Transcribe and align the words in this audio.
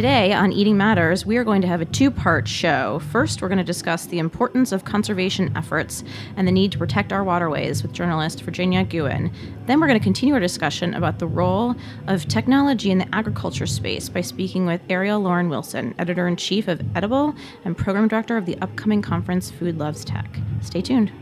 Today 0.00 0.32
on 0.32 0.50
Eating 0.50 0.78
Matters, 0.78 1.26
we 1.26 1.36
are 1.36 1.44
going 1.44 1.60
to 1.60 1.68
have 1.68 1.82
a 1.82 1.84
two 1.84 2.10
part 2.10 2.48
show. 2.48 3.00
First, 3.10 3.42
we're 3.42 3.48
going 3.48 3.58
to 3.58 3.64
discuss 3.64 4.06
the 4.06 4.18
importance 4.18 4.72
of 4.72 4.86
conservation 4.86 5.54
efforts 5.54 6.04
and 6.36 6.48
the 6.48 6.52
need 6.52 6.72
to 6.72 6.78
protect 6.78 7.12
our 7.12 7.22
waterways 7.22 7.82
with 7.82 7.92
journalist 7.92 8.40
Virginia 8.40 8.82
Gewin. 8.82 9.30
Then, 9.66 9.78
we're 9.78 9.88
going 9.88 9.98
to 9.98 10.02
continue 10.02 10.32
our 10.32 10.40
discussion 10.40 10.94
about 10.94 11.18
the 11.18 11.26
role 11.26 11.74
of 12.06 12.26
technology 12.28 12.90
in 12.90 12.96
the 12.96 13.14
agriculture 13.14 13.66
space 13.66 14.08
by 14.08 14.22
speaking 14.22 14.64
with 14.64 14.80
Ariel 14.88 15.20
Lauren 15.20 15.50
Wilson, 15.50 15.94
editor 15.98 16.26
in 16.26 16.36
chief 16.36 16.66
of 16.66 16.80
Edible 16.96 17.34
and 17.66 17.76
program 17.76 18.08
director 18.08 18.38
of 18.38 18.46
the 18.46 18.56
upcoming 18.62 19.02
conference 19.02 19.50
Food 19.50 19.76
Loves 19.76 20.02
Tech. 20.02 20.34
Stay 20.62 20.80
tuned. 20.80 21.12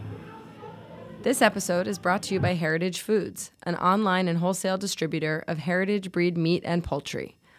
This 1.22 1.42
episode 1.42 1.88
is 1.88 1.98
brought 1.98 2.22
to 2.22 2.34
you 2.34 2.38
by 2.38 2.54
Heritage 2.54 3.00
Foods, 3.00 3.50
an 3.64 3.74
online 3.74 4.28
and 4.28 4.38
wholesale 4.38 4.78
distributor 4.78 5.42
of 5.48 5.58
heritage 5.58 6.12
breed 6.12 6.38
meat 6.38 6.62
and 6.64 6.84
poultry. 6.84 7.37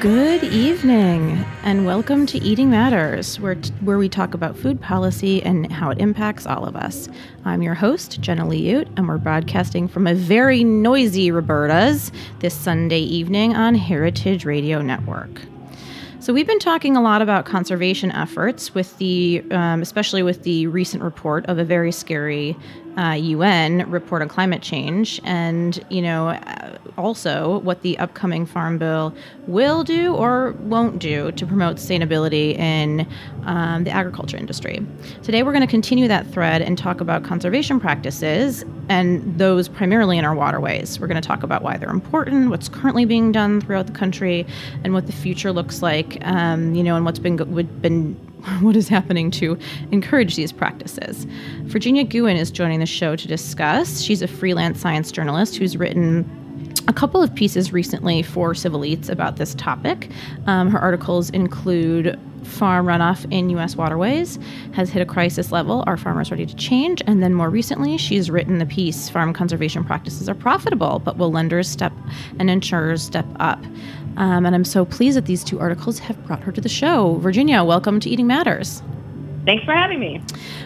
Good 0.00 0.44
evening, 0.44 1.44
and 1.62 1.84
welcome 1.84 2.24
to 2.24 2.38
Eating 2.38 2.70
Matters, 2.70 3.38
where, 3.38 3.56
t- 3.56 3.70
where 3.82 3.98
we 3.98 4.08
talk 4.08 4.32
about 4.32 4.56
food 4.56 4.80
policy 4.80 5.42
and 5.42 5.70
how 5.70 5.90
it 5.90 5.98
impacts 5.98 6.46
all 6.46 6.64
of 6.64 6.74
us. 6.74 7.06
I'm 7.44 7.60
your 7.60 7.74
host, 7.74 8.18
Jenna 8.18 8.46
Liut, 8.46 8.88
and 8.96 9.06
we're 9.06 9.18
broadcasting 9.18 9.88
from 9.88 10.06
a 10.06 10.14
very 10.14 10.64
noisy 10.64 11.30
Roberta's 11.30 12.12
this 12.38 12.54
Sunday 12.54 13.00
evening 13.00 13.54
on 13.54 13.74
Heritage 13.74 14.46
Radio 14.46 14.80
Network. 14.80 15.42
So 16.18 16.32
we've 16.32 16.46
been 16.46 16.58
talking 16.58 16.96
a 16.96 17.02
lot 17.02 17.20
about 17.20 17.44
conservation 17.44 18.10
efforts, 18.12 18.74
with 18.74 18.96
the 18.96 19.42
um, 19.50 19.82
especially 19.82 20.22
with 20.22 20.44
the 20.44 20.66
recent 20.68 21.02
report 21.02 21.44
of 21.44 21.58
a 21.58 21.64
very 21.64 21.92
scary 21.92 22.56
uh, 22.96 23.12
UN 23.12 23.90
report 23.90 24.22
on 24.22 24.28
climate 24.28 24.62
change, 24.62 25.20
and 25.24 25.84
you 25.90 26.02
know 26.02 26.28
uh, 26.28 26.78
also 26.98 27.58
what 27.60 27.82
the 27.82 27.98
upcoming 27.98 28.46
farm 28.46 28.78
bill 28.78 29.14
will 29.46 29.84
do 29.84 30.14
or 30.14 30.52
won't 30.60 30.98
do 30.98 31.32
to 31.32 31.46
promote 31.46 31.76
sustainability 31.76 32.56
in 32.58 33.06
um, 33.44 33.84
the 33.84 33.90
agriculture 33.90 34.36
industry. 34.36 34.84
Today 35.22 35.42
we're 35.42 35.52
going 35.52 35.66
to 35.66 35.70
continue 35.70 36.08
that 36.08 36.26
thread 36.28 36.62
and 36.62 36.76
talk 36.76 37.00
about 37.00 37.24
conservation 37.24 37.80
practices 37.80 38.64
and 38.88 39.38
those 39.38 39.68
primarily 39.68 40.18
in 40.18 40.24
our 40.24 40.34
waterways. 40.34 40.98
We're 40.98 41.06
going 41.06 41.20
to 41.20 41.26
talk 41.26 41.42
about 41.42 41.62
why 41.62 41.76
they're 41.76 41.90
important, 41.90 42.50
what's 42.50 42.68
currently 42.68 43.04
being 43.04 43.32
done 43.32 43.60
throughout 43.60 43.86
the 43.86 43.92
country, 43.92 44.46
and 44.84 44.92
what 44.92 45.06
the 45.06 45.12
future 45.12 45.52
looks 45.52 45.82
like. 45.82 46.18
Um, 46.22 46.74
you 46.74 46.82
know, 46.82 46.96
and 46.96 47.04
what's 47.04 47.18
been 47.18 47.36
been 47.80 48.29
what 48.60 48.76
is 48.76 48.88
happening 48.88 49.30
to 49.32 49.58
encourage 49.92 50.36
these 50.36 50.52
practices. 50.52 51.26
Virginia 51.64 52.04
Gewin 52.04 52.36
is 52.36 52.50
joining 52.50 52.80
the 52.80 52.86
show 52.86 53.16
to 53.16 53.28
discuss. 53.28 54.00
She's 54.00 54.22
a 54.22 54.28
freelance 54.28 54.80
science 54.80 55.12
journalist 55.12 55.56
who's 55.56 55.76
written 55.76 56.28
a 56.88 56.92
couple 56.92 57.22
of 57.22 57.34
pieces 57.34 57.72
recently 57.72 58.22
for 58.22 58.54
Civil 58.54 58.84
Eats 58.84 59.08
about 59.08 59.36
this 59.36 59.54
topic. 59.54 60.10
Um, 60.46 60.70
her 60.70 60.78
articles 60.78 61.30
include 61.30 62.18
farm 62.44 62.86
runoff 62.86 63.30
in 63.30 63.50
U.S. 63.50 63.76
waterways 63.76 64.38
has 64.72 64.90
hit 64.90 65.02
a 65.02 65.06
crisis 65.06 65.52
level. 65.52 65.84
Are 65.86 65.96
farmers 65.96 66.30
ready 66.30 66.46
to 66.46 66.54
change? 66.56 67.02
And 67.06 67.22
then 67.22 67.34
more 67.34 67.50
recently, 67.50 67.96
she's 67.96 68.30
written 68.30 68.58
the 68.58 68.66
piece 68.66 69.08
Farm 69.08 69.32
Conservation 69.32 69.84
Practices 69.84 70.28
Are 70.28 70.34
Profitable, 70.34 71.00
but 71.00 71.16
Will 71.16 71.30
Lenders 71.30 71.68
Step 71.68 71.92
and 72.38 72.50
Insurers 72.50 73.02
Step 73.02 73.26
Up? 73.38 73.62
Um, 74.16 74.46
and 74.46 74.54
I'm 74.54 74.64
so 74.64 74.84
pleased 74.84 75.16
that 75.16 75.26
these 75.26 75.44
two 75.44 75.58
articles 75.60 75.98
have 76.00 76.24
brought 76.26 76.42
her 76.42 76.52
to 76.52 76.60
the 76.60 76.68
show. 76.68 77.16
Virginia, 77.16 77.64
welcome 77.64 78.00
to 78.00 78.10
Eating 78.10 78.26
Matters. 78.26 78.82
Thanks 79.46 79.64
for 79.64 79.72
having 79.72 80.00
me. 80.00 80.22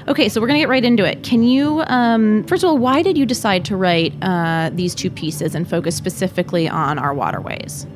Okay, 0.09 0.28
so 0.28 0.41
we're 0.41 0.49
going 0.49 0.59
to 0.59 0.62
get 0.62 0.69
right 0.69 0.84
into 0.84 1.05
it. 1.05 1.22
Can 1.22 1.43
you, 1.43 1.82
um, 1.87 2.44
first 2.44 2.65
of 2.65 2.71
all, 2.71 2.78
why 2.78 3.03
did 3.03 3.16
you 3.16 3.25
decide 3.25 3.65
to 3.66 3.77
write 3.77 4.12
uh, 4.22 4.71
these 4.72 4.94
two 4.94 5.10
pieces 5.10 5.55
and 5.55 5.69
focus 5.69 5.94
specifically 5.94 6.69
on 6.69 6.99
our 6.99 7.15
waterways? 7.15 7.87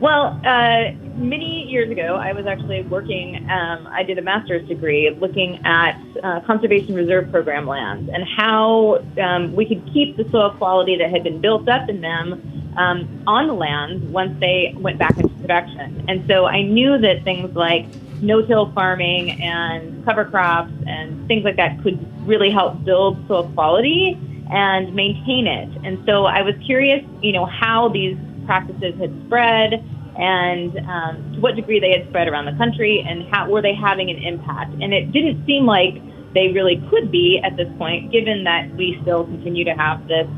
Well, 0.00 0.38
uh, 0.44 0.92
many 1.14 1.64
years 1.70 1.90
ago, 1.90 2.16
I 2.16 2.32
was 2.32 2.44
actually 2.46 2.82
working, 2.82 3.48
um, 3.48 3.86
I 3.86 4.02
did 4.02 4.18
a 4.18 4.22
master's 4.22 4.68
degree 4.68 5.10
looking 5.18 5.64
at 5.64 5.98
uh, 6.22 6.40
conservation 6.40 6.94
reserve 6.94 7.30
program 7.30 7.66
lands 7.66 8.10
and 8.12 8.24
how 8.36 9.02
um, 9.18 9.54
we 9.54 9.64
could 9.64 9.88
keep 9.94 10.18
the 10.18 10.28
soil 10.30 10.50
quality 10.58 10.98
that 10.98 11.10
had 11.10 11.24
been 11.24 11.40
built 11.40 11.68
up 11.68 11.88
in 11.88 12.02
them 12.02 12.65
um, 12.76 13.24
on 13.26 13.46
the 13.46 13.54
land 13.54 14.12
once 14.12 14.38
they 14.40 14.74
went 14.76 14.98
back 14.98 15.18
into 15.18 15.34
production. 15.40 16.04
And 16.08 16.24
so 16.28 16.46
I 16.46 16.62
knew 16.62 16.98
that 16.98 17.24
things 17.24 17.54
like 17.54 17.86
no-till 18.20 18.72
farming 18.72 19.30
and 19.42 20.04
cover 20.04 20.24
crops 20.24 20.72
and 20.86 21.26
things 21.28 21.44
like 21.44 21.56
that 21.56 21.82
could 21.82 21.98
really 22.26 22.50
help 22.50 22.84
build 22.84 23.18
soil 23.28 23.50
quality 23.54 24.18
and 24.50 24.94
maintain 24.94 25.46
it. 25.46 25.68
And 25.84 26.02
so 26.06 26.24
I 26.26 26.42
was 26.42 26.54
curious, 26.64 27.04
you 27.20 27.32
know, 27.32 27.46
how 27.46 27.88
these 27.88 28.16
practices 28.46 28.94
had 28.98 29.12
spread 29.26 29.84
and 30.18 30.78
um, 30.88 31.32
to 31.34 31.40
what 31.40 31.56
degree 31.56 31.78
they 31.78 31.92
had 31.92 32.08
spread 32.08 32.28
around 32.28 32.46
the 32.46 32.56
country 32.56 33.04
and 33.06 33.28
how 33.28 33.50
were 33.50 33.60
they 33.60 33.74
having 33.74 34.08
an 34.08 34.16
impact. 34.16 34.72
And 34.80 34.94
it 34.94 35.12
didn't 35.12 35.44
seem 35.44 35.66
like 35.66 36.00
they 36.32 36.48
really 36.48 36.82
could 36.90 37.10
be 37.10 37.40
at 37.42 37.56
this 37.56 37.68
point, 37.76 38.12
given 38.12 38.44
that 38.44 38.70
we 38.76 38.98
still 39.02 39.24
continue 39.24 39.64
to 39.64 39.74
have 39.74 40.06
this 40.08 40.28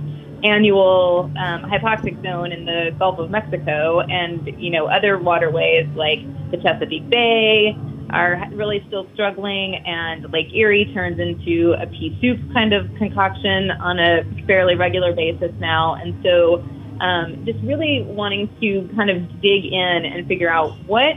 annual 0.44 1.30
um, 1.36 1.62
hypoxic 1.62 2.22
zone 2.22 2.52
in 2.52 2.64
the 2.64 2.90
Gulf 2.98 3.18
of 3.18 3.30
Mexico, 3.30 4.00
and 4.00 4.46
you 4.60 4.70
know 4.70 4.86
other 4.86 5.18
waterways 5.18 5.86
like 5.94 6.20
the 6.50 6.56
Chesapeake 6.58 7.08
Bay 7.10 7.76
are 8.10 8.42
really 8.52 8.82
still 8.88 9.06
struggling, 9.14 9.74
and 9.74 10.32
Lake 10.32 10.52
Erie 10.54 10.90
turns 10.94 11.18
into 11.18 11.74
a 11.80 11.86
pea 11.86 12.16
soup 12.20 12.38
kind 12.52 12.72
of 12.72 12.86
concoction 12.96 13.70
on 13.70 13.98
a 13.98 14.24
fairly 14.46 14.74
regular 14.74 15.12
basis 15.12 15.52
now, 15.58 15.94
and 15.94 16.14
so 16.24 16.64
um, 17.00 17.44
just 17.44 17.58
really 17.62 18.02
wanting 18.06 18.48
to 18.60 18.88
kind 18.96 19.10
of 19.10 19.28
dig 19.40 19.64
in 19.64 20.04
and 20.04 20.26
figure 20.26 20.50
out 20.50 20.72
what 20.86 21.14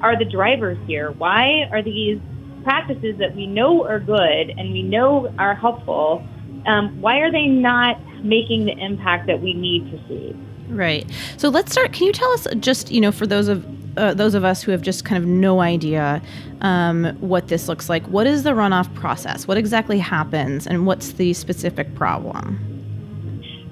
are 0.00 0.18
the 0.18 0.24
drivers 0.24 0.78
here? 0.86 1.12
Why 1.12 1.68
are 1.70 1.82
these 1.82 2.20
practices 2.64 3.18
that 3.18 3.34
we 3.34 3.46
know 3.46 3.86
are 3.86 4.00
good 4.00 4.50
and 4.56 4.72
we 4.72 4.82
know 4.82 5.32
are 5.38 5.54
helpful? 5.54 6.26
Um, 6.66 7.00
why 7.00 7.18
are 7.18 7.30
they 7.30 7.46
not 7.46 7.98
making 8.24 8.66
the 8.66 8.72
impact 8.72 9.26
that 9.26 9.40
we 9.40 9.54
need 9.54 9.90
to 9.90 9.98
see? 10.08 10.36
Right. 10.68 11.10
So 11.36 11.48
let's 11.48 11.72
start. 11.72 11.92
Can 11.92 12.06
you 12.06 12.12
tell 12.12 12.30
us 12.32 12.46
just 12.60 12.90
you 12.90 13.00
know 13.00 13.12
for 13.12 13.26
those 13.26 13.48
of 13.48 13.66
uh, 13.96 14.14
those 14.14 14.34
of 14.34 14.44
us 14.44 14.62
who 14.62 14.70
have 14.70 14.82
just 14.82 15.04
kind 15.04 15.22
of 15.22 15.28
no 15.28 15.60
idea 15.60 16.22
um, 16.60 17.16
what 17.20 17.48
this 17.48 17.68
looks 17.68 17.88
like, 17.88 18.06
what 18.06 18.26
is 18.26 18.44
the 18.44 18.50
runoff 18.50 18.92
process? 18.94 19.48
What 19.48 19.58
exactly 19.58 19.98
happens, 19.98 20.66
and 20.66 20.86
what's 20.86 21.12
the 21.12 21.32
specific 21.34 21.94
problem? 21.94 22.70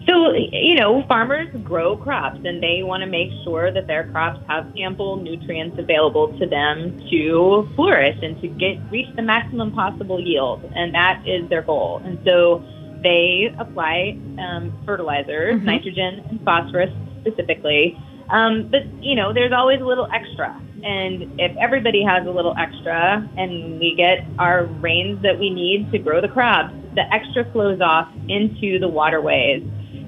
So, 0.09 0.33
you 0.33 0.75
know, 0.75 1.05
farmers 1.07 1.49
grow 1.63 1.95
crops 1.95 2.41
and 2.43 2.63
they 2.63 2.83
want 2.83 3.03
to 3.03 3.07
make 3.07 3.31
sure 3.45 3.71
that 3.71 3.87
their 3.87 4.11
crops 4.11 4.41
have 4.49 4.67
ample 4.79 5.17
nutrients 5.17 5.79
available 5.79 6.37
to 6.39 6.47
them 6.47 6.99
to 7.11 7.69
flourish 7.77 8.17
and 8.23 8.41
to 8.41 8.49
get 8.49 8.79
reach 8.91 9.15
the 9.17 9.23
maximum 9.23 9.71
possible 9.71 10.19
yield. 10.19 10.65
And 10.75 10.95
that 10.95 11.23
is 11.29 11.47
their 11.51 11.61
goal. 11.61 12.01
And 12.07 12.19
so 12.25 12.65
they 13.03 13.55
apply 13.59 14.19
um, 14.39 14.73
fertilizers, 14.85 15.57
mm-hmm. 15.57 15.67
nitrogen 15.67 16.25
and 16.29 16.41
phosphorus 16.45 16.91
specifically. 17.21 17.99
Um, 18.31 18.69
but, 18.69 18.85
you 19.03 19.15
know, 19.15 19.33
there's 19.33 19.53
always 19.53 19.81
a 19.81 19.85
little 19.85 20.09
extra. 20.13 20.61
And 20.85 21.41
if 21.41 21.57
everybody 21.57 22.05
has 22.05 22.27
a 22.27 22.31
little 22.31 22.55
extra 22.57 23.29
and 23.37 23.81
we 23.81 23.95
get 23.97 24.25
our 24.39 24.65
rains 24.65 25.23
that 25.23 25.39
we 25.39 25.51
need 25.51 25.91
to 25.93 25.99
grow 25.99 26.21
the 26.21 26.29
crops, 26.29 26.75
the 26.95 27.03
extra 27.13 27.51
flows 27.53 27.81
off 27.81 28.09
into 28.29 28.79
the 28.79 28.89
waterways 28.89 29.63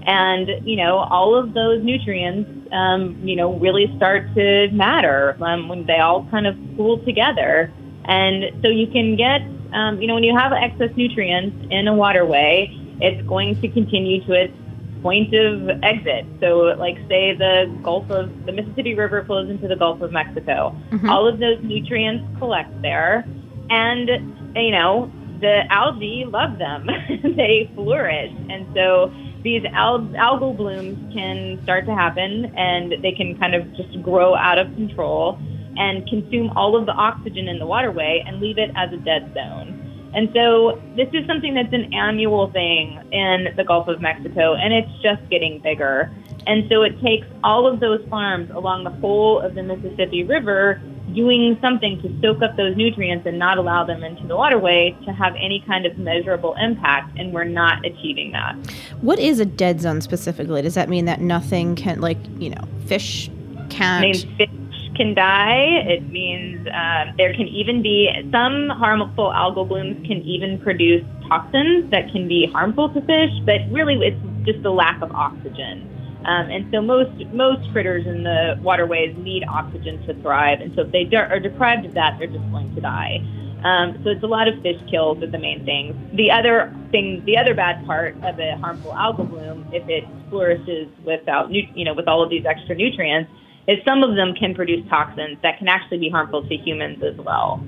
and, 0.07 0.67
you 0.67 0.77
know, 0.77 0.99
all 0.99 1.35
of 1.35 1.55
those 1.55 1.83
nutrients, 1.83 2.51
um, 2.73 3.21
you 3.23 3.37
know, 3.37 3.55
really 3.59 3.93
start 3.97 4.33
to 4.35 4.69
matter 4.71 5.37
um, 5.43 5.69
when 5.69 5.87
they 5.87 5.99
all 5.99 6.27
kind 6.31 6.47
of 6.47 6.57
pool 6.77 6.99
together. 7.05 7.73
And 8.05 8.63
so 8.63 8.69
you 8.69 8.87
can 8.87 9.17
get, 9.17 9.43
um, 9.75 10.01
you 10.01 10.07
know, 10.07 10.15
when 10.15 10.25
you 10.25 10.37
have 10.37 10.53
excess 10.53 10.91
nutrients 10.97 11.67
in 11.71 11.87
a 11.87 11.95
waterway, 11.95 12.77
it's 13.01 13.27
going 13.27 13.61
to 13.61 13.69
continue 13.69 14.25
to 14.27 14.33
its 14.33 14.55
point 15.03 15.35
of 15.35 15.71
exit. 15.83 16.27
So, 16.41 16.75
like, 16.79 16.97
say 17.09 17.35
the 17.35 17.75
Gulf 17.83 18.11
of 18.11 18.47
the 18.47 18.53
Mississippi 18.53 18.95
River 18.95 19.25
flows 19.25 19.49
into 19.49 19.69
the 19.69 19.77
Gulf 19.77 20.01
of 20.03 20.13
Mexico. 20.13 20.77
Mm-hmm. 20.91 21.09
All 21.09 21.27
of 21.27 21.39
those 21.39 21.59
nutrients 21.63 22.25
collect 22.39 22.83
there. 22.83 23.25
And 23.71 24.09
you 24.57 24.73
know, 24.73 25.11
the 25.41 25.63
algae 25.71 26.25
love 26.27 26.59
them. 26.59 26.87
they 27.37 27.71
flourish. 27.75 28.33
And 28.51 28.67
so 28.75 29.13
these 29.43 29.63
al- 29.73 30.01
algal 30.01 30.57
blooms 30.57 31.13
can 31.15 31.61
start 31.63 31.87
to 31.87 31.95
happen 31.95 32.53
and 32.57 33.03
they 33.03 33.13
can 33.13 33.39
kind 33.39 33.55
of 33.55 33.75
just 33.75 34.03
grow 34.03 34.35
out 34.35 34.59
of 34.59 34.67
control 34.75 35.39
and 35.77 36.07
consume 36.09 36.51
all 36.57 36.77
of 36.77 36.85
the 36.85 36.93
oxygen 36.93 37.49
in 37.49 37.59
the 37.59 37.67
waterway 37.67 38.23
and 38.27 38.41
leave 38.41 38.59
it 38.59 38.71
as 38.77 38.93
a 38.93 38.99
dead 38.99 39.33
zone. 39.35 39.80
And 40.13 40.29
so 40.35 40.81
this 40.97 41.09
is 41.13 41.27
something 41.27 41.55
that's 41.55 41.73
an 41.73 41.95
annual 41.95 42.51
thing 42.51 42.99
in 43.13 43.55
the 43.57 43.65
Gulf 43.65 43.89
of 43.89 44.01
Mexico, 44.01 44.55
and 44.55 44.75
it's 44.75 44.91
just 45.03 45.29
getting 45.31 45.61
bigger. 45.61 46.13
And 46.47 46.69
so 46.71 46.83
it 46.83 47.01
takes 47.01 47.27
all 47.45 47.67
of 47.67 47.81
those 47.81 48.05
farms 48.09 48.51
along 48.51 48.85
the 48.85 48.91
whole 48.91 49.41
of 49.41 49.55
the 49.55 49.63
Mississippi 49.63 50.25
River 50.25 50.81
doing 51.15 51.59
something 51.61 52.01
to 52.03 52.21
soak 52.21 52.43
up 52.43 52.57
those 52.57 52.77
nutrients 52.77 53.27
and 53.27 53.39
not 53.39 53.59
allow 53.59 53.85
them 53.85 54.05
into 54.05 54.27
the 54.27 54.37
waterway 54.37 54.97
to 55.05 55.13
have 55.13 55.35
any 55.37 55.63
kind 55.67 55.87
of 55.87 55.99
measurable 55.99 56.55
impact, 56.55 57.19
and 57.19 57.33
we're 57.33 57.45
not 57.45 57.85
achieving 57.85 58.33
that. 58.33 58.55
What 59.01 59.19
is 59.19 59.39
a 59.41 59.45
dead 59.45 59.81
zone 59.81 60.01
specifically? 60.01 60.63
Does 60.63 60.75
that 60.75 60.89
mean 60.89 61.05
that 61.05 61.21
nothing 61.21 61.77
can, 61.77 62.01
like, 62.01 62.19
you 62.39 62.51
know, 62.51 62.63
fish 62.87 63.31
can't? 63.71 64.17
Fish 64.37 64.51
can 65.01 65.15
die. 65.15 65.81
It 65.89 66.11
means 66.11 66.69
um, 66.69 67.17
there 67.17 67.33
can 67.33 67.49
even 67.49 67.81
be 67.81 68.11
some 68.31 68.69
harmful 68.69 69.33
algal 69.35 69.67
blooms 69.67 70.07
can 70.07 70.21
even 70.23 70.61
produce 70.61 71.03
toxins 71.27 71.91
that 71.91 72.13
can 72.13 72.29
be 72.29 72.47
harmful 72.53 72.93
to 72.93 73.01
fish, 73.01 73.33
but 73.47 73.61
really 73.73 73.97
it's 73.97 74.21
just 74.45 74.63
the 74.63 74.71
lack 74.71 75.01
of 75.01 75.11
oxygen. 75.13 75.89
Um, 76.27 76.51
and 76.51 76.69
so 76.71 76.83
most 76.83 77.17
most 77.33 77.73
critters 77.73 78.07
in 78.07 78.25
the 78.25 78.61
waterways 78.61 79.17
need 79.17 79.43
oxygen 79.49 80.05
to 80.07 80.13
thrive, 80.21 80.61
and 80.61 80.75
so 80.75 80.83
if 80.83 80.93
they 80.93 81.05
de- 81.05 81.17
are 81.17 81.41
deprived 81.41 81.87
of 81.87 81.95
that, 81.95 82.17
they're 82.19 82.29
just 82.29 82.45
going 82.51 82.75
to 82.75 82.81
die. 82.83 83.25
Um, 83.65 83.99
so 84.05 84.11
it's 84.11 84.23
a 84.23 84.27
lot 84.27 84.49
of 84.49 84.61
fish 84.61 84.81
kills 84.91 85.23
are 85.23 85.31
the 85.31 85.39
main 85.39 85.65
things. 85.65 85.97
The 86.15 86.31
other 86.31 86.77
thing, 86.91 87.23
the 87.25 87.39
other 87.39 87.55
bad 87.55 87.87
part 87.87 88.17
of 88.23 88.39
a 88.39 88.57
harmful 88.59 88.93
algal 88.93 89.29
bloom, 89.31 89.67
if 89.73 89.89
it 89.89 90.05
flourishes 90.29 90.89
without, 91.05 91.51
you 91.51 91.85
know, 91.87 91.95
with 91.95 92.07
all 92.07 92.23
of 92.23 92.29
these 92.29 92.45
extra 92.45 92.75
nutrients, 92.75 93.31
is 93.69 93.79
some 93.85 94.03
of 94.03 94.17
them 94.17 94.35
can 94.35 94.55
produce 94.55 94.87
toxins 94.89 95.39
that 95.43 95.59
can 95.59 95.69
actually 95.69 95.99
be 95.99 96.09
harmful 96.09 96.47
to 96.47 96.57
humans 96.57 97.03
as 97.03 97.17
well. 97.17 97.63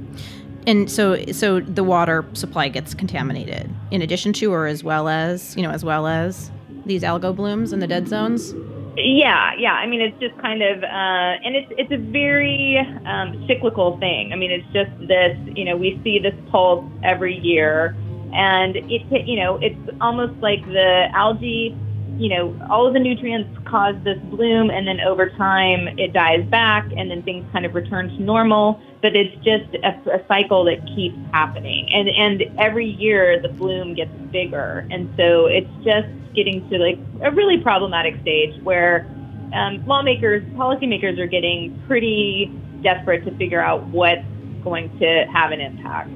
And 0.67 0.91
so, 0.91 1.25
so 1.33 1.61
the 1.61 1.85
water 1.85 2.25
supply 2.35 2.69
gets 2.69 2.95
contaminated, 2.95 3.69
in 3.91 4.01
addition 4.01 4.33
to, 4.35 4.53
or 4.53 4.67
as 4.67 4.85
well 4.85 5.09
as, 5.09 5.57
you 5.57 5.63
know, 5.63 5.71
as 5.71 5.85
well 5.85 6.07
as 6.07 6.51
these 6.87 7.03
algal 7.03 7.35
blooms 7.35 7.73
in 7.73 7.81
the 7.81 7.87
dead 7.87 8.09
zones. 8.09 8.55
Yeah, 8.97 9.55
yeah. 9.59 9.73
I 9.73 9.87
mean, 9.87 10.01
it's 10.01 10.19
just 10.21 10.37
kind 10.41 10.63
of, 10.63 10.83
uh, 10.85 10.87
and 10.87 11.57
it's 11.57 11.73
it's 11.79 11.91
a 11.91 11.97
very 11.97 12.79
um, 13.07 13.45
cyclical 13.49 13.99
thing. 13.99 14.33
I 14.33 14.37
mean, 14.37 14.51
it's 14.51 14.67
just 14.73 14.91
this. 15.09 15.37
You 15.57 15.65
know, 15.65 15.77
we 15.77 15.99
see 16.05 16.19
this 16.19 16.35
pulse 16.51 16.85
every 17.03 17.39
year, 17.39 17.97
and 18.35 18.77
it, 18.77 19.27
you 19.27 19.37
know, 19.37 19.59
it's 19.63 19.81
almost 20.01 20.35
like 20.43 20.65
the 20.67 21.09
algae. 21.15 21.75
You 22.23 22.29
know, 22.29 22.67
all 22.71 22.87
of 22.87 22.93
the 22.95 23.01
nutrients 23.01 23.51
cause 23.67 23.97
this 24.05 24.19
bloom, 24.31 24.71
and 24.71 24.87
then 24.87 25.01
over 25.01 25.29
time 25.31 25.89
it 25.99 26.13
dies 26.13 26.45
back, 26.51 26.87
and 26.97 27.11
then 27.11 27.21
things 27.25 27.45
kind 27.53 27.67
of 27.67 27.75
return 27.75 28.11
to 28.11 28.23
normal. 28.23 28.81
But 29.03 29.17
it's 29.17 29.35
just 29.39 29.75
a, 29.83 29.89
a 30.09 30.25
cycle 30.29 30.63
that 30.67 30.87
keeps 30.95 31.19
happening, 31.33 31.89
and 31.93 32.09
and 32.09 32.61
every 32.61 32.87
year 32.87 33.43
the 33.43 33.49
bloom 33.49 33.95
gets 33.95 34.13
bigger, 34.31 34.87
and 34.93 35.13
so 35.17 35.47
it's 35.47 35.75
just 35.83 36.07
getting 36.33 36.69
to 36.71 36.79
like 36.79 36.99
a 37.23 37.33
really 37.33 37.59
problematic 37.59 38.15
stage 38.23 38.55
where 38.63 39.05
um, 39.53 39.85
lawmakers, 39.85 40.45
policymakers 40.55 41.19
are 41.19 41.27
getting 41.27 41.83
pretty 41.89 42.53
desperate 42.83 43.25
to 43.25 43.37
figure 43.37 43.61
out 43.61 43.85
what's 43.89 44.25
going 44.63 44.97
to 44.99 45.27
have 45.33 45.51
an 45.53 45.61
impact. 45.61 46.11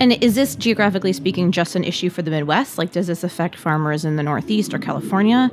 And 0.00 0.12
is 0.22 0.34
this 0.34 0.54
geographically 0.54 1.12
speaking 1.12 1.52
just 1.52 1.74
an 1.74 1.84
issue 1.84 2.10
for 2.10 2.22
the 2.22 2.30
Midwest? 2.30 2.78
Like, 2.78 2.92
does 2.92 3.06
this 3.06 3.24
affect 3.24 3.56
farmers 3.56 4.04
in 4.04 4.16
the 4.16 4.22
Northeast 4.22 4.74
or 4.74 4.78
California? 4.78 5.50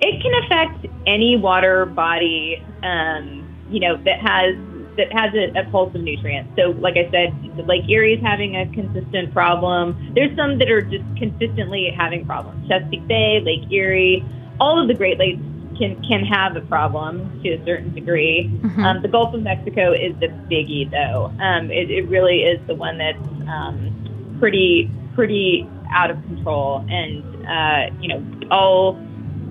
It 0.00 0.22
can 0.22 0.44
affect 0.44 0.86
any 1.06 1.36
water 1.36 1.86
body, 1.86 2.64
um, 2.82 3.44
you 3.70 3.80
know, 3.80 3.96
that 4.04 4.20
has 4.20 4.56
that 4.96 5.12
has 5.12 5.32
a, 5.32 5.56
a, 5.58 5.70
pulse 5.70 5.94
of 5.94 6.02
nutrients. 6.02 6.50
So, 6.56 6.70
like 6.80 6.96
I 6.96 7.08
said, 7.10 7.66
Lake 7.68 7.88
Erie 7.88 8.14
is 8.14 8.22
having 8.22 8.56
a 8.56 8.66
consistent 8.72 9.32
problem. 9.32 10.12
There's 10.14 10.36
some 10.36 10.58
that 10.58 10.68
are 10.68 10.82
just 10.82 11.04
consistently 11.16 11.88
having 11.96 12.26
problems. 12.26 12.68
Chesapeake 12.68 13.06
Bay, 13.06 13.40
Lake 13.40 13.70
Erie, 13.70 14.24
all 14.58 14.80
of 14.80 14.88
the 14.88 14.94
Great 14.94 15.18
Lakes 15.18 15.40
can 15.78 16.02
can 16.02 16.24
have 16.24 16.56
a 16.56 16.60
problem 16.62 17.40
to 17.42 17.50
a 17.50 17.64
certain 17.64 17.94
degree. 17.94 18.50
Mm-hmm. 18.52 18.84
Um, 18.84 19.02
the 19.02 19.08
Gulf 19.08 19.34
of 19.34 19.42
Mexico 19.42 19.92
is 19.92 20.14
the 20.20 20.26
biggie, 20.26 20.90
though. 20.90 21.32
Um, 21.42 21.70
it, 21.70 21.90
it, 21.90 22.08
really 22.08 22.42
is 22.42 22.60
the 22.66 22.74
one 22.74 22.98
that's 22.98 23.18
um, 23.48 24.36
pretty 24.38 24.90
pretty 25.14 25.68
out 25.90 26.10
of 26.10 26.22
control, 26.24 26.84
and 26.88 27.22
uh, 27.46 27.94
you 28.00 28.08
know 28.08 28.48
all 28.50 28.98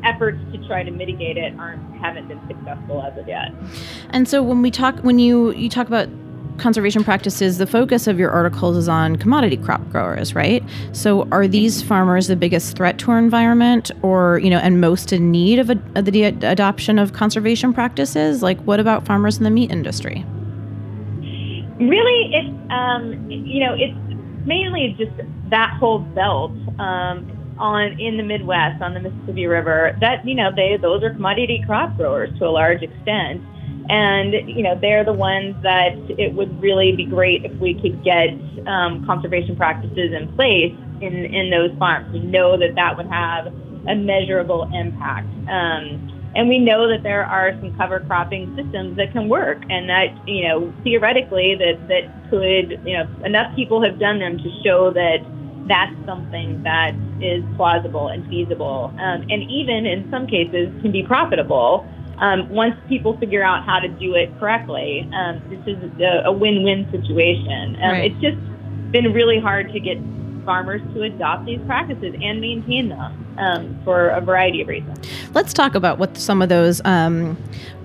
efforts 0.03 0.39
to 0.51 0.67
try 0.67 0.83
to 0.83 0.91
mitigate 0.91 1.37
it 1.37 1.57
aren't 1.57 1.81
haven't 1.97 2.27
been 2.27 2.39
successful 2.47 3.01
as 3.01 3.17
of 3.17 3.27
yet. 3.27 3.51
And 4.11 4.27
so 4.27 4.43
when 4.43 4.61
we 4.61 4.71
talk 4.71 4.99
when 4.99 5.19
you 5.19 5.51
you 5.51 5.69
talk 5.69 5.87
about 5.87 6.09
conservation 6.57 7.03
practices, 7.03 7.57
the 7.57 7.67
focus 7.67 8.07
of 8.07 8.19
your 8.19 8.31
articles 8.31 8.77
is 8.77 8.87
on 8.87 9.15
commodity 9.15 9.57
crop 9.57 9.87
growers, 9.89 10.35
right? 10.35 10.63
So 10.91 11.27
are 11.31 11.47
these 11.47 11.81
farmers 11.81 12.27
the 12.27 12.35
biggest 12.35 12.75
threat 12.75 12.97
to 12.99 13.11
our 13.11 13.19
environment 13.19 13.91
or, 14.01 14.39
you 14.39 14.49
know, 14.49 14.59
and 14.59 14.81
most 14.81 15.13
in 15.13 15.31
need 15.31 15.59
of, 15.59 15.69
a, 15.69 15.79
of 15.95 16.05
the 16.05 16.23
adoption 16.23 16.99
of 16.99 17.13
conservation 17.13 17.73
practices? 17.73 18.41
Like 18.41 18.59
what 18.61 18.79
about 18.79 19.05
farmers 19.05 19.37
in 19.37 19.43
the 19.43 19.49
meat 19.49 19.71
industry? 19.71 20.25
Really, 21.79 22.33
it's, 22.33 22.71
um, 22.71 23.29
you 23.29 23.65
know, 23.65 23.73
it's 23.73 23.97
mainly 24.45 24.95
just 24.97 25.11
that 25.49 25.75
whole 25.79 25.99
belt. 25.99 26.51
Um, 26.79 27.33
on 27.59 27.99
in 27.99 28.17
the 28.17 28.23
Midwest 28.23 28.81
on 28.81 28.93
the 28.93 28.99
Mississippi 28.99 29.47
River 29.47 29.97
that 29.99 30.25
you 30.27 30.35
know 30.35 30.51
they 30.55 30.77
those 30.77 31.03
are 31.03 31.11
commodity 31.11 31.63
crop 31.65 31.97
growers 31.97 32.29
to 32.37 32.45
a 32.45 32.49
large 32.51 32.83
extent 32.83 33.41
and 33.89 34.33
you 34.47 34.63
know 34.63 34.77
they're 34.79 35.05
the 35.05 35.13
ones 35.13 35.55
that 35.63 35.95
it 36.17 36.33
would 36.33 36.61
really 36.61 36.95
be 36.95 37.05
great 37.05 37.45
if 37.45 37.53
we 37.59 37.73
could 37.73 38.03
get 38.03 38.29
um, 38.67 39.05
conservation 39.05 39.55
practices 39.55 40.11
in 40.13 40.33
place 40.35 40.75
in 41.01 41.25
in 41.25 41.49
those 41.49 41.71
farms 41.77 42.11
we 42.11 42.19
know 42.19 42.57
that 42.57 42.75
that 42.75 42.97
would 42.97 43.07
have 43.07 43.47
a 43.87 43.95
measurable 43.95 44.69
impact 44.73 45.27
um, 45.49 46.31
and 46.35 46.49
we 46.49 46.59
know 46.59 46.87
that 46.87 47.03
there 47.03 47.25
are 47.25 47.53
some 47.59 47.75
cover 47.77 48.01
cropping 48.01 48.53
systems 48.55 48.97
that 48.97 49.11
can 49.11 49.29
work 49.29 49.63
and 49.69 49.89
that 49.89 50.07
you 50.27 50.47
know 50.47 50.73
theoretically 50.83 51.55
that 51.55 51.87
that 51.87 52.03
could 52.29 52.79
you 52.85 52.97
know 52.97 53.07
enough 53.25 53.53
people 53.55 53.81
have 53.81 53.99
done 53.99 54.19
them 54.19 54.37
to 54.37 54.49
show 54.63 54.91
that 54.91 55.19
that's 55.67 55.93
something 56.05 56.63
that 56.63 56.95
is 57.21 57.43
plausible 57.55 58.07
and 58.07 58.25
feasible, 58.27 58.93
um, 58.99 59.25
and 59.29 59.43
even 59.43 59.85
in 59.85 60.09
some 60.09 60.27
cases 60.27 60.69
can 60.81 60.91
be 60.91 61.03
profitable. 61.03 61.87
Um, 62.19 62.49
once 62.49 62.75
people 62.89 63.17
figure 63.19 63.43
out 63.43 63.63
how 63.63 63.79
to 63.79 63.87
do 63.87 64.15
it 64.15 64.33
correctly, 64.39 65.07
um, 65.13 65.41
this 65.49 65.61
is 65.67 65.77
a, 66.01 66.25
a, 66.25 66.31
win-win 66.31 66.89
situation. 66.89 67.77
Um, 67.77 67.91
right. 67.91 68.11
It's 68.11 68.21
just 68.21 68.37
been 68.91 69.13
really 69.13 69.39
hard 69.39 69.71
to 69.71 69.79
get 69.79 69.97
farmers 70.47 70.81
to 70.93 71.03
adopt 71.03 71.45
these 71.45 71.59
practices 71.67 72.15
and 72.23 72.39
maintain 72.39 72.87
them 72.87 73.35
um, 73.37 73.77
for 73.83 74.07
a 74.07 74.21
variety 74.21 74.61
of 74.61 74.69
reasons. 74.69 74.97
Let's 75.33 75.53
talk 75.53 75.75
about 75.75 75.99
what 75.99 76.17
some 76.17 76.41
of 76.41 76.47
those, 76.47 76.81
um, 76.85 77.35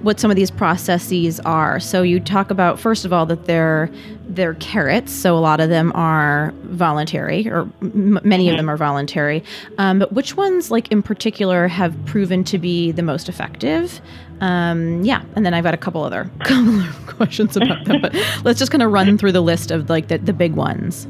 what 0.03 0.21
some 0.21 0.31
of 0.31 0.37
these 0.37 0.51
processes 0.51 1.41
are. 1.41 1.81
So 1.81 2.03
you 2.03 2.21
talk 2.21 2.53
about 2.53 2.79
first 2.79 3.05
of 3.05 3.13
all 3.13 3.27
that 3.27 3.47
they're 3.47 3.91
they're 4.29 4.55
carrots, 4.55 5.13
so 5.13 5.37
a 5.37 5.41
lot 5.41 5.61
of 5.61 5.69
them 5.69 5.93
are 5.95 6.55
voluntary, 6.63 7.47
or 7.49 7.69
m- 7.83 8.21
many 8.23 8.49
of 8.49 8.57
them 8.57 8.71
are 8.71 8.79
voluntary. 8.79 9.43
Um, 9.77 9.99
but 9.99 10.13
which 10.13 10.37
ones, 10.37 10.71
like 10.71 10.91
in 10.91 11.03
particular, 11.03 11.69
have 11.69 11.95
proven 12.07 12.43
to 12.45 12.59
be 12.59 12.93
the 12.93 13.03
most 13.03 13.29
effective? 13.29 14.01
Um, 14.41 15.03
yeah, 15.05 15.23
and 15.37 15.45
then 15.45 15.53
I've 15.53 15.65
got 15.65 15.75
a 15.75 15.79
couple 15.79 16.03
other 16.03 16.31
couple 16.45 16.81
of 16.81 17.07
questions 17.09 17.57
about 17.57 17.85
them, 17.85 18.01
but 18.01 18.15
let's 18.45 18.59
just 18.59 18.71
kind 18.73 18.83
of 18.83 18.91
run 18.91 19.19
through 19.19 19.33
the 19.33 19.43
list 19.43 19.71
of 19.71 19.91
like 19.91 20.09
the, 20.09 20.17
the 20.19 20.33
big 20.33 20.55
ones. 20.55 21.07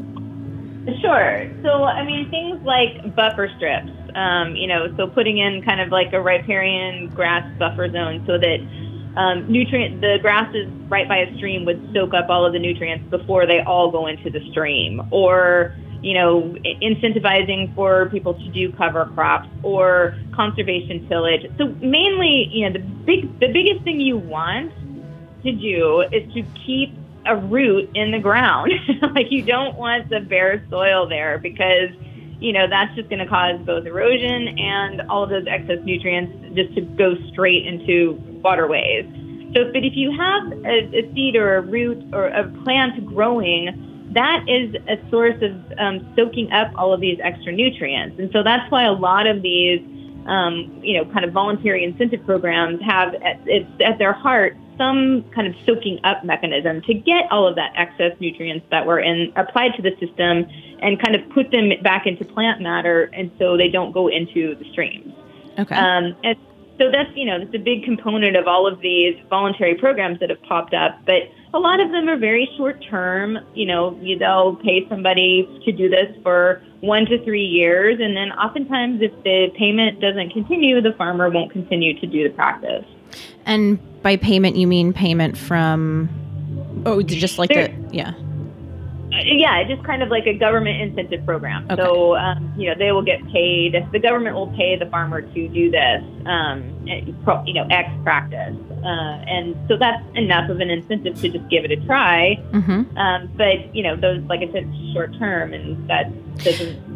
Sure. 1.01 1.49
So, 1.63 1.85
I 1.85 2.05
mean, 2.05 2.29
things 2.31 2.61
like 2.65 3.15
buffer 3.15 3.49
strips, 3.57 3.91
um, 4.17 4.57
you 4.57 4.67
know, 4.67 4.93
so 4.97 5.07
putting 5.07 5.39
in 5.39 5.63
kind 5.63 5.81
of 5.81 5.91
like 5.91 6.13
a 6.13 6.21
riparian 6.21 7.09
grass 7.09 7.47
buffer 7.59 7.91
zone 7.91 8.25
so 8.27 8.37
that 8.39 8.59
um, 9.17 9.51
nutrient 9.51 10.01
the 10.01 10.19
grasses 10.21 10.69
right 10.89 11.07
by 11.07 11.19
a 11.19 11.37
stream 11.37 11.65
would 11.67 11.93
soak 11.95 12.15
up 12.15 12.29
all 12.31 12.45
of 12.45 12.53
the 12.53 12.59
nutrients 12.59 13.09
before 13.11 13.47
they 13.47 13.61
all 13.61 13.91
go 13.91 14.07
into 14.07 14.31
the 14.31 14.41
stream, 14.51 15.03
or 15.11 15.75
you 16.03 16.15
know, 16.15 16.57
incentivizing 16.83 17.73
for 17.77 18.09
people 18.11 18.35
to 18.35 18.49
do 18.49 18.73
cover 18.73 19.07
crops 19.15 19.49
or 19.63 20.19
conservation 20.35 21.07
tillage. 21.09 21.43
So 21.59 21.67
mainly, 21.81 22.49
you 22.51 22.69
know, 22.69 22.73
the 22.73 22.81
big 22.81 23.39
the 23.39 23.53
biggest 23.53 23.85
thing 23.85 24.01
you 24.01 24.17
want 24.17 24.73
to 25.45 25.53
do 25.53 26.03
is 26.11 26.33
to 26.35 26.43
keep 26.67 26.97
a 27.27 27.37
root 27.37 27.91
in 27.95 28.11
the 28.11 28.19
ground. 28.19 28.73
like 29.15 29.31
you 29.31 29.43
don't 29.43 29.77
want 29.77 30.09
the 30.11 30.21
bare 30.21 30.65
soil 30.71 31.09
there 31.09 31.39
because 31.39 31.91
you 32.41 32.53
know 32.53 32.67
that's 32.69 32.95
just 32.95 33.09
going 33.09 33.21
to 33.21 33.27
cause 33.27 33.61
both 33.61 33.87
erosion 33.87 34.59
and 34.59 35.03
all 35.03 35.27
those 35.27 35.47
excess 35.47 35.79
nutrients 35.85 36.57
just 36.57 36.75
to 36.75 36.81
go 36.81 37.15
straight 37.31 37.67
into 37.67 38.13
waterways. 38.43 39.05
So, 39.55 39.71
but 39.73 39.85
if 39.85 39.95
you 39.95 40.11
have 40.17 40.53
a, 40.65 40.99
a 40.99 41.15
seed 41.15 41.37
or 41.37 41.57
a 41.57 41.61
root 41.61 42.03
or 42.15 42.29
a 42.29 42.49
plant 42.65 43.05
growing 43.07 43.91
that 44.15 44.45
is 44.47 44.75
a 44.89 45.11
source 45.11 45.41
of 45.43 45.79
um, 45.79 46.13
soaking 46.17 46.53
up 46.53 46.71
all 46.77 46.93
of 46.93 47.01
these 47.01 47.19
extra 47.23 47.53
nutrients. 47.53 48.19
And 48.19 48.31
so 48.33 48.43
that's 48.43 48.71
why 48.71 48.85
a 48.85 48.93
lot 48.93 49.27
of 49.27 49.43
these, 49.43 49.81
um, 50.27 50.81
you 50.83 50.99
know, 50.99 51.11
kind 51.13 51.25
of 51.25 51.33
voluntary 51.33 51.85
incentive 51.85 52.25
programs 52.27 52.81
have 52.83 53.15
at, 53.15 53.41
it's 53.47 53.71
at 53.83 53.99
their 53.99 54.13
heart 54.13 54.57
some 54.77 55.25
kind 55.35 55.47
of 55.47 55.55
soaking 55.67 56.01
up 56.05 56.25
mechanism 56.25 56.83
to 56.83 56.95
get 56.95 57.31
all 57.31 57.47
of 57.47 57.57
that 57.57 57.73
excess 57.77 58.13
nutrients 58.21 58.67
that 58.71 58.87
were 58.87 59.01
in 59.01 59.33
applied 59.37 59.75
to 59.77 59.83
the 59.83 59.91
system 59.99 60.47
and 60.81 61.01
kind 61.03 61.15
of 61.15 61.29
put 61.31 61.51
them 61.51 61.71
back 61.83 62.07
into 62.07 62.25
plant 62.25 62.61
matter, 62.61 63.11
and 63.13 63.31
so 63.39 63.57
they 63.57 63.69
don't 63.69 63.93
go 63.93 64.09
into 64.09 64.55
the 64.57 64.65
streams. 64.73 65.13
Okay. 65.59 65.75
Um, 65.75 66.17
and 66.25 66.37
so 66.79 66.91
that's 66.91 67.11
you 67.15 67.27
know 67.27 67.39
that's 67.39 67.55
a 67.55 67.59
big 67.59 67.85
component 67.85 68.37
of 68.37 68.49
all 68.49 68.67
of 68.67 68.81
these 68.81 69.17
voluntary 69.29 69.75
programs 69.75 70.19
that 70.21 70.31
have 70.31 70.43
popped 70.43 70.75
up, 70.75 70.99
but 71.07 71.31
a 71.55 71.59
lot 71.59 71.81
of 71.81 71.91
them 71.91 72.09
are 72.09 72.17
very 72.17 72.49
short 72.57 72.85
term. 72.89 73.39
You 73.55 73.67
know, 73.67 74.01
they'll 74.19 74.57
pay 74.57 74.89
somebody 74.89 75.49
to 75.65 75.73
do 75.73 75.89
this 75.89 76.17
for 76.23 76.63
one 76.81 77.05
to 77.07 77.23
three 77.25 77.45
years, 77.45 78.01
and 78.01 78.17
then 78.17 78.33
oftentimes, 78.33 79.03
if 79.03 79.13
the 79.23 79.53
payment 79.57 80.01
doesn't 80.01 80.31
continue, 80.31 80.81
the 80.81 80.95
farmer 80.95 81.29
won't 81.29 81.53
continue 81.53 81.99
to 82.01 82.07
do 82.07 82.25
the 82.25 82.35
practice. 82.35 82.87
And 83.45 83.79
by 84.03 84.17
payment, 84.17 84.57
you 84.57 84.67
mean 84.67 84.93
payment 84.93 85.37
from? 85.37 86.09
Oh, 86.85 87.03
just 87.03 87.39
like 87.39 87.51
There- 87.51 87.69
the 87.69 87.97
yeah. 87.97 88.15
Uh, 89.13 89.19
yeah, 89.25 89.63
just 89.65 89.85
kind 89.85 90.03
of 90.03 90.09
like 90.09 90.27
a 90.27 90.33
government 90.33 90.81
incentive 90.81 91.25
program. 91.27 91.67
Okay. 91.71 91.83
So, 91.83 92.17
um, 92.17 92.51
you 92.57 92.67
know, 92.67 92.75
they 92.75 92.93
will 92.93 93.03
get 93.03 93.23
paid. 93.31 93.77
The 93.93 93.99
government 93.99 94.35
will 94.35 94.51
pay 94.57 94.77
the 94.77 94.87
farmer 94.87 95.21
to 95.21 95.49
do 95.49 95.71
this, 95.71 96.03
um, 96.25 96.63
eh, 96.89 97.03
you 97.45 97.53
know, 97.53 97.67
X 97.71 97.91
practice. 98.03 98.57
Uh, 98.83 99.23
and 99.29 99.55
so 99.69 99.77
that's 99.77 100.03
enough 100.15 100.49
of 100.49 100.61
an 100.61 100.71
incentive 100.71 101.21
to 101.21 101.29
just 101.29 101.47
give 101.51 101.65
it 101.67 101.73
a 101.73 101.77
try. 101.85 102.41
Mm-hmm. 102.53 102.97
Um, 102.97 103.31
but, 103.37 103.75
you 103.75 103.83
know, 103.83 103.97
those, 103.97 104.23
like 104.25 104.41
I 104.41 104.51
said, 104.51 104.73
short 104.95 105.15
term, 105.19 105.53
and 105.53 105.87
that 105.91 106.11
doesn't, 106.39 106.92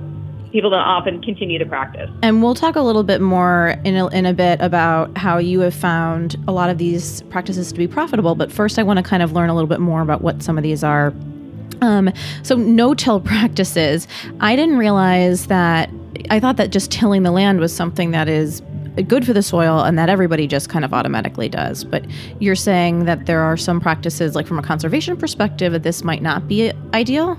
people 0.52 0.70
don't 0.70 0.80
often 0.80 1.22
continue 1.22 1.58
to 1.58 1.66
practice. 1.66 2.10
And 2.22 2.42
we'll 2.42 2.54
talk 2.54 2.76
a 2.76 2.80
little 2.80 3.02
bit 3.02 3.20
more 3.20 3.76
in 3.84 3.96
a, 3.96 4.06
in 4.08 4.26
a 4.26 4.32
bit 4.32 4.60
about 4.60 5.16
how 5.16 5.38
you 5.38 5.60
have 5.60 5.74
found 5.74 6.36
a 6.48 6.52
lot 6.52 6.70
of 6.70 6.78
these 6.78 7.22
practices 7.22 7.72
to 7.72 7.78
be 7.78 7.88
profitable. 7.88 8.34
But 8.34 8.50
first, 8.52 8.78
I 8.78 8.82
want 8.82 8.98
to 8.98 9.02
kind 9.02 9.22
of 9.22 9.32
learn 9.32 9.48
a 9.48 9.54
little 9.54 9.68
bit 9.68 9.80
more 9.80 10.00
about 10.00 10.22
what 10.22 10.42
some 10.42 10.56
of 10.56 10.62
these 10.62 10.82
are. 10.82 11.12
Um, 11.82 12.10
so, 12.42 12.56
no 12.56 12.94
till 12.94 13.20
practices. 13.32 14.08
I 14.40 14.56
didn't 14.56 14.78
realize 14.78 15.46
that. 15.46 15.90
I 16.30 16.40
thought 16.40 16.56
that 16.56 16.70
just 16.70 16.90
tilling 16.90 17.22
the 17.22 17.30
land 17.30 17.60
was 17.60 17.74
something 17.74 18.10
that 18.10 18.28
is 18.28 18.62
good 19.02 19.26
for 19.26 19.32
the 19.32 19.42
soil 19.42 19.80
and 19.80 19.98
that 19.98 20.08
everybody 20.08 20.46
just 20.46 20.68
kind 20.68 20.84
of 20.84 20.94
automatically 20.94 21.48
does. 21.48 21.84
But 21.84 22.04
you're 22.40 22.54
saying 22.54 23.04
that 23.04 23.26
there 23.26 23.40
are 23.40 23.56
some 23.56 23.80
practices, 23.80 24.34
like 24.34 24.46
from 24.46 24.58
a 24.58 24.62
conservation 24.62 25.16
perspective, 25.16 25.72
that 25.72 25.82
this 25.82 26.02
might 26.02 26.22
not 26.22 26.48
be 26.48 26.72
ideal. 26.94 27.38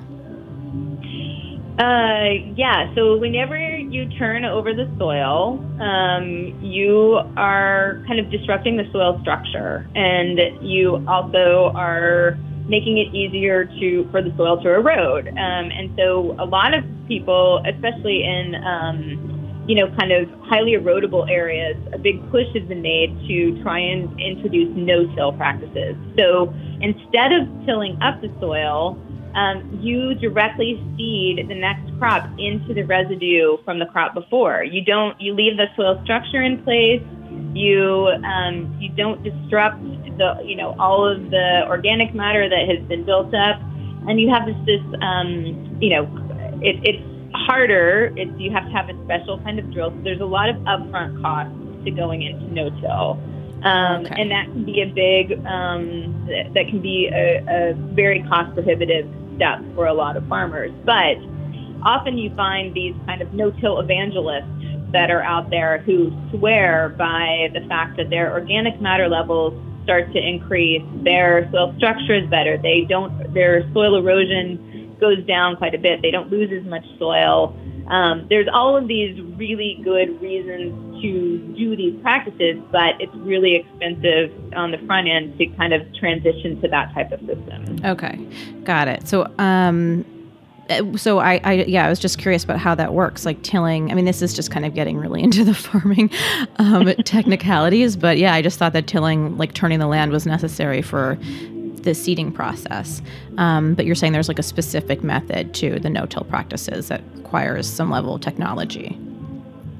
Uh, 1.77 2.53
yeah. 2.55 2.93
So 2.95 3.17
whenever 3.17 3.55
you 3.57 4.09
turn 4.17 4.43
over 4.45 4.73
the 4.73 4.89
soil, 4.97 5.59
um, 5.79 6.59
you 6.63 7.19
are 7.37 8.03
kind 8.07 8.19
of 8.19 8.31
disrupting 8.31 8.77
the 8.77 8.89
soil 8.91 9.19
structure, 9.21 9.87
and 9.93 10.39
you 10.61 11.05
also 11.07 11.71
are 11.75 12.37
making 12.67 12.97
it 12.97 13.13
easier 13.13 13.65
to 13.65 14.07
for 14.11 14.23
the 14.23 14.33
soil 14.35 14.61
to 14.63 14.73
erode. 14.73 15.27
Um, 15.27 15.35
and 15.71 15.93
so 15.95 16.35
a 16.39 16.45
lot 16.45 16.73
of 16.73 16.83
people, 17.07 17.63
especially 17.65 18.23
in 18.23 18.55
um, 18.55 19.37
you 19.67 19.75
know, 19.75 19.93
kind 19.99 20.13
of 20.13 20.29
highly 20.45 20.71
erodible 20.71 21.29
areas, 21.29 21.75
a 21.93 21.97
big 21.97 22.17
push 22.31 22.47
has 22.55 22.63
been 22.69 22.81
made 22.81 23.11
to 23.27 23.61
try 23.61 23.79
and 23.79 24.19
introduce 24.19 24.73
no-till 24.77 25.33
practices. 25.33 25.95
So 26.17 26.53
instead 26.79 27.33
of 27.33 27.47
tilling 27.65 28.01
up 28.01 28.21
the 28.21 28.33
soil, 28.39 28.97
um, 29.35 29.79
you 29.81 30.15
directly 30.15 30.81
seed 30.97 31.45
the 31.47 31.55
next 31.55 31.91
crop 31.99 32.27
into 32.37 32.73
the 32.73 32.83
residue 32.83 33.57
from 33.63 33.79
the 33.79 33.85
crop 33.85 34.13
before. 34.13 34.63
You 34.63 34.83
don't. 34.83 35.19
You 35.21 35.33
leave 35.33 35.57
the 35.57 35.67
soil 35.75 35.99
structure 36.03 36.41
in 36.41 36.63
place. 36.63 37.03
You 37.53 38.07
um, 38.23 38.75
you 38.79 38.89
don't 38.89 39.23
disrupt 39.23 39.81
the 40.17 40.41
you 40.43 40.55
know 40.55 40.75
all 40.79 41.05
of 41.05 41.29
the 41.29 41.63
organic 41.67 42.13
matter 42.15 42.49
that 42.49 42.67
has 42.67 42.87
been 42.87 43.05
built 43.05 43.33
up, 43.33 43.61
and 44.07 44.19
you 44.19 44.29
have 44.29 44.45
this 44.45 44.57
this 44.65 44.81
um, 45.01 45.77
you 45.79 45.89
know 45.89 46.05
it, 46.61 46.79
it's 46.83 47.03
harder. 47.33 48.11
It's 48.15 48.31
you 48.39 48.51
have 48.51 48.65
to 48.65 48.71
have 48.71 48.89
a 48.89 49.03
special 49.05 49.39
kind 49.43 49.59
of 49.59 49.71
drill. 49.71 49.91
So 49.91 50.01
there's 50.03 50.21
a 50.21 50.25
lot 50.25 50.49
of 50.49 50.55
upfront 50.65 51.21
costs 51.21 51.53
to 51.85 51.91
going 51.91 52.21
into 52.21 52.51
no-till. 52.53 53.19
Um, 53.63 54.05
Okay. 54.05 54.21
And 54.21 54.31
that 54.31 54.45
can 54.45 54.65
be 54.65 54.81
a 54.81 54.85
big, 54.85 55.45
um, 55.45 56.27
that, 56.53 56.67
can 56.69 56.81
be 56.81 57.09
a, 57.11 57.43
a 57.47 57.73
very 57.93 58.23
cost 58.23 58.53
prohibitive 58.53 59.07
step 59.35 59.59
for 59.75 59.87
a 59.87 59.93
lot 59.93 60.15
of 60.15 60.27
farmers. 60.27 60.71
But 60.85 61.17
often 61.83 62.17
you 62.17 62.33
find 62.35 62.73
these 62.73 62.95
kind 63.05 63.21
of 63.21 63.33
no-till 63.33 63.79
evangelists 63.79 64.91
that 64.91 65.11
are 65.11 65.21
out 65.21 65.49
there 65.49 65.79
who 65.79 66.11
swear 66.31 66.89
by 66.97 67.49
the 67.53 67.65
fact 67.67 67.97
that 67.97 68.09
their 68.09 68.31
organic 68.31 68.79
matter 68.79 69.09
levels 69.09 69.53
start 69.83 70.11
to 70.13 70.19
increase, 70.19 70.83
their 71.03 71.49
soil 71.51 71.73
structure 71.77 72.15
is 72.15 72.29
better, 72.29 72.57
they 72.57 72.85
don't, 72.87 73.33
their 73.33 73.63
soil 73.73 73.95
erosion 73.95 74.95
goes 74.99 75.23
down 75.25 75.55
quite 75.55 75.73
a 75.73 75.77
bit, 75.77 76.01
they 76.01 76.11
don't 76.11 76.29
lose 76.29 76.51
as 76.51 76.65
much 76.69 76.83
soil. 76.99 77.55
Um, 77.87 78.27
there's 78.29 78.47
all 78.51 78.75
of 78.75 78.87
these 78.87 79.19
really 79.37 79.79
good 79.83 80.21
reasons 80.21 80.86
to 81.01 81.37
do 81.57 81.75
these 81.75 81.99
practices, 82.01 82.57
but 82.71 82.99
it's 82.99 83.13
really 83.15 83.55
expensive 83.55 84.33
on 84.55 84.71
the 84.71 84.77
front 84.79 85.07
end 85.07 85.37
to 85.37 85.47
kind 85.47 85.73
of 85.73 85.81
transition 85.95 86.59
to 86.61 86.67
that 86.67 86.93
type 86.93 87.11
of 87.11 87.19
system. 87.21 87.79
Okay, 87.83 88.17
got 88.63 88.87
it. 88.87 89.07
So, 89.07 89.31
um, 89.37 90.05
so 90.95 91.19
I, 91.19 91.39
I, 91.43 91.53
yeah, 91.53 91.85
I 91.85 91.89
was 91.89 91.99
just 91.99 92.17
curious 92.17 92.43
about 92.43 92.59
how 92.59 92.75
that 92.75 92.93
works, 92.93 93.25
like 93.25 93.41
tilling. 93.41 93.91
I 93.91 93.95
mean, 93.95 94.05
this 94.05 94.21
is 94.21 94.33
just 94.33 94.51
kind 94.51 94.65
of 94.65 94.73
getting 94.73 94.97
really 94.97 95.23
into 95.23 95.43
the 95.43 95.53
farming 95.53 96.09
um, 96.57 96.85
technicalities, 97.05 97.95
but 97.95 98.17
yeah, 98.17 98.33
I 98.33 98.41
just 98.41 98.59
thought 98.59 98.73
that 98.73 98.87
tilling, 98.87 99.37
like 99.37 99.53
turning 99.53 99.79
the 99.79 99.87
land, 99.87 100.11
was 100.11 100.25
necessary 100.25 100.81
for 100.81 101.17
the 101.83 101.95
seeding 101.95 102.31
process. 102.31 103.01
Um, 103.37 103.73
but 103.73 103.85
you're 103.85 103.95
saying 103.95 104.13
there's 104.13 104.27
like 104.27 104.39
a 104.39 104.43
specific 104.43 105.03
method 105.03 105.53
to 105.55 105.79
the 105.79 105.89
no-till 105.89 106.25
practices 106.25 106.89
that 106.89 107.01
requires 107.15 107.69
some 107.69 107.89
level 107.89 108.15
of 108.15 108.21
technology. 108.21 108.99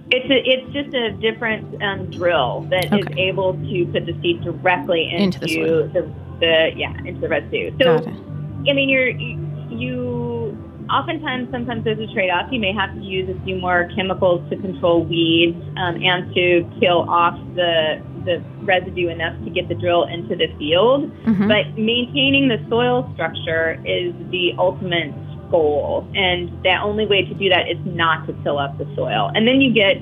It's 0.10 0.30
a, 0.30 0.38
it's 0.50 0.72
just 0.74 0.94
a 0.96 1.12
different 1.12 1.82
um, 1.84 2.10
drill 2.10 2.62
that 2.70 2.86
is 2.86 3.06
Okay. 3.08 3.22
able 3.28 3.54
to 3.54 3.86
put 3.92 4.06
the 4.06 4.16
seed 4.22 4.42
directly 4.42 5.10
Into 5.12 5.44
into, 5.44 5.90
the 5.94 6.14
the, 6.40 6.72
yeah 6.76 6.94
into 7.06 7.20
the 7.22 7.30
residue. 7.30 7.72
So. 7.82 7.98
I 8.70 8.74
mean, 8.74 8.90
you're 8.90 9.10
you 9.72 10.58
oftentimes 10.90 11.50
sometimes 11.52 11.84
there's 11.84 12.00
a 12.00 12.12
trade-off. 12.14 12.52
You 12.52 12.60
may 12.60 12.74
have 12.74 12.94
to 12.96 13.02
use 13.02 13.30
a 13.30 13.40
few 13.46 13.58
more 13.58 13.90
chemicals 13.96 14.42
to 14.50 14.56
control 14.58 15.04
weeds 15.04 15.62
um, 15.78 16.02
and 16.04 16.34
to 16.36 16.70
kill 16.80 17.10
off 17.10 17.38
the 17.56 18.02
the 18.26 18.44
residue 18.64 19.08
enough 19.08 19.42
to 19.46 19.50
get 19.50 19.70
the 19.70 19.76
drill 19.76 20.04
into 20.04 20.36
the 20.36 20.48
field. 20.58 21.10
Mhm. 21.24 21.48
But 21.48 21.78
maintaining 21.82 22.50
the 22.50 22.60
soil 22.70 23.10
structure 23.14 23.82
is 23.86 24.14
the 24.32 24.54
ultimate 24.58 25.14
goal, 25.50 26.08
and 26.16 26.50
the 26.64 26.76
only 26.82 27.06
way 27.06 27.24
to 27.24 27.34
do 27.34 27.50
that 27.50 27.70
is 27.70 27.78
not 27.86 28.28
to 28.28 28.34
till 28.44 28.58
up 28.58 28.78
the 28.78 28.86
soil. 28.96 29.32
And 29.34 29.48
then 29.48 29.62
you 29.62 29.74
get 29.74 29.98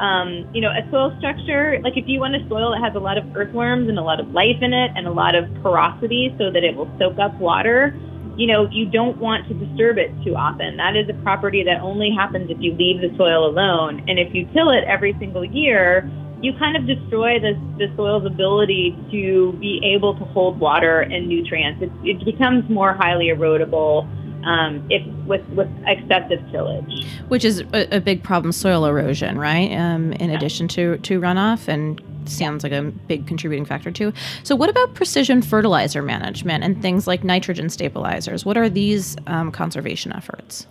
um, 0.00 0.48
you 0.52 0.60
know, 0.60 0.68
a 0.68 0.88
soil 0.90 1.14
structure, 1.18 1.80
like 1.82 1.96
if 1.96 2.04
you 2.06 2.20
want 2.20 2.36
a 2.36 2.48
soil 2.48 2.72
that 2.72 2.82
has 2.84 2.94
a 2.94 2.98
lot 2.98 3.16
of 3.16 3.24
earthworms 3.34 3.88
and 3.88 3.98
a 3.98 4.02
lot 4.02 4.20
of 4.20 4.28
life 4.30 4.60
in 4.60 4.72
it 4.72 4.90
and 4.94 5.06
a 5.06 5.10
lot 5.10 5.34
of 5.34 5.48
porosity 5.62 6.34
so 6.38 6.50
that 6.50 6.62
it 6.64 6.76
will 6.76 6.90
soak 6.98 7.18
up 7.18 7.34
water, 7.40 7.96
you 8.36 8.46
know, 8.46 8.68
you 8.70 8.84
don't 8.84 9.16
want 9.16 9.48
to 9.48 9.54
disturb 9.54 9.96
it 9.96 10.12
too 10.22 10.36
often. 10.36 10.76
That 10.76 10.96
is 10.96 11.08
a 11.08 11.14
property 11.22 11.64
that 11.64 11.80
only 11.80 12.10
happens 12.10 12.50
if 12.50 12.58
you 12.60 12.74
leave 12.74 13.00
the 13.00 13.16
soil 13.16 13.46
alone. 13.46 14.04
And 14.06 14.18
if 14.18 14.34
you 14.34 14.44
till 14.52 14.68
it 14.70 14.84
every 14.84 15.16
single 15.18 15.44
year, 15.44 16.10
you 16.42 16.52
kind 16.58 16.76
of 16.76 16.86
destroy 16.86 17.40
the, 17.40 17.56
the 17.78 17.88
soil's 17.96 18.26
ability 18.26 18.94
to 19.10 19.56
be 19.58 19.80
able 19.82 20.18
to 20.18 20.24
hold 20.26 20.60
water 20.60 21.00
and 21.00 21.26
nutrients. 21.26 21.82
It, 21.82 21.90
it 22.04 22.24
becomes 22.26 22.68
more 22.68 22.92
highly 22.92 23.28
erodible 23.28 24.06
um, 24.46 24.86
if 24.90 25.04
with, 25.26 25.46
with 25.50 25.68
excessive 25.86 26.40
tillage. 26.50 27.04
Which 27.28 27.44
is 27.44 27.60
a, 27.72 27.96
a 27.96 28.00
big 28.00 28.22
problem, 28.22 28.52
soil 28.52 28.86
erosion, 28.86 29.38
right? 29.38 29.70
Um, 29.72 30.12
in 30.14 30.30
addition 30.30 30.68
to, 30.68 30.98
to 30.98 31.20
runoff, 31.20 31.68
and 31.68 32.00
sounds 32.26 32.62
like 32.62 32.72
a 32.72 32.82
big 32.82 33.26
contributing 33.26 33.64
factor 33.64 33.90
too. 33.90 34.12
So, 34.44 34.54
what 34.56 34.70
about 34.70 34.94
precision 34.94 35.42
fertilizer 35.42 36.02
management 36.02 36.64
and 36.64 36.80
things 36.80 37.06
like 37.06 37.24
nitrogen 37.24 37.68
stabilizers? 37.68 38.44
What 38.44 38.56
are 38.56 38.68
these 38.68 39.16
um, 39.26 39.50
conservation 39.50 40.12
efforts? 40.12 40.66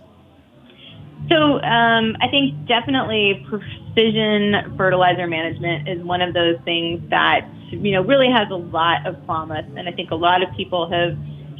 So 1.28 1.60
um, 1.62 2.16
I 2.20 2.28
think 2.30 2.68
definitely 2.68 3.44
precision 3.48 4.74
fertilizer 4.76 5.26
management 5.26 5.88
is 5.88 6.00
one 6.02 6.22
of 6.22 6.34
those 6.34 6.56
things 6.64 7.02
that 7.10 7.48
you 7.70 7.92
know 7.92 8.02
really 8.02 8.30
has 8.30 8.48
a 8.50 8.56
lot 8.56 9.06
of 9.06 9.24
promise, 9.26 9.66
and 9.76 9.88
I 9.88 9.92
think 9.92 10.12
a 10.12 10.14
lot 10.14 10.42
of 10.42 10.54
people 10.56 10.88
have 10.88 11.16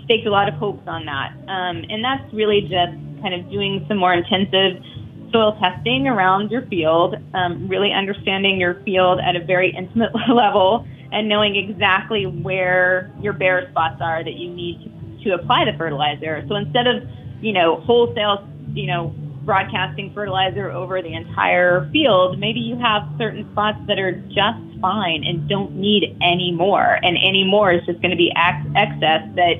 staked 0.06 0.26
a 0.26 0.30
lot 0.30 0.48
of 0.48 0.54
hopes 0.54 0.82
on 0.86 1.04
that. 1.04 1.32
Um, 1.46 1.84
and 1.90 2.02
that's 2.02 2.32
really 2.32 2.62
just 2.62 2.96
kind 3.20 3.34
of 3.34 3.50
doing 3.50 3.84
some 3.88 3.98
more 3.98 4.14
intensive 4.14 4.82
soil 5.32 5.58
testing 5.60 6.08
around 6.08 6.50
your 6.50 6.62
field, 6.66 7.16
um, 7.34 7.68
really 7.68 7.92
understanding 7.92 8.58
your 8.58 8.80
field 8.84 9.20
at 9.20 9.36
a 9.36 9.44
very 9.44 9.74
intimate 9.76 10.12
level, 10.32 10.86
and 11.12 11.28
knowing 11.28 11.56
exactly 11.56 12.24
where 12.26 13.12
your 13.20 13.32
bare 13.32 13.68
spots 13.70 14.00
are 14.00 14.24
that 14.24 14.34
you 14.34 14.50
need 14.50 14.82
to 14.84 14.96
to 15.26 15.34
apply 15.34 15.64
the 15.64 15.76
fertilizer. 15.76 16.44
So 16.48 16.54
instead 16.54 16.86
of, 16.86 17.02
you 17.40 17.52
know, 17.52 17.80
wholesale, 17.80 18.48
you 18.72 18.86
know, 18.86 19.14
broadcasting 19.44 20.12
fertilizer 20.14 20.70
over 20.70 21.02
the 21.02 21.14
entire 21.14 21.88
field, 21.92 22.38
maybe 22.38 22.60
you 22.60 22.76
have 22.78 23.02
certain 23.18 23.48
spots 23.52 23.78
that 23.86 23.98
are 23.98 24.12
just 24.12 24.80
fine 24.80 25.22
and 25.24 25.48
don't 25.48 25.76
need 25.76 26.16
any 26.22 26.52
more. 26.52 26.98
And 27.02 27.16
any 27.16 27.44
more 27.44 27.72
is 27.72 27.84
just 27.86 28.00
going 28.00 28.10
to 28.10 28.16
be 28.16 28.32
ex- 28.36 28.66
excess 28.74 29.22
that, 29.36 29.58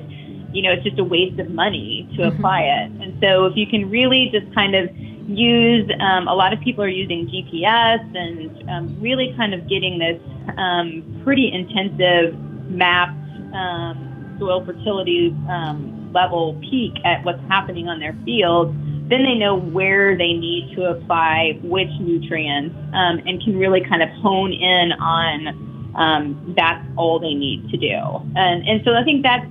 you 0.51 0.61
know, 0.61 0.71
it's 0.71 0.83
just 0.83 0.99
a 0.99 1.03
waste 1.03 1.39
of 1.39 1.49
money 1.49 2.07
to 2.15 2.23
mm-hmm. 2.23 2.37
apply 2.37 2.61
it. 2.61 2.91
And 3.01 3.17
so 3.21 3.45
if 3.45 3.55
you 3.55 3.67
can 3.67 3.89
really 3.89 4.29
just 4.31 4.53
kind 4.53 4.75
of 4.75 4.95
use, 5.29 5.89
um, 5.99 6.27
a 6.27 6.33
lot 6.33 6.53
of 6.53 6.59
people 6.61 6.83
are 6.83 6.89
using 6.89 7.27
GPS 7.27 8.15
and 8.15 8.69
um, 8.69 9.01
really 9.01 9.33
kind 9.35 9.53
of 9.53 9.67
getting 9.67 9.99
this 9.99 10.21
um, 10.57 11.21
pretty 11.23 11.51
intensive 11.51 12.37
mapped 12.69 13.17
um, 13.53 14.35
soil 14.39 14.63
fertility 14.65 15.35
um, 15.49 16.11
level 16.13 16.59
peak 16.69 16.93
at 17.03 17.23
what's 17.23 17.41
happening 17.49 17.87
on 17.87 17.99
their 17.99 18.15
field 18.23 18.75
then 19.09 19.23
they 19.23 19.35
know 19.35 19.55
where 19.55 20.17
they 20.17 20.33
need 20.33 20.75
to 20.75 20.83
apply 20.83 21.57
which 21.63 21.89
nutrients 22.01 22.75
um, 22.93 23.19
and 23.25 23.41
can 23.41 23.57
really 23.57 23.81
kind 23.81 24.03
of 24.03 24.09
hone 24.21 24.51
in 24.51 24.91
on 24.93 25.67
um, 25.97 26.53
that's 26.55 26.85
all 26.95 27.19
they 27.19 27.33
need 27.33 27.69
to 27.71 27.77
do. 27.77 27.95
And, 28.35 28.67
and 28.67 28.81
so 28.85 28.93
I 28.93 29.03
think 29.03 29.23
that's 29.23 29.47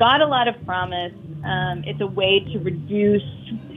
got 0.00 0.20
a 0.20 0.26
lot 0.26 0.48
of 0.48 0.56
promise. 0.64 1.12
Um, 1.44 1.84
it's 1.86 2.00
a 2.00 2.06
way 2.06 2.40
to 2.52 2.58
reduce 2.58 3.22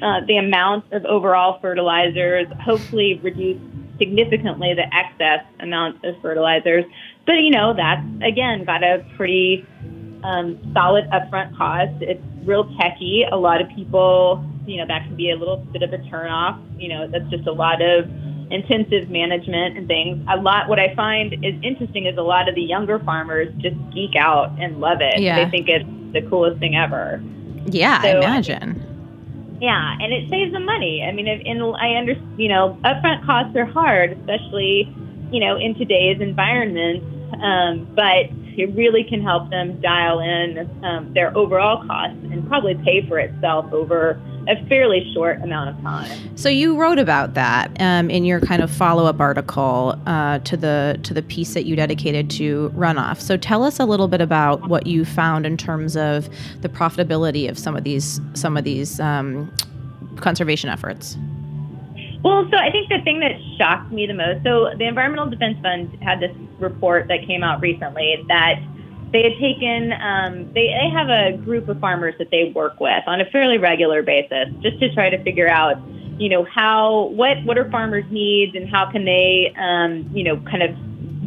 uh, 0.02 0.26
the 0.26 0.38
amount 0.38 0.92
of 0.92 1.06
overall 1.06 1.60
fertilizers, 1.62 2.48
hopefully 2.66 3.20
reduce 3.22 3.62
significantly 4.00 4.74
the 4.74 4.88
excess 4.96 5.46
amount 5.60 6.04
of 6.04 6.16
fertilizers. 6.22 6.86
But, 7.26 7.34
you 7.34 7.52
know, 7.52 7.76
that's, 7.76 8.02
again, 8.24 8.64
got 8.66 8.84
a 8.84 9.06
pretty 9.16 9.68
um, 10.24 10.58
solid 10.74 11.06
upfront 11.12 11.56
cost. 11.56 12.02
It's 12.02 12.24
real 12.44 12.74
techy. 12.80 13.26
A 13.32 13.38
lot 13.38 13.62
of 13.62 13.68
people 13.76 14.44
you 14.66 14.78
know, 14.78 14.88
that 14.88 15.04
can 15.04 15.16
be 15.16 15.32
a 15.32 15.36
little 15.36 15.58
bit 15.58 15.84
of 15.84 15.94
a 15.94 15.98
turnoff. 15.98 16.60
You 16.80 16.90
know, 16.90 17.08
that's 17.08 17.30
just 17.30 17.48
a 17.48 17.52
lot 17.52 17.82
of 17.82 18.06
intensive 18.54 19.10
management 19.10 19.78
and 19.78 19.88
things. 19.88 20.26
A 20.30 20.38
lot, 20.38 20.70
what 20.70 20.80
I 20.80 20.94
find 20.96 21.34
is 21.34 21.56
interesting 21.64 22.06
is 22.06 22.18
a 22.18 22.22
lot 22.22 22.48
of 22.48 22.56
the 22.56 22.62
younger 22.62 23.00
farmers 23.00 23.54
just 23.58 23.76
geek 23.92 24.16
out 24.16 24.52
and 24.60 24.80
love 24.80 25.00
it. 25.02 25.20
Yeah. 25.20 25.44
They 25.44 25.52
think 25.52 25.68
it's 25.70 25.86
the 26.14 26.22
coolest 26.30 26.60
thing 26.60 26.76
ever. 26.76 27.22
Yeah, 27.66 28.02
so, 28.02 28.08
I 28.08 28.18
imagine. 28.18 29.58
Yeah, 29.62 29.98
and 30.00 30.12
it 30.14 30.30
saves 30.30 30.52
them 30.52 30.66
money. 30.66 31.06
I 31.08 31.12
mean, 31.12 31.28
in 31.28 31.62
I 31.62 31.96
understand, 31.96 32.40
you 32.40 32.50
know, 32.50 32.78
upfront 32.84 33.26
costs 33.26 33.56
are 33.56 33.66
hard, 33.66 34.12
especially, 34.12 34.94
you 35.32 35.40
know, 35.40 35.58
in 35.58 35.76
today's 35.76 36.20
environment. 36.20 37.04
Um, 37.42 37.88
but 37.96 38.30
it 38.58 38.76
really 38.76 39.04
can 39.04 39.22
help 39.22 39.50
them 39.50 39.80
dial 39.82 40.20
in 40.20 40.70
um, 40.84 41.14
their 41.14 41.36
overall 41.38 41.86
costs 41.86 42.18
and 42.24 42.48
probably 42.48 42.76
pay 42.76 43.06
for 43.08 43.20
itself 43.20 43.72
over 43.74 44.22
a 44.48 44.66
fairly 44.68 45.10
short 45.14 45.42
amount 45.42 45.70
of 45.70 45.82
time. 45.82 46.38
So 46.38 46.50
you 46.50 46.78
wrote 46.78 47.00
about 47.00 47.34
that 47.34 47.72
um, 47.80 48.10
in 48.10 48.26
your 48.26 48.42
kind 48.42 48.62
of 48.62 48.70
follow-up 48.70 49.20
article 49.20 49.98
uh, 50.06 50.40
to 50.40 50.58
the 50.58 51.00
to 51.04 51.14
the 51.14 51.22
piece 51.22 51.54
that 51.54 51.66
you 51.66 51.76
dedicated 51.76 52.30
to 52.32 52.72
runoff. 52.76 53.22
So 53.22 53.38
tell 53.38 53.64
us 53.64 53.80
a 53.80 53.86
little 53.86 54.08
bit 54.08 54.22
about 54.22 54.68
what 54.68 54.86
you 54.86 55.06
found 55.06 55.46
in 55.46 55.56
terms 55.56 55.96
of 55.96 56.30
the 56.62 56.70
profitability 56.70 57.50
of 57.50 57.58
some 57.58 57.76
of 57.76 57.84
these 57.84 58.20
some 58.34 58.58
of 58.58 58.64
these 58.64 59.00
um, 59.00 59.52
conservation 60.18 60.70
efforts. 60.70 61.18
Well, 62.24 62.48
so 62.50 62.58
I 62.58 62.72
think 62.72 62.88
the 62.90 63.02
thing 63.04 63.20
that 63.20 63.34
shocked 63.58 63.92
me 63.92 64.08
the 64.08 64.14
most. 64.14 64.44
So 64.44 64.72
the 64.78 64.88
Environmental 64.88 65.30
Defense 65.30 65.58
Fund 65.62 65.98
had 66.02 66.22
this 66.22 66.32
report 66.58 67.10
that 67.10 67.28
came 67.28 67.44
out 67.44 67.60
recently 67.60 68.24
that 68.30 68.62
they 69.12 69.24
had 69.24 69.38
taken 69.40 69.94
um, 69.94 70.52
they, 70.54 70.74
they 70.74 70.90
have 70.90 71.10
a 71.10 71.38
group 71.38 71.70
of 71.70 71.80
farmers 71.80 72.16
that 72.18 72.32
they 72.32 72.52
work 72.56 72.80
with 72.80 73.04
on 73.08 73.22
a 73.22 73.26
fairly 73.26 73.58
regular 73.58 74.02
basis 74.02 74.48
just 74.62 74.80
to 74.80 74.94
try 74.94 75.10
to 75.10 75.22
figure 75.24 75.48
out 75.48 75.76
you 76.20 76.30
know 76.30 76.44
how 76.46 77.10
what 77.14 77.44
what 77.44 77.58
are 77.58 77.70
farmers 77.70 78.06
needs 78.10 78.56
and 78.56 78.70
how 78.70 78.90
can 78.92 79.06
they 79.06 79.54
um, 79.58 80.10
you 80.14 80.24
know 80.24 80.38
kind 80.50 80.64
of 80.64 80.76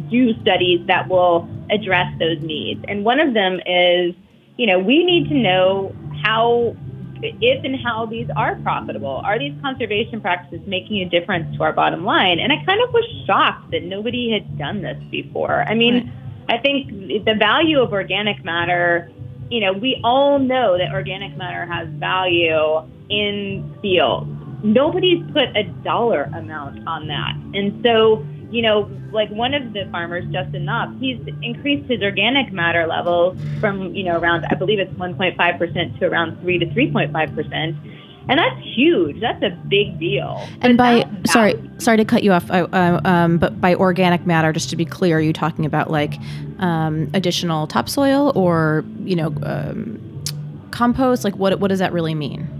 do 0.09 0.33
studies 0.41 0.85
that 0.87 1.07
will 1.07 1.47
address 1.71 2.07
those 2.19 2.39
needs 2.41 2.83
and 2.87 3.05
one 3.05 3.19
of 3.19 3.33
them 3.33 3.59
is 3.65 4.13
you 4.57 4.65
know 4.65 4.79
we 4.79 5.03
need 5.03 5.29
to 5.29 5.35
know 5.35 5.95
how 6.23 6.75
if 7.21 7.63
and 7.63 7.75
how 7.83 8.05
these 8.05 8.27
are 8.35 8.55
profitable 8.57 9.21
are 9.23 9.39
these 9.39 9.53
conservation 9.61 10.21
practices 10.21 10.65
making 10.67 11.01
a 11.01 11.09
difference 11.09 11.55
to 11.55 11.63
our 11.63 11.73
bottom 11.73 12.03
line 12.03 12.39
and 12.39 12.51
i 12.51 12.63
kind 12.65 12.81
of 12.81 12.93
was 12.93 13.05
shocked 13.25 13.71
that 13.71 13.83
nobody 13.83 14.31
had 14.31 14.57
done 14.57 14.81
this 14.81 14.97
before 15.11 15.63
i 15.63 15.73
mean 15.73 16.05
right 16.05 16.13
I 16.49 16.57
think 16.57 16.89
the 17.25 17.35
value 17.37 17.79
of 17.81 17.91
organic 17.91 18.43
matter, 18.43 19.11
you 19.49 19.59
know, 19.59 19.73
we 19.73 19.99
all 20.03 20.39
know 20.39 20.77
that 20.77 20.93
organic 20.93 21.35
matter 21.37 21.65
has 21.65 21.87
value 21.99 22.81
in 23.09 23.75
fields. 23.81 24.29
Nobody's 24.63 25.23
put 25.33 25.55
a 25.55 25.63
dollar 25.83 26.23
amount 26.23 26.87
on 26.87 27.07
that. 27.07 27.35
And 27.53 27.83
so, 27.83 28.25
you 28.49 28.61
know, 28.61 28.89
like 29.11 29.29
one 29.29 29.53
of 29.53 29.73
the 29.73 29.87
farmers, 29.91 30.25
Justin 30.31 30.65
Knopp, 30.65 30.97
he's 30.99 31.19
increased 31.41 31.89
his 31.89 32.01
organic 32.01 32.51
matter 32.51 32.87
levels 32.87 33.37
from, 33.59 33.93
you 33.93 34.03
know, 34.03 34.17
around, 34.17 34.45
I 34.49 34.55
believe 34.55 34.79
it's 34.79 34.93
1.5% 34.93 35.99
to 35.99 36.05
around 36.05 36.39
3 36.41 36.59
to 36.59 36.65
3.5% 36.67 37.97
and 38.29 38.39
that's 38.39 38.59
huge. 38.75 39.21
That's 39.21 39.41
a 39.41 39.49
big 39.67 39.99
deal. 39.99 40.45
And 40.61 40.77
by 40.77 41.09
sorry, 41.25 41.55
sorry 41.77 41.97
to 41.97 42.05
cut 42.05 42.23
you 42.23 42.33
off, 42.33 42.49
uh, 42.51 42.67
um, 43.05 43.37
but 43.37 43.59
by 43.61 43.75
organic 43.75 44.25
matter, 44.25 44.51
just 44.51 44.69
to 44.71 44.75
be 44.75 44.85
clear, 44.85 45.17
are 45.17 45.21
you 45.21 45.33
talking 45.33 45.65
about 45.65 45.89
like 45.89 46.15
um, 46.59 47.09
additional 47.13 47.67
topsoil 47.67 48.33
or 48.35 48.83
you 48.99 49.15
know 49.15 49.33
um, 49.43 50.23
compost? 50.71 51.23
Like 51.23 51.35
what 51.37 51.59
what 51.59 51.69
does 51.69 51.79
that 51.79 51.93
really 51.93 52.15
mean? 52.15 52.56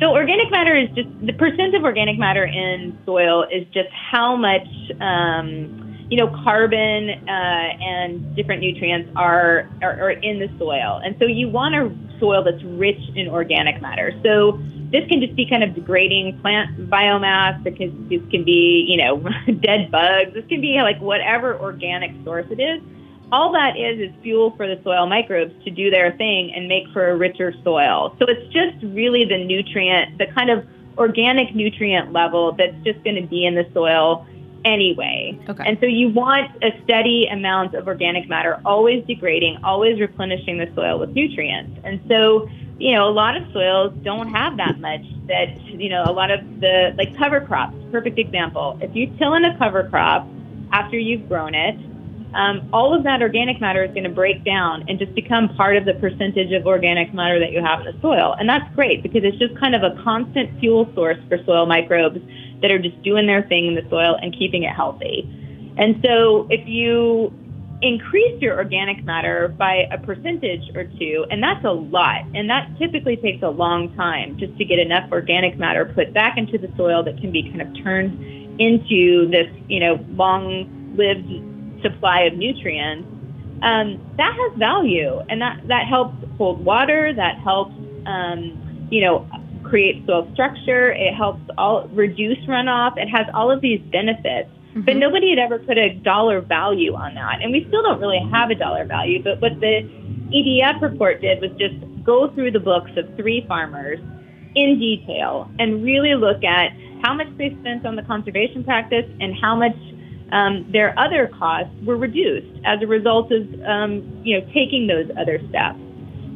So 0.00 0.12
organic 0.12 0.50
matter 0.50 0.76
is 0.76 0.88
just 0.94 1.08
the 1.26 1.32
percent 1.32 1.74
of 1.74 1.82
organic 1.82 2.18
matter 2.18 2.44
in 2.44 2.98
soil 3.04 3.44
is 3.50 3.66
just 3.72 3.88
how 3.90 4.36
much 4.36 4.66
um, 5.00 5.88
you 6.08 6.16
know, 6.16 6.28
carbon 6.42 7.10
uh, 7.28 7.30
and 7.30 8.34
different 8.34 8.62
nutrients 8.62 9.10
are, 9.14 9.68
are, 9.82 10.00
are 10.00 10.10
in 10.10 10.38
the 10.38 10.48
soil. 10.58 11.00
And 11.04 11.14
so 11.18 11.26
you 11.26 11.50
want 11.50 11.74
a 11.74 11.94
soil 12.18 12.42
that's 12.42 12.62
rich 12.64 13.00
in 13.14 13.28
organic 13.28 13.82
matter. 13.82 14.12
So 14.24 14.58
this 14.90 15.06
can 15.08 15.20
just 15.20 15.36
be 15.36 15.46
kind 15.48 15.62
of 15.62 15.74
degrading 15.74 16.40
plant 16.40 16.88
biomass. 16.88 17.62
Can, 17.76 18.08
this 18.08 18.22
can 18.30 18.42
be, 18.44 18.86
you 18.88 18.96
know, 18.96 19.18
dead 19.60 19.90
bugs. 19.90 20.32
This 20.32 20.46
can 20.48 20.62
be 20.62 20.80
like 20.80 20.98
whatever 21.00 21.58
organic 21.58 22.12
source 22.24 22.46
it 22.50 22.60
is. 22.60 22.80
All 23.30 23.52
that 23.52 23.76
is 23.76 24.00
is 24.00 24.14
fuel 24.22 24.54
for 24.56 24.66
the 24.66 24.80
soil 24.82 25.06
microbes 25.06 25.52
to 25.64 25.70
do 25.70 25.90
their 25.90 26.16
thing 26.16 26.52
and 26.54 26.66
make 26.68 26.84
for 26.92 27.10
a 27.10 27.16
richer 27.16 27.52
soil. 27.62 28.16
So 28.18 28.26
it's 28.28 28.52
just 28.52 28.82
really 28.94 29.24
the 29.24 29.44
nutrient, 29.44 30.18
the 30.18 30.26
kind 30.26 30.50
of 30.50 30.66
organic 30.96 31.54
nutrient 31.54 32.12
level 32.12 32.52
that's 32.52 32.76
just 32.84 33.02
going 33.04 33.16
to 33.16 33.28
be 33.28 33.46
in 33.46 33.54
the 33.54 33.66
soil 33.74 34.26
anyway. 34.64 35.38
Okay. 35.48 35.64
And 35.66 35.78
so 35.80 35.86
you 35.86 36.08
want 36.08 36.50
a 36.62 36.70
steady 36.84 37.26
amount 37.30 37.74
of 37.74 37.86
organic 37.86 38.28
matter, 38.28 38.60
always 38.64 39.04
degrading, 39.06 39.58
always 39.62 40.00
replenishing 40.00 40.58
the 40.58 40.70
soil 40.74 40.98
with 40.98 41.10
nutrients. 41.10 41.78
And 41.84 42.00
so, 42.08 42.48
you 42.78 42.94
know, 42.94 43.08
a 43.08 43.12
lot 43.12 43.36
of 43.36 43.44
soils 43.52 43.92
don't 44.02 44.28
have 44.32 44.56
that 44.56 44.80
much 44.80 45.02
that, 45.26 45.60
you 45.66 45.88
know, 45.88 46.02
a 46.04 46.12
lot 46.12 46.30
of 46.30 46.40
the, 46.60 46.94
like 46.96 47.16
cover 47.16 47.40
crops, 47.40 47.76
perfect 47.92 48.18
example. 48.18 48.78
If 48.80 48.94
you 48.96 49.14
till 49.18 49.34
in 49.34 49.44
a 49.44 49.56
cover 49.58 49.88
crop 49.88 50.26
after 50.72 50.98
you've 50.98 51.28
grown 51.28 51.54
it, 51.54 51.78
um, 52.34 52.68
all 52.72 52.94
of 52.94 53.04
that 53.04 53.22
organic 53.22 53.60
matter 53.60 53.84
is 53.84 53.90
going 53.90 54.04
to 54.04 54.10
break 54.10 54.44
down 54.44 54.84
and 54.88 54.98
just 54.98 55.14
become 55.14 55.48
part 55.56 55.76
of 55.76 55.84
the 55.84 55.94
percentage 55.94 56.52
of 56.52 56.66
organic 56.66 57.14
matter 57.14 57.38
that 57.38 57.52
you 57.52 57.62
have 57.62 57.80
in 57.80 57.86
the 57.86 58.00
soil. 58.00 58.34
And 58.38 58.48
that's 58.48 58.72
great 58.74 59.02
because 59.02 59.22
it's 59.24 59.38
just 59.38 59.58
kind 59.58 59.74
of 59.74 59.82
a 59.82 60.00
constant 60.02 60.58
fuel 60.60 60.90
source 60.94 61.18
for 61.28 61.38
soil 61.44 61.66
microbes 61.66 62.20
that 62.60 62.70
are 62.70 62.78
just 62.78 63.00
doing 63.02 63.26
their 63.26 63.42
thing 63.42 63.66
in 63.66 63.74
the 63.74 63.88
soil 63.88 64.18
and 64.20 64.36
keeping 64.36 64.64
it 64.64 64.74
healthy. 64.74 65.24
And 65.78 66.02
so 66.04 66.46
if 66.50 66.66
you 66.68 67.32
increase 67.80 68.42
your 68.42 68.56
organic 68.56 69.04
matter 69.04 69.48
by 69.56 69.86
a 69.92 69.98
percentage 69.98 70.68
or 70.74 70.84
two, 70.84 71.24
and 71.30 71.42
that's 71.42 71.64
a 71.64 71.70
lot, 71.70 72.24
and 72.34 72.50
that 72.50 72.68
typically 72.78 73.16
takes 73.16 73.42
a 73.42 73.48
long 73.48 73.94
time 73.94 74.36
just 74.38 74.56
to 74.58 74.64
get 74.64 74.78
enough 74.78 75.10
organic 75.12 75.56
matter 75.56 75.84
put 75.94 76.12
back 76.12 76.36
into 76.36 76.58
the 76.58 76.68
soil 76.76 77.02
that 77.04 77.18
can 77.20 77.30
be 77.30 77.44
kind 77.44 77.62
of 77.62 77.84
turned 77.84 78.60
into 78.60 79.30
this, 79.30 79.46
you 79.68 79.78
know, 79.78 80.04
long-lived 80.10 81.47
supply 81.82 82.22
of 82.22 82.34
nutrients. 82.34 83.08
Um, 83.62 84.00
that 84.16 84.32
has 84.34 84.58
value, 84.58 85.20
and 85.28 85.40
that 85.42 85.66
that 85.66 85.86
helps 85.86 86.16
hold 86.36 86.64
water. 86.64 87.12
That 87.12 87.38
helps, 87.38 87.74
um, 88.06 88.86
you 88.90 89.00
know, 89.00 89.28
create 89.64 90.06
soil 90.06 90.28
structure. 90.32 90.92
It 90.92 91.14
helps 91.14 91.42
all 91.58 91.88
reduce 91.88 92.38
runoff. 92.46 92.96
It 92.96 93.08
has 93.08 93.26
all 93.34 93.50
of 93.50 93.60
these 93.60 93.80
benefits. 93.90 94.48
Mm-hmm. 94.70 94.82
But 94.82 94.96
nobody 94.96 95.30
had 95.30 95.38
ever 95.38 95.58
put 95.58 95.78
a 95.78 95.94
dollar 95.94 96.40
value 96.40 96.94
on 96.94 97.14
that. 97.14 97.42
And 97.42 97.52
we 97.52 97.64
still 97.68 97.82
don't 97.82 98.00
really 98.00 98.20
have 98.30 98.50
a 98.50 98.54
dollar 98.54 98.84
value. 98.84 99.22
But 99.22 99.40
what 99.40 99.58
the 99.60 99.82
EDF 100.30 100.80
report 100.80 101.20
did 101.20 101.40
was 101.40 101.50
just 101.58 101.74
go 102.04 102.32
through 102.34 102.52
the 102.52 102.60
books 102.60 102.90
of 102.96 103.04
three 103.16 103.44
farmers 103.48 103.98
in 104.54 104.78
detail 104.78 105.50
and 105.58 105.82
really 105.84 106.14
look 106.14 106.44
at 106.44 106.72
how 107.02 107.14
much 107.14 107.28
they 107.36 107.56
spent 107.60 107.86
on 107.86 107.96
the 107.96 108.02
conservation 108.02 108.64
practice 108.64 109.04
and 109.20 109.34
how 109.40 109.54
much 109.54 109.76
um, 110.32 110.66
their 110.70 110.98
other 110.98 111.28
costs 111.38 111.72
were 111.84 111.96
reduced 111.96 112.60
as 112.64 112.80
a 112.82 112.86
result 112.86 113.32
of 113.32 113.42
um, 113.64 114.22
you 114.24 114.38
know 114.38 114.46
taking 114.52 114.86
those 114.86 115.10
other 115.18 115.38
steps. 115.48 115.78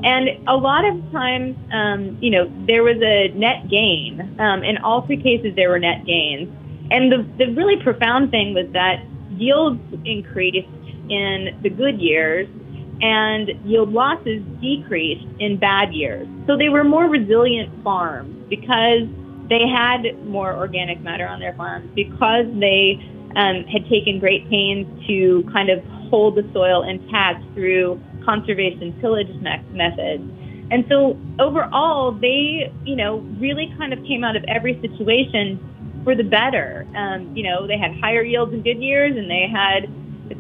And 0.05 0.49
a 0.49 0.57
lot 0.57 0.85
of 0.85 0.99
times, 1.13 1.57
um, 1.73 2.19
you 2.21 2.31
know, 2.31 2.51
there 2.67 2.83
was 2.83 2.97
a 3.01 3.29
net 3.39 3.69
gain. 3.71 4.37
Um, 4.41 4.65
in 4.65 4.79
all 4.79 5.07
three 5.07 5.23
cases, 5.23 5.55
there 5.55 5.71
were 5.71 5.79
net 5.79 6.05
gains. 6.05 6.49
And 6.91 7.13
the, 7.13 7.25
the 7.39 7.53
really 7.53 7.81
profound 7.81 8.33
thing 8.33 8.53
was 8.53 8.67
that 8.73 9.05
yields 9.31 9.81
increased 10.05 10.67
in 11.09 11.57
the 11.63 11.71
good 11.71 12.01
years 12.01 12.49
and 13.01 13.51
yield 13.65 13.93
losses 13.93 14.43
decreased 14.61 15.27
in 15.39 15.57
bad 15.57 15.93
years. 15.95 16.27
So 16.47 16.57
they 16.57 16.69
were 16.69 16.85
more 16.85 17.07
resilient 17.07 17.71
farms 17.85 18.45
because 18.49 19.07
they 19.49 19.69
had 19.69 20.03
more 20.27 20.55
organic 20.55 21.01
matter 21.01 21.27
on 21.27 21.41
their 21.41 21.55
farms, 21.55 21.91
because 21.95 22.47
they 22.59 22.99
um, 23.37 23.65
had 23.65 23.89
taken 23.89 24.19
great 24.19 24.49
pains 24.49 24.87
to 25.07 25.49
kind 25.53 25.71
of 25.71 25.83
hold 26.11 26.37
the 26.37 26.49
soil 26.53 26.83
intact 26.83 27.43
through 27.55 28.01
conservation 28.25 28.99
tillage 29.01 29.29
me- 29.41 29.65
methods. 29.73 30.23
And 30.71 30.87
so 30.89 31.19
overall, 31.39 32.13
they, 32.13 32.73
you 32.85 32.97
know, 32.97 33.19
really 33.39 33.73
kind 33.77 33.93
of 33.93 33.99
came 34.05 34.25
out 34.25 34.37
of 34.37 34.45
every 34.49 34.81
situation 34.81 35.61
for 36.05 36.15
the 36.15 36.25
better. 36.25 36.87
Um, 36.97 37.37
you 37.37 37.43
know, 37.43 37.67
they 37.67 37.77
had 37.77 37.95
higher 38.01 38.23
yields 38.23 38.53
in 38.53 38.63
good 38.63 38.83
years 38.83 39.17
and 39.17 39.31
they 39.31 39.47
had, 39.53 39.85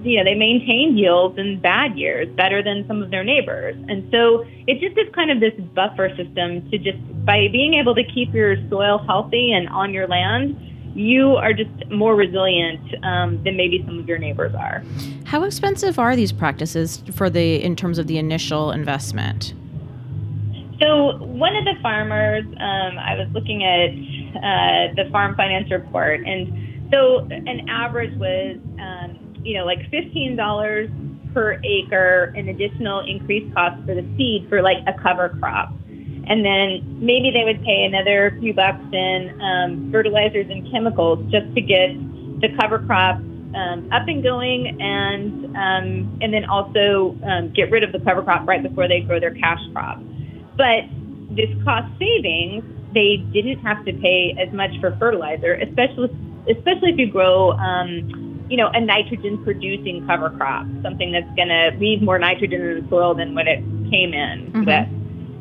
you 0.05 0.17
know, 0.17 0.25
they 0.25 0.35
maintained 0.35 0.99
yields 0.99 1.39
in 1.39 1.61
bad 1.61 1.99
years 1.99 2.29
better 2.35 2.63
than 2.63 2.87
some 2.89 3.03
of 3.03 3.11
their 3.11 3.25
neighbors. 3.25 3.77
And 3.89 4.09
so 4.11 4.45
it 4.67 4.81
just 4.81 4.97
is 4.97 5.13
kind 5.15 5.31
of 5.31 5.41
this 5.41 5.53
buffer 5.75 6.09
system 6.17 6.69
to 6.71 6.79
just, 6.79 6.99
by 7.27 7.49
being 7.53 7.75
able 7.75 7.95
to 7.95 8.03
keep 8.03 8.33
your 8.33 8.57
soil 8.71 8.99
healthy 9.07 9.53
and 9.53 9.69
on 9.69 9.93
your 9.93 10.09
land, 10.09 10.57
you 10.95 11.37
are 11.37 11.53
just 11.53 11.71
more 11.91 12.15
resilient 12.15 12.81
um, 13.05 13.43
than 13.45 13.57
maybe 13.57 13.83
some 13.87 13.99
of 13.99 14.09
your 14.09 14.19
neighbors 14.19 14.55
are. 14.55 14.83
How 15.25 15.45
expensive 15.45 15.99
are 15.99 16.15
these 16.15 16.33
practices 16.33 17.03
for 17.13 17.31
the 17.31 17.63
in 17.63 17.77
terms 17.77 17.99
of 17.99 18.07
the 18.07 18.19
initial 18.19 18.71
investment? 18.71 19.55
So 20.81 21.17
one 21.17 21.55
of 21.55 21.65
the 21.65 21.75
farmers, 21.81 22.45
um, 22.45 22.99
I 22.99 23.15
was 23.15 23.29
looking 23.33 23.63
at 23.63 23.91
uh, 24.37 24.95
the 24.97 25.09
farm 25.11 25.37
finance 25.37 25.71
report, 25.71 26.21
and 26.27 26.91
so 26.91 27.21
an 27.31 27.69
average 27.69 28.15
was, 28.19 28.57
um, 28.81 29.35
you 29.45 29.57
know, 29.57 29.65
like 29.65 29.89
fifteen 29.91 30.37
dollars 30.37 30.91
per 31.33 31.61
acre 31.65 32.33
an 32.37 32.49
additional 32.49 33.01
increased 33.01 33.55
cost 33.55 33.81
for 33.87 33.95
the 33.95 34.07
seed 34.17 34.47
for 34.49 34.61
like 34.61 34.79
a 34.87 34.93
cover 35.01 35.31
crop 35.41 35.73
and 36.27 36.45
then 36.45 37.05
maybe 37.05 37.31
they 37.31 37.45
would 37.45 37.63
pay 37.65 37.85
another 37.85 38.37
few 38.41 38.55
bucks 38.55 38.85
in 38.93 39.41
um, 39.41 39.91
fertilizers 39.91 40.47
and 40.51 40.71
chemicals 40.71 41.19
just 41.31 41.53
to 41.55 41.61
get 41.61 41.95
the 42.41 42.49
cover 42.61 42.79
crop 42.79 43.17
um, 43.55 43.89
up 43.93 44.09
and 44.09 44.23
going, 44.23 44.81
and 44.81 45.45
um, 45.57 46.19
and 46.21 46.33
then 46.33 46.45
also 46.45 47.17
um, 47.25 47.53
get 47.53 47.71
rid 47.71 47.83
of 47.83 47.93
the 47.93 48.01
cover 48.01 48.23
crop 48.23 48.47
right 48.47 48.63
before 48.63 48.89
they 48.89 49.01
grow 49.01 49.21
their 49.21 49.35
cash 49.35 49.61
crop. 49.73 50.01
But 50.57 50.85
this 51.31 51.51
cost 51.65 51.87
savings, 51.99 52.65
they 52.95 53.17
didn't 53.33 53.61
have 53.61 53.85
to 53.85 53.93
pay 53.93 54.35
as 54.39 54.53
much 54.53 54.71
for 54.81 54.97
fertilizer, 54.97 55.55
especially 55.55 56.11
especially 56.49 56.91
if 56.93 56.99
you 56.99 57.11
grow. 57.11 57.53
Um, 57.53 58.31
you 58.49 58.59
know, 58.59 58.69
a 58.75 58.81
nitrogen 58.81 59.43
producing 59.45 60.07
cover 60.07 60.29
crop, 60.29 60.67
something 60.83 61.11
that's 61.11 61.31
going 61.37 61.49
to 61.49 61.71
leave 61.79 62.03
more 62.03 62.19
nitrogen 62.19 62.61
in 62.61 62.83
the 62.83 62.89
soil 62.91 63.15
than 63.15 63.35
when 63.35 63.49
it 63.49 63.61
came 63.89 64.13
in. 64.13 64.53
Mm-hmm. 64.53 64.65
That 64.65 64.89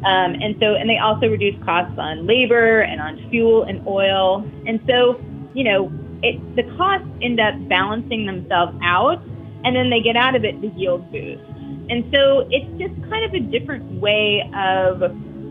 um, 0.03 0.33
and 0.33 0.55
so, 0.59 0.73
and 0.73 0.89
they 0.89 0.97
also 0.97 1.27
reduce 1.27 1.61
costs 1.63 1.97
on 1.99 2.25
labor 2.25 2.81
and 2.81 2.99
on 2.99 3.29
fuel 3.29 3.63
and 3.63 3.85
oil. 3.87 4.43
And 4.65 4.79
so, 4.87 5.21
you 5.53 5.63
know, 5.63 5.91
it, 6.23 6.39
the 6.55 6.63
costs 6.75 7.07
end 7.21 7.39
up 7.39 7.53
balancing 7.69 8.25
themselves 8.25 8.75
out, 8.83 9.21
and 9.63 9.75
then 9.75 9.91
they 9.91 10.01
get 10.01 10.15
out 10.15 10.35
of 10.35 10.43
it 10.43 10.59
the 10.61 10.69
yield 10.69 11.11
boost. 11.11 11.43
And 11.89 12.03
so, 12.13 12.47
it's 12.49 12.65
just 12.79 12.95
kind 13.09 13.25
of 13.25 13.33
a 13.33 13.39
different 13.39 14.01
way 14.01 14.49
of 14.55 15.01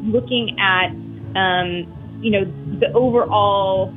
looking 0.03 0.59
at, 0.59 0.89
um, 1.37 1.87
you 2.21 2.31
know, 2.31 2.45
the 2.81 2.91
overall 2.93 3.95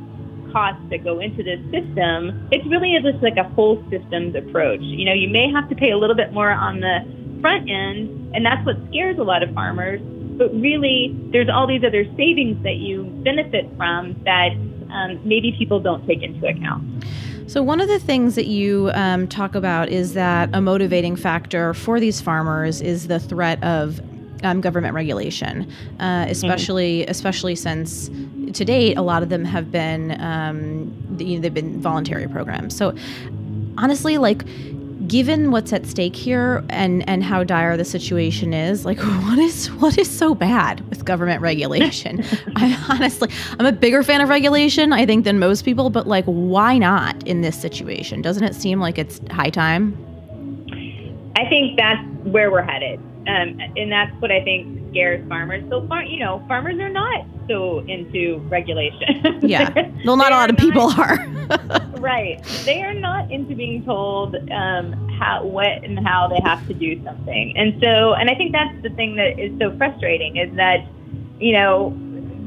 costs 0.51 0.83
that 0.91 1.03
go 1.03 1.19
into 1.19 1.41
this 1.41 1.59
system. 1.71 2.47
It's 2.51 2.65
really 2.67 2.95
just 3.01 3.23
like 3.23 3.37
a 3.37 3.49
whole 3.55 3.83
systems 3.89 4.35
approach. 4.35 4.81
You 4.81 5.05
know, 5.05 5.13
you 5.13 5.29
may 5.29 5.49
have 5.51 5.67
to 5.69 5.75
pay 5.75 5.89
a 5.89 5.97
little 5.97 6.15
bit 6.15 6.31
more 6.31 6.51
on 6.51 6.79
the 6.79 6.99
front 7.41 7.67
end, 7.67 8.35
and 8.35 8.45
that's 8.45 8.63
what 8.67 8.75
scares 8.89 9.17
a 9.17 9.23
lot 9.23 9.41
of 9.41 9.51
farmers 9.55 9.99
but 10.37 10.53
really 10.53 11.15
there's 11.31 11.49
all 11.49 11.67
these 11.67 11.83
other 11.83 12.05
savings 12.15 12.61
that 12.63 12.75
you 12.75 13.03
benefit 13.23 13.69
from 13.77 14.13
that 14.23 14.51
um, 14.91 15.19
maybe 15.27 15.55
people 15.57 15.79
don't 15.79 16.05
take 16.05 16.21
into 16.21 16.47
account. 16.47 16.83
So, 17.47 17.61
one 17.61 17.81
of 17.81 17.87
the 17.87 17.99
things 17.99 18.35
that 18.35 18.47
you 18.47 18.89
um, 18.93 19.27
talk 19.27 19.53
about 19.55 19.89
is 19.89 20.13
that 20.13 20.49
a 20.53 20.61
motivating 20.61 21.15
factor 21.15 21.73
for 21.73 21.99
these 21.99 22.21
farmers 22.21 22.81
is 22.81 23.07
the 23.07 23.19
threat 23.19 23.61
of 23.63 23.99
um, 24.43 24.61
government 24.61 24.93
regulation, 24.93 25.69
uh, 25.99 26.25
especially 26.29 27.01
mm-hmm. 27.01 27.11
especially 27.11 27.55
since 27.55 28.09
to 28.53 28.65
date 28.65 28.97
a 28.97 29.01
lot 29.01 29.23
of 29.23 29.29
them 29.29 29.45
have 29.45 29.71
been 29.71 30.19
um, 30.21 31.17
you 31.17 31.35
know, 31.35 31.41
they've 31.41 31.53
been 31.53 31.81
voluntary 31.81 32.27
programs. 32.27 32.75
So, 32.75 32.95
honestly, 33.77 34.17
like 34.17 34.45
given 35.13 35.51
what's 35.51 35.71
at 35.71 35.85
stake 35.85 36.15
here 36.15 36.63
and 36.69 37.07
and 37.07 37.23
how 37.23 37.43
dire 37.43 37.77
the 37.77 37.85
situation 37.85 38.51
is 38.51 38.83
like 38.83 38.97
what 39.27 39.37
is 39.37 39.67
what 39.73 39.95
is 39.95 40.09
so 40.09 40.33
bad 40.33 40.81
with 40.89 41.05
government 41.05 41.39
regulation? 41.39 42.25
I 42.55 42.75
honestly 42.89 43.29
i'm 43.59 43.67
a 43.67 43.71
bigger 43.71 44.01
fan 44.01 44.21
of 44.21 44.29
regulation 44.29 44.91
i 44.91 45.05
think 45.05 45.23
than 45.23 45.37
most 45.37 45.65
people 45.65 45.91
but 45.91 46.07
like 46.07 46.25
why 46.25 46.79
not 46.79 47.15
in 47.27 47.41
this 47.41 47.55
situation? 47.55 48.23
Doesn't 48.23 48.43
it 48.43 48.55
seem 48.55 48.79
like 48.79 48.97
it's 48.97 49.21
high 49.29 49.51
time? 49.51 49.95
I 51.35 51.47
think 51.47 51.77
that's 51.77 52.03
where 52.23 52.49
we're 52.49 52.63
headed 52.63 52.99
um, 53.27 53.59
and 53.77 53.91
that's 53.91 54.11
what 54.21 54.31
i 54.31 54.43
think 54.43 54.91
scares 54.91 55.27
farmers 55.27 55.63
so 55.69 55.85
far 55.87 56.03
you 56.03 56.19
know 56.19 56.43
farmers 56.47 56.79
are 56.79 56.89
not 56.89 57.25
so 57.49 57.79
into 57.87 58.37
regulation 58.49 59.39
yeah 59.41 59.71
well 60.05 60.17
not 60.17 60.31
a 60.31 60.35
lot 60.35 60.49
of 60.49 60.57
people 60.57 60.91
are 60.99 61.17
right. 61.99 62.43
They 62.65 62.81
are 62.81 62.93
not 62.93 63.31
into 63.31 63.55
being 63.55 63.83
told 63.85 64.35
um, 64.51 65.09
how, 65.19 65.43
what, 65.43 65.83
and 65.83 65.99
how 66.05 66.27
they 66.27 66.39
have 66.43 66.65
to 66.67 66.73
do 66.73 67.01
something. 67.03 67.53
And 67.57 67.79
so, 67.81 68.13
and 68.13 68.29
I 68.29 68.35
think 68.35 68.51
that's 68.51 68.81
the 68.83 68.89
thing 68.91 69.15
that 69.15 69.39
is 69.39 69.57
so 69.59 69.75
frustrating 69.77 70.37
is 70.37 70.55
that, 70.55 70.85
you 71.39 71.53
know, 71.53 71.97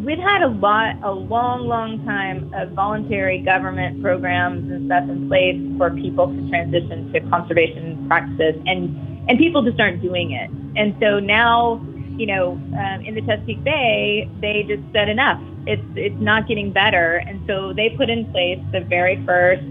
we've 0.04 0.18
had 0.18 0.42
a 0.42 0.48
lot, 0.48 0.96
a 1.02 1.10
long, 1.10 1.66
long 1.66 2.04
time 2.04 2.52
of 2.54 2.70
voluntary 2.70 3.38
government 3.40 4.02
programs 4.02 4.70
and 4.70 4.86
stuff 4.86 5.08
in 5.08 5.28
place 5.28 5.60
for 5.78 5.90
people 5.90 6.28
to 6.28 6.48
transition 6.48 7.12
to 7.12 7.20
conservation 7.28 8.06
practices, 8.08 8.60
and 8.66 9.15
and 9.28 9.38
people 9.38 9.62
just 9.62 9.80
aren't 9.80 10.02
doing 10.02 10.32
it. 10.32 10.50
And 10.76 10.96
so 11.00 11.18
now 11.18 11.80
you 12.16 12.26
know, 12.26 12.52
um, 12.52 13.02
in 13.04 13.14
the 13.14 13.20
Chesapeake 13.20 13.62
Bay, 13.62 14.28
they 14.40 14.64
just 14.66 14.82
said 14.92 15.08
enough. 15.08 15.40
It's 15.66 15.82
it's 15.94 16.20
not 16.20 16.48
getting 16.48 16.72
better, 16.72 17.16
and 17.16 17.42
so 17.46 17.72
they 17.72 17.90
put 17.90 18.08
in 18.08 18.30
place 18.32 18.58
the 18.72 18.80
very 18.80 19.22
first, 19.26 19.62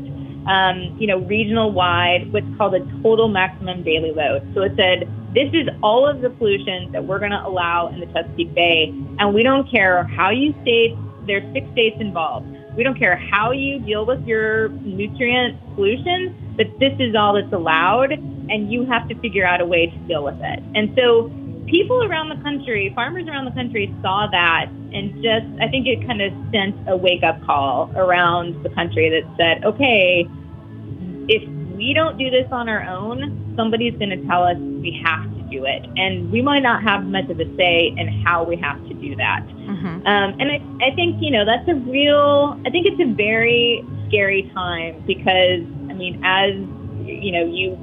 um, 0.48 0.96
you 1.00 1.08
know, 1.08 1.20
regional 1.20 1.72
wide 1.72 2.32
what's 2.32 2.46
called 2.58 2.76
a 2.76 2.86
total 3.02 3.28
maximum 3.28 3.84
daily 3.84 4.12
load. 4.12 4.48
So 4.54 4.62
it 4.62 4.74
said 4.76 5.10
this 5.34 5.50
is 5.54 5.68
all 5.82 6.08
of 6.08 6.22
the 6.22 6.30
pollution 6.30 6.92
that 6.92 7.04
we're 7.04 7.20
going 7.20 7.32
to 7.32 7.46
allow 7.46 7.88
in 7.88 8.00
the 8.00 8.06
Chesapeake 8.08 8.54
Bay, 8.54 8.94
and 9.20 9.34
we 9.34 9.42
don't 9.42 9.70
care 9.70 10.04
how 10.04 10.30
you 10.30 10.54
state. 10.62 10.96
There's 11.26 11.44
six 11.54 11.66
states 11.72 11.98
involved. 12.00 12.46
We 12.78 12.84
don't 12.84 13.00
care 13.00 13.16
how 13.16 13.52
you 13.52 13.80
deal 13.80 14.06
with 14.06 14.24
your 14.28 14.70
nutrient 14.70 15.58
pollution, 15.76 16.36
but 16.56 16.68
this 16.80 16.94
is 17.00 17.16
all 17.16 17.34
that's 17.34 17.54
allowed, 17.54 18.12
and 18.12 18.72
you 18.72 18.86
have 18.86 19.08
to 19.10 19.16
figure 19.20 19.46
out 19.46 19.62
a 19.62 19.66
way 19.66 19.88
to 19.88 19.98
deal 20.08 20.24
with 20.24 20.40
it. 20.42 20.64
And 20.76 20.94
so 20.98 21.32
people 21.68 22.04
around 22.04 22.30
the 22.30 22.42
country, 22.44 22.92
farmers 22.94 23.28
around 23.28 23.46
the 23.46 23.52
country 23.52 23.94
saw 24.02 24.28
that 24.32 24.70
and 24.94 25.16
just, 25.16 25.46
I 25.60 25.68
think 25.68 25.88
it 25.88 26.06
kind 26.06 26.22
of 26.22 26.32
sent 26.52 26.76
a 26.88 26.96
wake 26.96 27.24
up 27.24 27.44
call 27.44 27.92
around 27.96 28.64
the 28.64 28.70
country 28.70 29.10
that 29.10 29.24
said, 29.38 29.66
okay, 29.66 30.28
if 31.28 31.48
we 31.76 31.94
don't 31.94 32.18
do 32.18 32.30
this 32.30 32.48
on 32.52 32.70
our 32.70 32.84
own, 32.84 33.54
somebody's 33.58 33.98
going 33.98 34.12
to 34.12 34.26
tell 34.28 34.44
us 34.44 34.58
we 34.58 34.98
have 35.04 35.24
to 35.24 35.42
do 35.50 35.66
it. 35.66 35.86
And 35.98 36.32
we 36.32 36.42
might 36.42 36.62
not 36.62 36.84
have 36.84 37.04
much 37.06 37.30
of 37.30 37.40
a 37.40 37.56
say 37.58 37.94
in 37.98 38.08
how 38.24 38.44
we 38.44 38.56
have 38.58 38.78
to 38.88 38.94
do 38.94 39.16
that. 39.16 39.44
Mm-hmm. 39.46 40.08
Um, 40.08 40.40
and 40.40 40.52
I, 40.52 40.86
I 40.86 40.96
think, 40.96 41.18
you 41.20 41.32
know, 41.32 41.46
that's 41.46 41.68
a 41.68 41.76
real, 41.76 42.60
I 42.66 42.70
think 42.70 42.86
it's 42.86 43.02
a 43.02 43.12
very 43.12 43.84
scary 44.08 44.50
time 44.54 45.04
because, 45.08 45.66
mean, 45.96 46.22
as 46.24 46.54
you 47.06 47.32
know, 47.32 47.46
you 47.46 47.78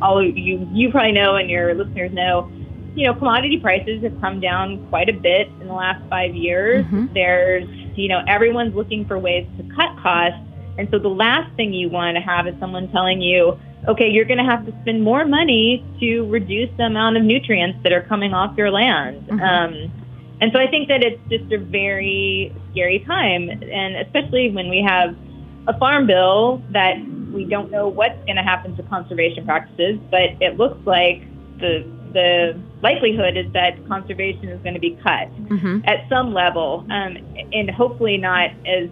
all 0.00 0.22
you 0.22 0.68
you 0.72 0.90
probably 0.90 1.12
know, 1.12 1.36
and 1.36 1.50
your 1.50 1.74
listeners 1.74 2.12
know, 2.12 2.50
you 2.94 3.06
know, 3.06 3.14
commodity 3.14 3.58
prices 3.58 4.02
have 4.02 4.20
come 4.20 4.40
down 4.40 4.86
quite 4.88 5.08
a 5.08 5.12
bit 5.12 5.48
in 5.60 5.66
the 5.66 5.74
last 5.74 6.02
five 6.08 6.34
years. 6.34 6.84
Mm-hmm. 6.84 7.14
There's, 7.14 7.68
you 7.96 8.08
know, 8.08 8.22
everyone's 8.26 8.74
looking 8.74 9.06
for 9.06 9.18
ways 9.18 9.46
to 9.58 9.62
cut 9.74 9.96
costs. 10.02 10.38
And 10.78 10.88
so 10.90 10.98
the 10.98 11.08
last 11.08 11.54
thing 11.56 11.72
you 11.72 11.90
want 11.90 12.16
to 12.16 12.22
have 12.22 12.46
is 12.46 12.54
someone 12.58 12.90
telling 12.92 13.20
you, 13.20 13.58
okay, 13.88 14.08
you're 14.08 14.24
going 14.24 14.38
to 14.38 14.44
have 14.44 14.64
to 14.64 14.72
spend 14.82 15.02
more 15.02 15.24
money 15.24 15.84
to 16.00 16.22
reduce 16.30 16.70
the 16.76 16.84
amount 16.84 17.16
of 17.16 17.22
nutrients 17.22 17.78
that 17.82 17.92
are 17.92 18.02
coming 18.02 18.32
off 18.32 18.56
your 18.56 18.70
land. 18.70 19.26
Mm-hmm. 19.26 19.40
Um, 19.40 19.92
and 20.40 20.50
so 20.52 20.58
I 20.58 20.66
think 20.68 20.88
that 20.88 21.02
it's 21.02 21.20
just 21.28 21.52
a 21.52 21.58
very 21.58 22.54
scary 22.70 23.00
time. 23.00 23.48
And 23.48 23.96
especially 23.96 24.50
when 24.50 24.68
we 24.68 24.82
have 24.86 25.14
a 25.68 25.78
farm 25.78 26.06
bill 26.06 26.62
that 26.70 26.96
we 27.32 27.44
don't 27.44 27.70
know 27.70 27.88
what's 27.88 28.18
going 28.24 28.36
to 28.36 28.42
happen 28.42 28.76
to 28.76 28.82
conservation 28.84 29.44
practices, 29.44 29.98
but 30.10 30.40
it 30.40 30.58
looks 30.58 30.84
like 30.86 31.22
the 31.58 31.84
the 32.12 32.60
likelihood 32.82 33.36
is 33.36 33.50
that 33.52 33.86
conservation 33.88 34.48
is 34.48 34.60
going 34.62 34.74
to 34.74 34.80
be 34.80 34.98
cut 35.02 35.32
mm-hmm. 35.48 35.80
at 35.84 36.08
some 36.08 36.34
level, 36.34 36.84
um, 36.90 37.16
and 37.52 37.70
hopefully 37.70 38.18
not 38.18 38.50
as 38.66 38.90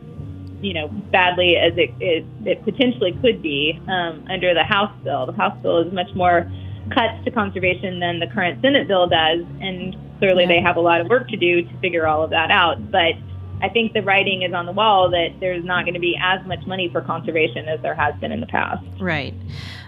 you 0.62 0.74
know 0.74 0.88
badly 1.10 1.56
as 1.56 1.72
it, 1.76 1.90
it, 2.00 2.24
it 2.44 2.64
potentially 2.64 3.12
could 3.20 3.42
be 3.42 3.78
um, 3.88 4.24
under 4.30 4.54
the 4.54 4.64
House 4.64 4.92
bill. 5.04 5.26
The 5.26 5.32
House 5.32 5.56
bill 5.62 5.78
is 5.86 5.92
much 5.92 6.14
more 6.14 6.50
cuts 6.94 7.24
to 7.24 7.30
conservation 7.30 8.00
than 8.00 8.20
the 8.20 8.26
current 8.26 8.60
Senate 8.62 8.88
bill 8.88 9.06
does, 9.06 9.44
and 9.60 9.96
clearly 10.18 10.44
yeah. 10.44 10.48
they 10.48 10.60
have 10.60 10.76
a 10.76 10.80
lot 10.80 11.00
of 11.00 11.08
work 11.08 11.28
to 11.28 11.36
do 11.36 11.62
to 11.62 11.80
figure 11.80 12.06
all 12.06 12.22
of 12.22 12.30
that 12.30 12.50
out. 12.50 12.90
But 12.90 13.14
I 13.62 13.68
think 13.68 13.92
the 13.92 14.02
writing 14.02 14.42
is 14.42 14.52
on 14.52 14.66
the 14.66 14.72
wall 14.72 15.10
that 15.10 15.34
there's 15.40 15.64
not 15.64 15.84
going 15.84 15.94
to 15.94 16.00
be 16.00 16.18
as 16.20 16.44
much 16.46 16.66
money 16.66 16.88
for 16.90 17.00
conservation 17.00 17.68
as 17.68 17.80
there 17.82 17.94
has 17.94 18.14
been 18.20 18.32
in 18.32 18.40
the 18.40 18.46
past. 18.46 18.84
Right. 18.98 19.34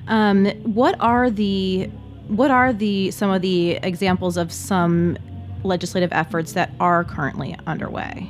Um, 0.08 0.46
what 0.62 0.96
are 1.00 1.30
the 1.30 1.90
what 2.28 2.50
are 2.50 2.72
the 2.72 3.10
some 3.10 3.30
of 3.30 3.42
the 3.42 3.72
examples 3.82 4.36
of 4.36 4.52
some 4.52 5.16
legislative 5.64 6.12
efforts 6.12 6.52
that 6.52 6.70
are 6.80 7.04
currently 7.04 7.56
underway? 7.66 8.28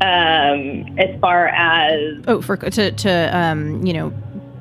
Um, 0.00 0.96
as 0.98 1.20
far 1.20 1.48
as 1.48 2.22
oh, 2.28 2.40
for 2.40 2.56
to 2.56 2.92
to 2.92 3.36
um, 3.36 3.84
you 3.84 3.92
know 3.92 4.12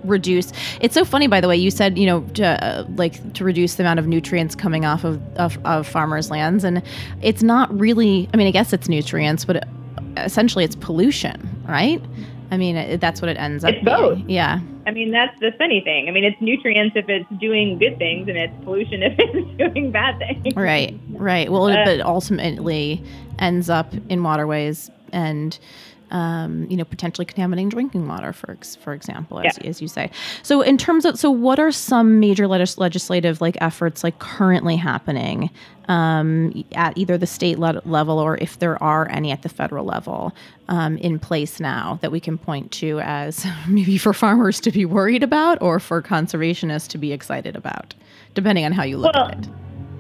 reduce. 0.07 0.51
It's 0.81 0.93
so 0.93 1.05
funny 1.05 1.27
by 1.27 1.41
the 1.41 1.47
way 1.47 1.57
you 1.57 1.71
said 1.71 1.97
you 1.97 2.05
know 2.05 2.21
to, 2.33 2.45
uh, 2.45 2.85
like 2.95 3.33
to 3.33 3.43
reduce 3.43 3.75
the 3.75 3.83
amount 3.83 3.99
of 3.99 4.07
nutrients 4.07 4.55
coming 4.55 4.85
off 4.85 5.03
of, 5.03 5.21
of, 5.37 5.57
of 5.65 5.87
farmers 5.87 6.29
lands 6.31 6.63
and 6.63 6.81
it's 7.21 7.43
not 7.43 7.77
really 7.77 8.29
i 8.33 8.37
mean 8.37 8.47
i 8.47 8.51
guess 8.51 8.73
it's 8.73 8.87
nutrients 8.87 9.45
but 9.45 9.67
essentially 10.17 10.63
it's 10.63 10.75
pollution 10.75 11.57
right? 11.67 12.01
I 12.49 12.57
mean 12.57 12.77
it, 12.77 13.01
that's 13.01 13.21
what 13.21 13.29
it 13.29 13.37
ends 13.37 13.63
up 13.63 13.73
it's 13.73 13.83
being. 13.83 13.97
both 13.97 14.19
yeah. 14.27 14.59
I 14.85 14.91
mean 14.91 15.11
that's 15.11 15.37
the 15.39 15.51
funny 15.57 15.81
thing. 15.81 16.07
I 16.07 16.11
mean 16.11 16.23
it's 16.23 16.39
nutrients 16.41 16.95
if 16.95 17.09
it's 17.09 17.29
doing 17.39 17.77
good 17.77 17.97
things 17.97 18.27
and 18.29 18.37
it's 18.37 18.53
pollution 18.63 19.03
if 19.03 19.15
it's 19.17 19.57
doing 19.57 19.91
bad 19.91 20.17
things. 20.19 20.55
Right 20.55 20.97
right. 21.09 21.51
Well 21.51 21.67
uh, 21.67 21.83
but 21.83 22.01
ultimately 22.01 23.03
ends 23.39 23.69
up 23.69 23.93
in 24.09 24.23
waterways 24.23 24.89
and 25.11 25.59
um, 26.11 26.65
you 26.69 26.77
know, 26.77 26.85
potentially 26.85 27.25
contaminating 27.25 27.69
drinking 27.69 28.07
water, 28.07 28.33
for 28.33 28.57
for 28.79 28.93
example, 28.93 29.39
as, 29.39 29.57
yeah. 29.61 29.69
as 29.69 29.81
you 29.81 29.87
say. 29.87 30.09
So, 30.43 30.61
in 30.61 30.77
terms 30.77 31.05
of, 31.05 31.19
so 31.19 31.29
what 31.29 31.59
are 31.59 31.71
some 31.71 32.19
major 32.19 32.47
legis- 32.47 32.77
legislative 32.77 33.41
like 33.41 33.57
efforts 33.61 34.03
like 34.03 34.19
currently 34.19 34.75
happening 34.75 35.49
um, 35.87 36.63
at 36.73 36.97
either 36.97 37.17
the 37.17 37.27
state 37.27 37.59
le- 37.59 37.81
level 37.85 38.19
or 38.19 38.37
if 38.37 38.59
there 38.59 38.81
are 38.81 39.09
any 39.09 39.31
at 39.31 39.41
the 39.41 39.49
federal 39.49 39.85
level 39.85 40.33
um, 40.67 40.97
in 40.97 41.19
place 41.19 41.59
now 41.59 41.97
that 42.01 42.11
we 42.11 42.19
can 42.19 42.37
point 42.37 42.71
to 42.73 42.99
as 43.01 43.45
maybe 43.67 43.97
for 43.97 44.13
farmers 44.13 44.59
to 44.61 44.71
be 44.71 44.85
worried 44.85 45.23
about 45.23 45.61
or 45.61 45.79
for 45.79 46.01
conservationists 46.01 46.87
to 46.87 46.97
be 46.97 47.11
excited 47.11 47.55
about, 47.55 47.93
depending 48.33 48.65
on 48.65 48.71
how 48.71 48.83
you 48.83 48.97
look 48.97 49.13
well, 49.13 49.29
at 49.29 49.39
it. 49.39 49.49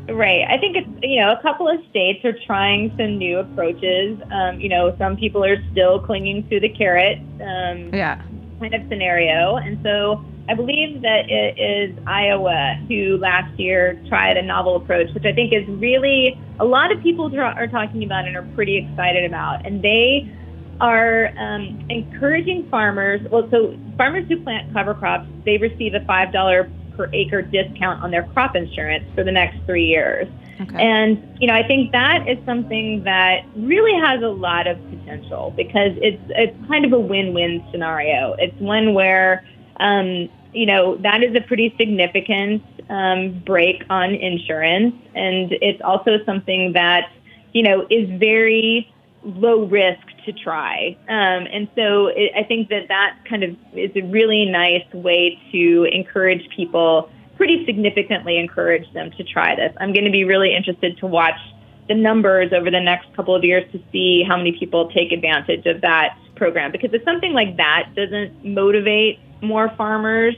Right. 0.09 0.45
I 0.49 0.57
think 0.57 0.77
it's, 0.77 0.87
you 1.01 1.19
know, 1.19 1.33
a 1.33 1.41
couple 1.41 1.67
of 1.67 1.79
states 1.89 2.23
are 2.23 2.35
trying 2.45 2.93
some 2.97 3.17
new 3.17 3.39
approaches. 3.39 4.19
Um, 4.31 4.59
you 4.59 4.69
know, 4.69 4.95
some 4.97 5.17
people 5.17 5.43
are 5.43 5.57
still 5.71 5.99
clinging 5.99 6.47
to 6.49 6.59
the 6.59 6.69
carrot 6.69 7.19
um, 7.41 7.93
yeah. 7.93 8.21
kind 8.59 8.73
of 8.73 8.81
scenario. 8.87 9.57
And 9.57 9.77
so 9.83 10.23
I 10.49 10.53
believe 10.53 11.01
that 11.01 11.29
it 11.29 11.59
is 11.59 11.97
Iowa 12.07 12.79
who 12.87 13.17
last 13.17 13.59
year 13.59 14.01
tried 14.07 14.37
a 14.37 14.41
novel 14.41 14.77
approach, 14.77 15.13
which 15.13 15.25
I 15.25 15.33
think 15.33 15.51
is 15.51 15.67
really 15.67 16.39
a 16.59 16.65
lot 16.65 16.91
of 16.91 17.03
people 17.03 17.29
are 17.37 17.67
talking 17.67 18.03
about 18.03 18.25
and 18.25 18.37
are 18.37 18.47
pretty 18.55 18.77
excited 18.77 19.25
about. 19.25 19.65
And 19.65 19.81
they 19.81 20.33
are 20.79 21.33
um, 21.37 21.85
encouraging 21.89 22.69
farmers. 22.69 23.19
Well, 23.29 23.49
so 23.51 23.77
farmers 23.97 24.25
who 24.29 24.41
plant 24.41 24.71
cover 24.73 24.93
crops, 24.93 25.27
they 25.43 25.57
receive 25.57 25.95
a 25.95 25.99
$5 25.99 26.76
per 26.97 27.09
acre 27.13 27.43
discount 27.43 28.03
on 28.03 28.11
their 28.11 28.23
crop 28.33 28.55
insurance 28.55 29.05
for 29.15 29.23
the 29.23 29.31
next 29.31 29.63
three 29.65 29.85
years. 29.85 30.27
Okay. 30.59 30.75
And, 30.75 31.37
you 31.39 31.47
know, 31.47 31.53
I 31.53 31.65
think 31.67 31.91
that 31.91 32.27
is 32.27 32.37
something 32.43 33.03
that 33.03 33.45
really 33.55 33.93
has 34.01 34.23
a 34.23 34.27
lot 34.27 34.65
of 34.65 34.77
potential 34.89 35.53
because 35.55 35.91
it's, 35.97 36.21
it's 36.29 36.57
kind 36.67 36.83
of 36.83 36.93
a 36.93 36.99
win 36.99 37.33
win 37.33 37.63
scenario. 37.71 38.35
It's 38.39 38.59
one 38.59 38.95
where, 38.95 39.45
um, 39.79 40.29
you 40.53 40.65
know, 40.65 40.97
that 40.97 41.23
is 41.23 41.35
a 41.35 41.41
pretty 41.41 41.75
significant 41.77 42.63
um, 42.89 43.39
break 43.45 43.83
on 43.89 44.15
insurance. 44.15 44.95
And 45.13 45.51
it's 45.61 45.81
also 45.83 46.17
something 46.25 46.73
that, 46.73 47.11
you 47.53 47.61
know, 47.61 47.85
is 47.91 48.09
very 48.19 48.91
low 49.23 49.65
risk 49.65 50.06
to 50.27 50.33
try. 50.33 50.95
Um, 51.09 51.47
and 51.51 51.67
so 51.75 52.07
it, 52.07 52.31
I 52.35 52.43
think 52.43 52.69
that 52.69 52.87
that 52.89 53.17
kind 53.27 53.43
of 53.43 53.57
is 53.73 53.91
a 53.95 54.01
really 54.03 54.45
nice 54.45 54.85
way 54.93 55.39
to 55.51 55.87
encourage 55.91 56.47
people, 56.55 57.09
pretty 57.35 57.65
significantly 57.65 58.37
encourage 58.37 58.91
them 58.93 59.11
to 59.17 59.23
try 59.23 59.55
this. 59.55 59.75
I'm 59.79 59.93
going 59.93 60.05
to 60.05 60.11
be 60.11 60.23
really 60.23 60.55
interested 60.55 60.97
to 60.99 61.07
watch 61.07 61.39
the 61.87 61.95
numbers 61.95 62.51
over 62.53 62.69
the 62.69 62.79
next 62.79 63.13
couple 63.15 63.35
of 63.35 63.43
years 63.43 63.63
to 63.71 63.81
see 63.91 64.23
how 64.27 64.37
many 64.37 64.51
people 64.51 64.91
take 64.91 65.11
advantage 65.11 65.65
of 65.65 65.81
that 65.81 66.17
program 66.35 66.71
because 66.71 66.93
if 66.93 67.03
something 67.03 67.33
like 67.33 67.57
that 67.57 67.89
doesn't 67.95 68.45
motivate 68.45 69.19
more 69.41 69.73
farmers 69.75 70.35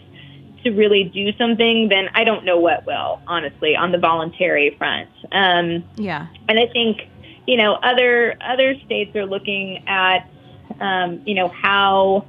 to 0.63 0.71
really 0.71 1.05
do 1.05 1.31
something, 1.37 1.89
then 1.89 2.09
I 2.13 2.23
don't 2.23 2.45
know 2.45 2.59
what 2.59 2.85
will, 2.85 3.21
honestly, 3.27 3.75
on 3.75 3.91
the 3.91 3.97
voluntary 3.97 4.75
front. 4.77 5.09
Um, 5.31 5.83
yeah. 5.95 6.27
And 6.47 6.59
I 6.59 6.67
think 6.71 7.01
you 7.49 7.57
know, 7.57 7.73
other 7.81 8.37
other 8.41 8.75
states 8.85 9.15
are 9.15 9.25
looking 9.25 9.83
at, 9.87 10.29
um, 10.79 11.23
you 11.25 11.33
know, 11.33 11.47
how 11.47 12.27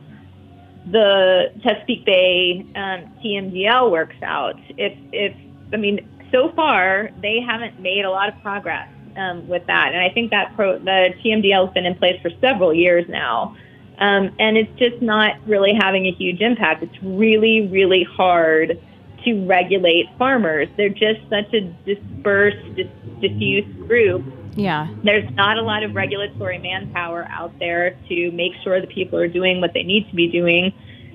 the 0.90 1.52
Chesapeake 1.62 2.06
Bay 2.06 2.64
um, 2.74 3.12
TMDL 3.22 3.90
works 3.90 4.16
out. 4.22 4.59
If 4.78 4.96
if 5.12 5.37
I 5.74 5.76
mean, 5.76 6.09
so 6.33 6.50
far 6.52 7.11
they 7.20 7.38
haven't 7.38 7.80
made 7.80 8.06
a 8.06 8.11
lot 8.11 8.30
of 8.30 8.40
progress 8.40 8.88
um, 9.14 9.46
with 9.46 9.66
that, 9.66 9.92
and 9.92 10.00
I 10.00 10.09
think 10.09 10.30
that 10.30 10.56
pro, 10.56 10.78
the 10.78 11.12
TMDL 11.22 11.66
has 11.66 11.74
been 11.74 11.85
in 11.85 11.96
place 11.96 12.18
for 12.22 12.30
several 12.40 12.72
years 12.72 13.06
now. 13.06 13.54
Um, 13.98 14.35
and 14.38 14.56
it's 14.56 14.72
just 14.78 15.02
not 15.02 15.37
really 15.46 15.74
having 15.74 16.06
a 16.06 16.12
huge 16.12 16.40
impact. 16.40 16.83
It's 16.83 17.02
really, 17.02 17.66
really 17.66 18.04
hard 18.04 18.80
to 19.26 19.44
regulate 19.46 20.06
farmers. 20.16 20.68
They're 20.78 20.88
just 20.88 21.20
such 21.28 21.52
a 21.52 21.61
dispersed, 21.85 22.76
dis- 22.76 22.88
diffuse 23.20 23.66
group 23.87 24.24
yeah. 24.54 24.88
There's 25.04 25.30
not 25.34 25.58
a 25.58 25.62
lot 25.62 25.82
of 25.82 25.94
regulatory 25.94 26.58
manpower 26.58 27.26
out 27.30 27.58
there 27.58 27.96
to 28.08 28.30
make 28.32 28.52
sure 28.62 28.80
that 28.80 28.90
people 28.90 29.18
are 29.18 29.28
doing 29.28 29.60
what 29.60 29.72
they 29.74 29.82
need 29.82 30.08
to 30.10 30.16
be 30.16 30.28
doing. 30.28 30.72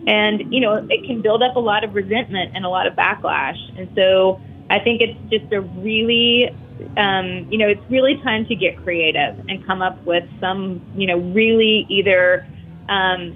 And, 0.08 0.54
you 0.54 0.60
know, 0.60 0.86
it 0.90 1.06
can 1.06 1.22
build 1.22 1.42
up 1.42 1.56
a 1.56 1.60
lot 1.60 1.84
of 1.84 1.96
resentment 1.96 2.52
and 2.56 2.66
a 2.66 2.70
lot 2.70 2.88
of 2.88 2.94
backlash. 2.94 3.58
And 3.78 3.90
so 3.96 4.40
I 4.70 4.80
think 4.80 5.02
it's 5.02 5.20
just 5.30 5.52
a 5.52 5.62
really, 5.62 6.50
um, 6.98 7.48
you 7.52 7.58
know, 7.58 7.68
it's 7.68 7.84
really 7.90 8.22
time 8.24 8.46
to 8.48 8.56
get 8.56 8.82
creative 8.84 9.40
and 9.50 9.66
come 9.66 9.82
up 9.82 10.04
with 10.06 10.24
some, 10.40 10.82
you 10.96 11.08
know, 11.08 11.18
really 11.18 11.86
either 11.90 12.48
um, 12.88 13.36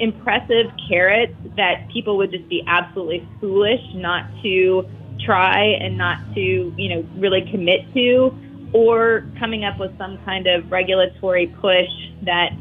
impressive 0.00 0.66
carrots 0.88 1.34
that 1.56 1.88
people 1.92 2.16
would 2.16 2.30
just 2.30 2.48
be 2.48 2.62
absolutely 2.66 3.26
foolish 3.40 3.80
not 3.94 4.24
to 4.42 4.88
try 5.24 5.64
and 5.80 5.96
not 5.96 6.18
to, 6.34 6.40
you 6.76 6.88
know, 6.88 7.06
really 7.16 7.48
commit 7.50 7.92
to 7.94 8.32
or 8.72 9.24
coming 9.38 9.64
up 9.64 9.78
with 9.78 9.96
some 9.98 10.18
kind 10.24 10.46
of 10.46 10.70
regulatory 10.70 11.46
push 11.60 11.88
that, 12.22 12.52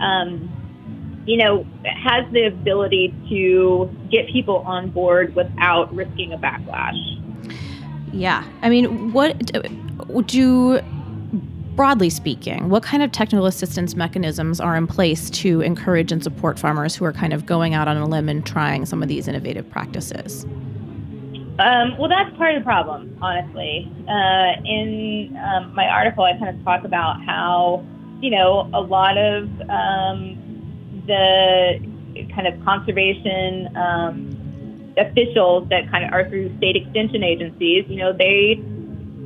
um, 0.00 0.50
you 1.26 1.36
know, 1.36 1.66
has 1.84 2.24
the 2.32 2.46
ability 2.46 3.14
to 3.28 3.90
get 4.10 4.28
people 4.28 4.58
on 4.58 4.90
board 4.90 5.34
without 5.34 5.94
risking 5.94 6.32
a 6.32 6.38
backlash. 6.38 6.98
Yeah. 8.12 8.44
I 8.62 8.68
mean, 8.68 9.12
what 9.12 9.52
do, 10.26 10.80
broadly 11.74 12.10
speaking, 12.10 12.68
what 12.68 12.82
kind 12.82 13.02
of 13.02 13.12
technical 13.12 13.46
assistance 13.46 13.94
mechanisms 13.94 14.60
are 14.60 14.76
in 14.76 14.86
place 14.86 15.30
to 15.30 15.60
encourage 15.62 16.12
and 16.12 16.22
support 16.22 16.58
farmers 16.58 16.94
who 16.94 17.04
are 17.04 17.12
kind 17.12 17.32
of 17.32 17.46
going 17.46 17.74
out 17.74 17.88
on 17.88 17.96
a 17.96 18.06
limb 18.06 18.28
and 18.28 18.44
trying 18.44 18.84
some 18.84 19.02
of 19.02 19.08
these 19.08 19.28
innovative 19.28 19.68
practices? 19.70 20.46
Um, 21.58 21.98
well, 21.98 22.08
that's 22.08 22.34
part 22.36 22.54
of 22.54 22.62
the 22.62 22.64
problem, 22.64 23.18
honestly. 23.20 23.90
Uh, 24.08 24.60
in 24.64 25.36
um, 25.36 25.74
my 25.74 25.86
article, 25.86 26.24
I 26.24 26.36
kind 26.38 26.56
of 26.56 26.64
talk 26.64 26.84
about 26.84 27.22
how, 27.24 27.84
you 28.20 28.30
know, 28.30 28.70
a 28.72 28.80
lot 28.80 29.18
of 29.18 29.44
um, 29.68 31.02
the 31.06 31.78
kind 32.34 32.46
of 32.46 32.64
conservation 32.64 33.76
um, 33.76 34.94
officials 34.96 35.68
that 35.68 35.90
kind 35.90 36.04
of 36.04 36.12
are 36.12 36.28
through 36.28 36.56
state 36.58 36.76
extension 36.76 37.22
agencies, 37.22 37.84
you 37.88 37.96
know, 37.96 38.12
they 38.12 38.62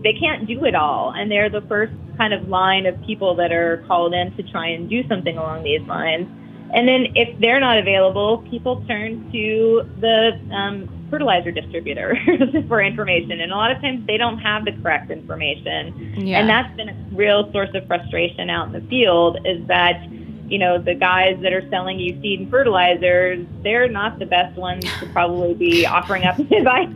they 0.03 0.13
can't 0.13 0.47
do 0.47 0.65
it 0.65 0.75
all, 0.75 1.13
and 1.17 1.31
they're 1.31 1.51
the 1.51 1.63
first 1.63 1.93
kind 2.17 2.33
of 2.33 2.49
line 2.49 2.87
of 2.87 3.01
people 3.03 3.35
that 3.37 3.51
are 3.51 3.85
called 3.89 4.15
in 4.15 4.35
to 4.37 4.43
try 4.43 4.69
and 4.69 4.89
do 4.89 5.07
something 5.09 5.37
along 5.37 5.65
these 5.65 5.81
lines. 5.83 6.29
And 6.73 6.87
then 6.87 7.07
if 7.15 7.39
they're 7.41 7.61
not 7.61 7.79
available, 7.79 8.45
people 8.51 8.85
turn 8.87 9.31
to 9.33 9.89
the 10.01 10.39
um, 10.53 10.89
fertilizer 11.11 11.51
distributors 11.51 12.19
for 12.69 12.83
information. 12.83 13.41
And 13.41 13.53
a 13.53 13.57
lot 13.57 13.71
of 13.71 13.81
times 13.81 14.07
they 14.07 14.17
don't 14.17 14.39
have 14.39 14.65
the 14.65 14.73
correct 14.73 15.11
information. 15.11 16.27
Yeah. 16.27 16.41
And 16.41 16.49
that's 16.49 16.75
been 16.77 16.89
a 16.89 17.07
real 17.13 17.51
source 17.53 17.71
of 17.75 17.87
frustration 17.87 18.51
out 18.51 18.67
in 18.67 18.73
the 18.73 18.89
field 18.89 19.39
is 19.45 19.67
that, 19.69 20.09
you 20.49 20.59
know, 20.59 20.79
the 20.79 20.95
guys 20.95 21.39
that 21.43 21.53
are 21.53 21.69
selling 21.71 21.99
you 21.99 22.21
seed 22.21 22.41
and 22.41 22.51
fertilizers, 22.51 23.47
they're 23.63 23.89
not 23.89 24.19
the 24.19 24.27
best 24.27 24.57
ones 24.57 24.85
to 25.01 25.07
probably 25.13 25.55
be 25.55 25.87
offering 25.87 26.25
up 26.25 26.39
advice. 26.51 26.89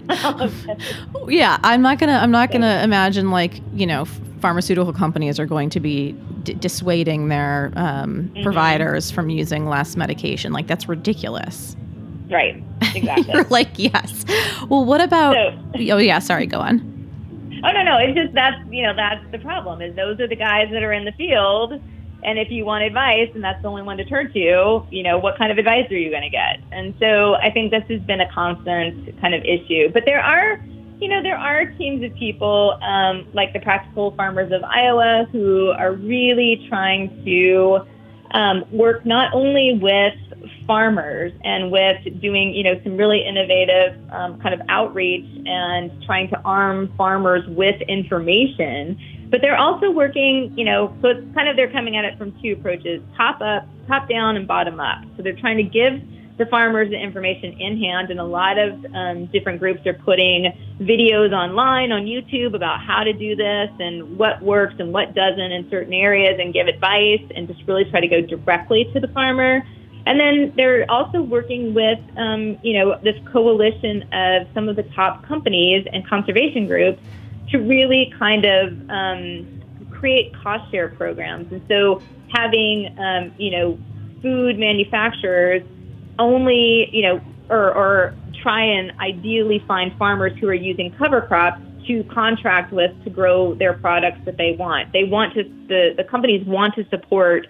yeah, 1.28 1.58
I'm 1.62 1.82
not 1.82 1.98
gonna. 1.98 2.12
I'm 2.12 2.30
not 2.30 2.52
gonna 2.52 2.80
imagine 2.84 3.30
like 3.30 3.60
you 3.74 3.86
know, 3.86 4.04
pharmaceutical 4.40 4.92
companies 4.92 5.38
are 5.40 5.46
going 5.46 5.70
to 5.70 5.80
be 5.80 6.12
d- 6.42 6.54
dissuading 6.54 7.28
their 7.28 7.72
um, 7.76 8.30
mm-hmm. 8.32 8.42
providers 8.42 9.10
from 9.10 9.30
using 9.30 9.66
less 9.66 9.96
medication. 9.96 10.52
Like 10.52 10.66
that's 10.66 10.88
ridiculous. 10.88 11.76
Right. 12.30 12.62
Exactly. 12.94 13.34
Like 13.50 13.70
yes. 13.76 14.24
Well, 14.68 14.84
what 14.84 15.00
about? 15.00 15.34
So, 15.34 15.80
oh 15.92 15.98
yeah. 15.98 16.18
Sorry. 16.18 16.46
Go 16.46 16.60
on. 16.60 16.86
Oh 17.64 17.72
no 17.72 17.82
no! 17.82 17.98
It's 17.98 18.14
just 18.14 18.32
that's 18.32 18.56
you 18.70 18.82
know 18.82 18.94
that's 18.94 19.24
the 19.32 19.38
problem 19.38 19.82
is 19.82 19.94
those 19.96 20.18
are 20.20 20.28
the 20.28 20.36
guys 20.36 20.68
that 20.72 20.82
are 20.82 20.92
in 20.92 21.04
the 21.04 21.12
field, 21.12 21.72
and 22.22 22.38
if 22.38 22.50
you 22.50 22.64
want 22.64 22.84
advice 22.84 23.28
and 23.34 23.42
that's 23.44 23.60
the 23.60 23.68
only 23.68 23.82
one 23.82 23.96
to 23.98 24.04
turn 24.04 24.32
to, 24.32 24.86
you 24.90 25.02
know 25.02 25.18
what 25.18 25.36
kind 25.36 25.52
of 25.52 25.58
advice 25.58 25.90
are 25.90 25.96
you 25.96 26.10
going 26.10 26.22
to 26.22 26.30
get? 26.30 26.60
And 26.72 26.94
so 27.00 27.34
I 27.34 27.50
think 27.50 27.70
this 27.70 27.84
has 27.88 28.00
been 28.02 28.20
a 28.20 28.32
constant 28.32 29.20
kind 29.20 29.34
of 29.34 29.44
issue. 29.44 29.90
But 29.92 30.04
there 30.06 30.22
are 30.22 30.60
you 31.00 31.08
know, 31.08 31.22
there 31.22 31.38
are 31.38 31.64
teams 31.64 32.04
of 32.04 32.14
people 32.14 32.78
um, 32.82 33.26
like 33.32 33.54
the 33.54 33.60
Practical 33.60 34.10
Farmers 34.12 34.52
of 34.52 34.62
Iowa 34.62 35.26
who 35.32 35.70
are 35.70 35.92
really 35.92 36.66
trying 36.68 37.24
to 37.24 37.86
um, 38.32 38.64
work 38.70 39.06
not 39.06 39.32
only 39.32 39.78
with 39.80 40.14
farmers 40.66 41.32
and 41.44 41.70
with 41.70 42.20
doing, 42.20 42.54
you 42.54 42.62
know, 42.62 42.80
some 42.82 42.96
really 42.96 43.24
innovative 43.26 43.98
um, 44.12 44.40
kind 44.40 44.54
of 44.54 44.60
outreach 44.68 45.26
and 45.46 45.90
trying 46.04 46.28
to 46.30 46.40
arm 46.44 46.92
farmers 46.96 47.46
with 47.48 47.80
information. 47.82 48.98
But 49.30 49.40
they're 49.42 49.58
also 49.58 49.90
working, 49.90 50.52
you 50.56 50.64
know, 50.64 50.96
so 51.00 51.08
it's 51.08 51.34
kind 51.34 51.48
of 51.48 51.56
they're 51.56 51.70
coming 51.70 51.96
at 51.96 52.04
it 52.04 52.18
from 52.18 52.32
two 52.42 52.52
approaches: 52.52 53.00
top 53.16 53.40
up, 53.40 53.68
top 53.86 54.08
down, 54.08 54.36
and 54.36 54.46
bottom 54.46 54.80
up. 54.80 54.98
So 55.16 55.22
they're 55.22 55.38
trying 55.38 55.58
to 55.58 55.62
give 55.62 56.02
the 56.40 56.46
farmers 56.46 56.88
the 56.88 56.96
information 56.96 57.52
in 57.60 57.78
hand, 57.78 58.10
and 58.10 58.18
a 58.18 58.24
lot 58.24 58.58
of 58.58 58.84
um, 58.94 59.26
different 59.26 59.60
groups 59.60 59.86
are 59.86 59.92
putting 59.92 60.50
videos 60.80 61.32
online 61.32 61.92
on 61.92 62.06
YouTube 62.06 62.54
about 62.54 62.80
how 62.80 63.04
to 63.04 63.12
do 63.12 63.36
this 63.36 63.68
and 63.78 64.16
what 64.16 64.40
works 64.40 64.74
and 64.78 64.90
what 64.90 65.14
doesn't 65.14 65.52
in 65.52 65.68
certain 65.68 65.92
areas, 65.92 66.40
and 66.40 66.54
give 66.54 66.66
advice 66.66 67.22
and 67.36 67.46
just 67.46 67.60
really 67.68 67.84
try 67.90 68.00
to 68.00 68.08
go 68.08 68.22
directly 68.22 68.90
to 68.94 69.00
the 69.00 69.08
farmer. 69.08 69.62
And 70.10 70.18
then 70.18 70.52
they're 70.56 70.90
also 70.90 71.22
working 71.22 71.72
with, 71.72 72.00
um, 72.16 72.58
you 72.64 72.72
know, 72.76 72.98
this 73.00 73.14
coalition 73.32 74.02
of 74.12 74.48
some 74.54 74.68
of 74.68 74.74
the 74.74 74.82
top 74.82 75.24
companies 75.24 75.86
and 75.92 76.04
conservation 76.04 76.66
groups 76.66 77.00
to 77.50 77.58
really 77.58 78.12
kind 78.18 78.44
of 78.44 78.90
um, 78.90 79.62
create 79.92 80.34
cost 80.34 80.68
share 80.72 80.88
programs. 80.88 81.52
And 81.52 81.62
so 81.68 82.02
having, 82.34 82.92
um, 82.98 83.32
you 83.38 83.52
know, 83.52 83.78
food 84.20 84.58
manufacturers 84.58 85.62
only, 86.18 86.90
you 86.92 87.02
know, 87.02 87.20
or, 87.48 87.72
or 87.72 88.16
try 88.42 88.64
and 88.64 88.90
ideally 88.98 89.62
find 89.68 89.96
farmers 89.96 90.32
who 90.40 90.48
are 90.48 90.54
using 90.54 90.90
cover 90.98 91.20
crops 91.20 91.62
to 91.86 92.02
contract 92.12 92.72
with 92.72 92.90
to 93.04 93.10
grow 93.10 93.54
their 93.54 93.74
products 93.74 94.18
that 94.24 94.36
they 94.38 94.56
want. 94.58 94.92
They 94.92 95.04
want 95.04 95.34
to, 95.34 95.44
the, 95.44 95.94
the 95.96 96.02
companies 96.02 96.44
want 96.48 96.74
to 96.74 96.88
support 96.88 97.46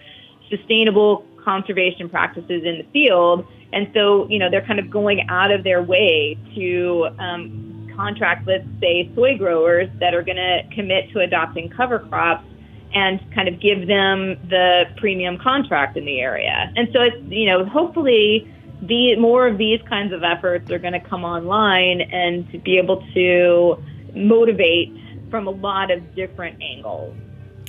sustainable 0.50 1.24
conservation 1.50 2.08
practices 2.08 2.62
in 2.64 2.78
the 2.78 2.86
field. 2.92 3.46
And 3.72 3.90
so, 3.94 4.28
you 4.28 4.38
know, 4.38 4.48
they're 4.50 4.66
kind 4.66 4.78
of 4.78 4.88
going 4.88 5.26
out 5.28 5.50
of 5.50 5.64
their 5.64 5.82
way 5.82 6.38
to 6.54 7.08
um, 7.18 7.92
contract 7.96 8.46
with, 8.46 8.62
say, 8.80 9.10
soy 9.14 9.36
growers 9.36 9.88
that 9.98 10.14
are 10.14 10.22
going 10.22 10.36
to 10.36 10.62
commit 10.74 11.10
to 11.12 11.20
adopting 11.20 11.68
cover 11.68 11.98
crops 11.98 12.46
and 12.94 13.20
kind 13.34 13.48
of 13.48 13.60
give 13.60 13.86
them 13.86 14.36
the 14.48 14.84
premium 14.96 15.38
contract 15.38 15.96
in 15.96 16.04
the 16.04 16.20
area. 16.20 16.72
And 16.76 16.88
so 16.92 17.02
it's, 17.02 17.22
you 17.28 17.46
know, 17.46 17.64
hopefully 17.64 18.52
the 18.82 19.16
more 19.16 19.46
of 19.46 19.58
these 19.58 19.80
kinds 19.88 20.12
of 20.12 20.22
efforts 20.22 20.70
are 20.70 20.78
going 20.78 20.94
to 20.94 21.00
come 21.00 21.24
online 21.24 22.00
and 22.00 22.50
to 22.52 22.58
be 22.58 22.78
able 22.78 23.04
to 23.14 23.76
motivate 24.14 24.92
from 25.30 25.46
a 25.46 25.50
lot 25.50 25.90
of 25.90 26.14
different 26.14 26.60
angles. 26.62 27.14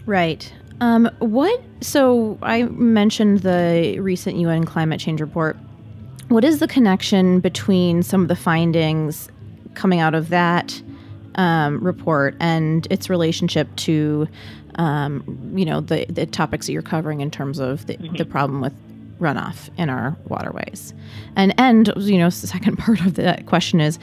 Right. 0.06 0.52
Um, 0.82 1.10
what? 1.20 1.62
So 1.82 2.40
I 2.42 2.64
mentioned 2.64 3.40
the 3.42 4.00
recent 4.00 4.36
UN 4.38 4.66
climate 4.66 5.00
change 5.00 5.22
report. 5.22 5.56
What 6.28 6.44
is 6.44 6.60
the 6.60 6.68
connection 6.68 7.40
between 7.40 8.02
some 8.04 8.24
of 8.24 8.28
the 8.28 8.36
findings 8.36 9.30
coming 9.76 10.00
out 10.00 10.16
of 10.16 10.30
that 10.30 10.82
um, 11.36 11.80
report 11.84 12.36
and 12.40 12.88
its 12.90 13.10
relationship 13.10 13.74
to, 13.78 14.28
um, 14.76 15.54
you 15.56 15.66
know, 15.66 15.82
the 15.82 16.06
the 16.10 16.26
topics 16.26 16.66
that 16.66 16.74
you're 16.74 16.82
covering 16.82 17.22
in 17.22 17.30
terms 17.30 17.60
of 17.60 17.86
the, 17.86 17.98
mm-hmm. 17.98 18.16
the 18.16 18.26
problem 18.26 18.60
with 18.60 18.74
runoff 19.20 19.70
in 19.78 19.88
our 19.88 20.18
waterways? 20.26 20.96
And 21.36 21.54
and 21.60 21.94
you 21.96 22.18
know, 22.18 22.30
the 22.32 22.48
second 22.48 22.78
part 22.80 23.02
of 23.02 23.14
the 23.14 23.44
question 23.46 23.80
is, 23.80 24.00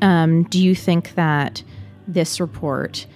um, 0.00 0.44
do 0.44 0.62
you 0.62 0.76
think 0.76 1.16
that 1.16 1.64
this 2.06 2.38
report 2.38 3.06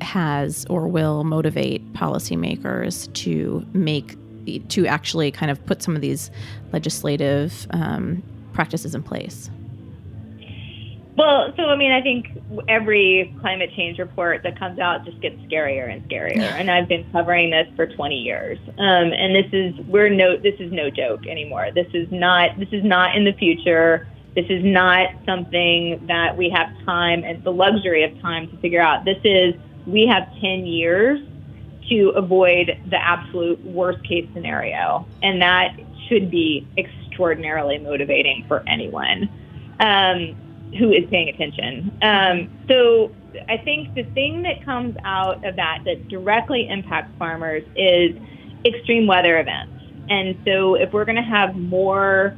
has 0.00 0.66
or 0.66 0.88
will 0.88 1.24
motivate 1.24 1.92
policymakers 1.92 3.12
to 3.14 3.64
make 3.72 4.16
to 4.68 4.86
actually 4.86 5.30
kind 5.30 5.50
of 5.50 5.64
put 5.66 5.82
some 5.82 5.96
of 5.96 6.02
these 6.02 6.30
legislative 6.72 7.66
um, 7.70 8.22
practices 8.52 8.94
in 8.94 9.02
place? 9.02 9.50
Well, 11.16 11.52
so 11.56 11.64
I 11.64 11.76
mean, 11.76 11.92
I 11.92 12.02
think 12.02 12.28
every 12.68 13.34
climate 13.40 13.70
change 13.74 13.98
report 13.98 14.42
that 14.42 14.58
comes 14.58 14.78
out 14.78 15.06
just 15.06 15.18
gets 15.20 15.36
scarier 15.42 15.90
and 15.90 16.06
scarier. 16.08 16.38
And 16.40 16.70
I've 16.70 16.88
been 16.88 17.10
covering 17.10 17.50
this 17.50 17.66
for 17.74 17.86
20 17.86 18.16
years, 18.16 18.58
um, 18.78 19.12
and 19.12 19.34
this 19.34 19.50
is 19.52 19.74
we're 19.86 20.10
no 20.10 20.36
this 20.36 20.54
is 20.58 20.70
no 20.72 20.90
joke 20.90 21.26
anymore. 21.26 21.70
This 21.74 21.86
is 21.94 22.06
not 22.10 22.58
this 22.58 22.68
is 22.70 22.84
not 22.84 23.16
in 23.16 23.24
the 23.24 23.32
future. 23.32 24.06
This 24.34 24.44
is 24.50 24.62
not 24.62 25.08
something 25.24 26.04
that 26.08 26.36
we 26.36 26.50
have 26.50 26.68
time 26.84 27.24
and 27.24 27.42
the 27.42 27.52
luxury 27.52 28.04
of 28.04 28.20
time 28.20 28.50
to 28.50 28.56
figure 28.58 28.82
out. 28.82 29.06
This 29.06 29.16
is 29.24 29.54
we 29.86 30.06
have 30.06 30.28
10 30.40 30.66
years 30.66 31.20
to 31.88 32.10
avoid 32.10 32.78
the 32.90 32.96
absolute 32.96 33.62
worst 33.64 34.02
case 34.04 34.28
scenario. 34.34 35.06
And 35.22 35.40
that 35.40 35.76
should 36.08 36.30
be 36.30 36.66
extraordinarily 36.76 37.78
motivating 37.78 38.44
for 38.48 38.62
anyone 38.68 39.28
um, 39.80 40.36
who 40.78 40.92
is 40.92 41.08
paying 41.10 41.28
attention. 41.28 41.96
Um, 42.02 42.50
so 42.68 43.12
I 43.48 43.56
think 43.58 43.94
the 43.94 44.02
thing 44.02 44.42
that 44.42 44.64
comes 44.64 44.96
out 45.04 45.44
of 45.44 45.56
that 45.56 45.82
that 45.84 46.08
directly 46.08 46.68
impacts 46.68 47.16
farmers 47.18 47.62
is 47.76 48.16
extreme 48.64 49.06
weather 49.06 49.38
events. 49.38 49.72
And 50.08 50.36
so 50.44 50.74
if 50.74 50.92
we're 50.92 51.04
going 51.04 51.16
to 51.16 51.22
have 51.22 51.54
more 51.56 52.36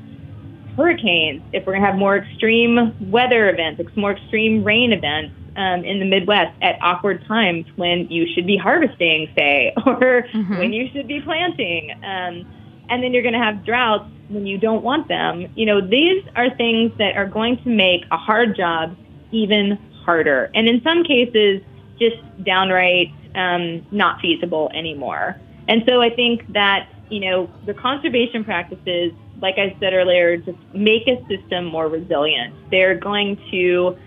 hurricanes, 0.77 1.43
if 1.53 1.67
we're 1.67 1.73
going 1.73 1.83
to 1.83 1.91
have 1.91 1.99
more 1.99 2.19
extreme 2.19 3.11
weather 3.11 3.51
events, 3.51 3.83
more 3.97 4.13
extreme 4.13 4.63
rain 4.65 4.93
events, 4.93 5.35
um, 5.59 5.85
in 5.85 5.99
the 5.99 6.07
Midwest 6.07 6.57
at 6.62 6.79
awkward 6.81 7.27
times 7.27 7.66
when 7.75 8.09
you 8.09 8.27
should 8.33 8.47
be 8.47 8.57
harvesting, 8.57 9.29
say, 9.37 9.75
or 9.87 10.25
mm-hmm. 10.33 10.57
when 10.57 10.73
you 10.73 10.88
should 10.92 11.09
be 11.09 11.21
planting. 11.21 11.90
Um, 11.97 12.47
and 12.88 13.03
then 13.03 13.12
you're 13.12 13.25
going 13.25 13.35
to 13.35 13.44
have 13.44 13.64
droughts 13.64 14.09
when 14.29 14.47
you 14.47 14.57
don't 14.57 14.85
want 14.85 15.09
them. 15.09 15.53
You 15.57 15.66
know, 15.66 15.81
these 15.81 16.25
are 16.37 16.55
things 16.57 16.92
that 16.99 17.16
are 17.16 17.27
going 17.27 17.61
to 17.64 17.68
make 17.68 18.05
a 18.12 18.16
hard 18.16 18.57
job 18.57 18.97
even 19.33 19.79
harder. 20.05 20.51
And 20.55 20.68
in 20.68 20.81
some 20.83 21.03
cases, 21.03 21.61
just 21.99 22.16
downright 22.44 23.12
um, 23.35 23.85
not 23.90 24.21
feasible 24.21 24.71
anymore. 24.73 25.40
And 25.66 25.83
so 25.87 26.01
I 26.01 26.11
think 26.14 26.51
that, 26.53 26.88
you 27.11 27.21
know, 27.21 27.51
the 27.66 27.75
conservation 27.75 28.44
practices, 28.44 29.12
like 29.42 29.57
I 29.59 29.77
said 29.81 29.92
earlier, 29.92 30.37
just 30.37 30.59
make 30.73 31.09
a 31.09 31.21
system 31.29 31.64
more 31.66 31.88
resilient. 31.88 32.55
They're 32.71 32.94
going 32.94 33.37
to 33.51 33.99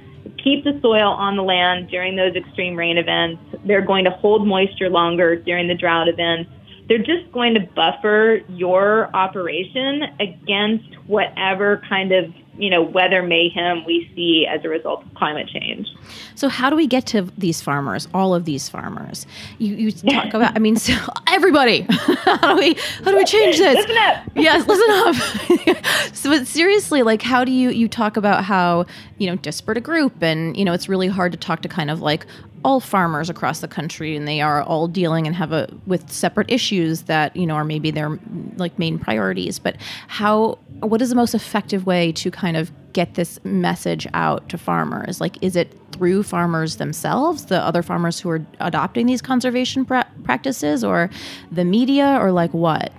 keep 0.43 0.63
the 0.63 0.79
soil 0.81 1.09
on 1.09 1.35
the 1.35 1.43
land 1.43 1.89
during 1.89 2.15
those 2.15 2.35
extreme 2.35 2.75
rain 2.75 2.97
events. 2.97 3.41
They're 3.65 3.85
going 3.85 4.05
to 4.05 4.11
hold 4.11 4.47
moisture 4.47 4.89
longer 4.89 5.35
during 5.35 5.67
the 5.67 5.75
drought 5.75 6.07
events. 6.07 6.49
They're 6.87 6.97
just 6.97 7.31
going 7.31 7.53
to 7.53 7.61
buffer 7.75 8.41
your 8.49 9.15
operation 9.15 10.03
against 10.19 11.00
whatever 11.11 11.81
kind 11.89 12.13
of 12.13 12.33
you 12.57 12.69
know 12.69 12.81
weather 12.81 13.21
mayhem 13.21 13.83
we 13.85 14.09
see 14.15 14.47
as 14.49 14.63
a 14.63 14.69
result 14.69 15.03
of 15.03 15.13
climate 15.13 15.49
change. 15.49 15.87
So 16.35 16.47
how 16.47 16.69
do 16.69 16.75
we 16.75 16.87
get 16.87 17.05
to 17.07 17.23
these 17.37 17.61
farmers? 17.61 18.07
All 18.13 18.33
of 18.33 18.45
these 18.45 18.69
farmers. 18.69 19.27
You, 19.57 19.75
you 19.75 19.91
talk 19.91 20.33
about. 20.33 20.55
I 20.55 20.59
mean, 20.59 20.77
so 20.77 20.93
everybody. 21.27 21.81
how 21.89 22.55
do 22.55 22.61
we 22.61 22.75
how 23.03 23.11
do 23.11 23.17
we 23.17 23.25
change 23.25 23.57
this? 23.57 23.75
Listen 23.75 23.97
up. 23.97 24.23
Yes, 24.35 24.65
listen 24.65 25.75
up. 25.75 26.15
so, 26.15 26.29
but 26.29 26.47
seriously, 26.47 27.03
like, 27.03 27.21
how 27.21 27.43
do 27.43 27.51
you 27.51 27.69
you 27.69 27.89
talk 27.89 28.15
about 28.15 28.45
how 28.45 28.85
you 29.17 29.27
know 29.27 29.35
disparate 29.35 29.77
a 29.77 29.81
group, 29.81 30.23
and 30.23 30.55
you 30.55 30.63
know 30.63 30.71
it's 30.71 30.87
really 30.87 31.09
hard 31.09 31.33
to 31.33 31.37
talk 31.37 31.61
to 31.63 31.67
kind 31.67 31.91
of 31.91 32.01
like 32.01 32.25
all 32.63 32.79
farmers 32.79 33.29
across 33.29 33.59
the 33.59 33.67
country 33.67 34.15
and 34.15 34.27
they 34.27 34.39
are 34.39 34.61
all 34.61 34.87
dealing 34.87 35.25
and 35.25 35.35
have 35.35 35.51
a 35.51 35.67
with 35.87 36.11
separate 36.11 36.49
issues 36.51 37.03
that 37.03 37.35
you 37.35 37.47
know 37.47 37.55
are 37.55 37.63
maybe 37.63 37.89
their 37.89 38.19
like 38.57 38.77
main 38.77 38.99
priorities 38.99 39.57
but 39.57 39.75
how 40.07 40.59
what 41.01 41.05
is 41.05 41.09
the 41.09 41.15
most 41.15 41.33
effective 41.33 41.87
way 41.87 42.11
to 42.11 42.29
kind 42.29 42.55
of 42.55 42.71
get 42.93 43.15
this 43.15 43.39
message 43.43 44.05
out 44.13 44.47
to 44.49 44.55
farmers? 44.55 45.19
Like 45.19 45.35
is 45.41 45.55
it 45.55 45.75
through 45.93 46.21
farmers 46.21 46.75
themselves 46.75 47.45
the 47.45 47.59
other 47.59 47.81
farmers 47.81 48.19
who 48.19 48.29
are 48.29 48.45
adopting 48.59 49.07
these 49.07 49.19
conservation 49.19 49.83
pra- 49.83 50.05
practices 50.23 50.83
or 50.83 51.09
the 51.51 51.65
media 51.65 52.19
or 52.21 52.31
like 52.31 52.53
what 52.53 52.93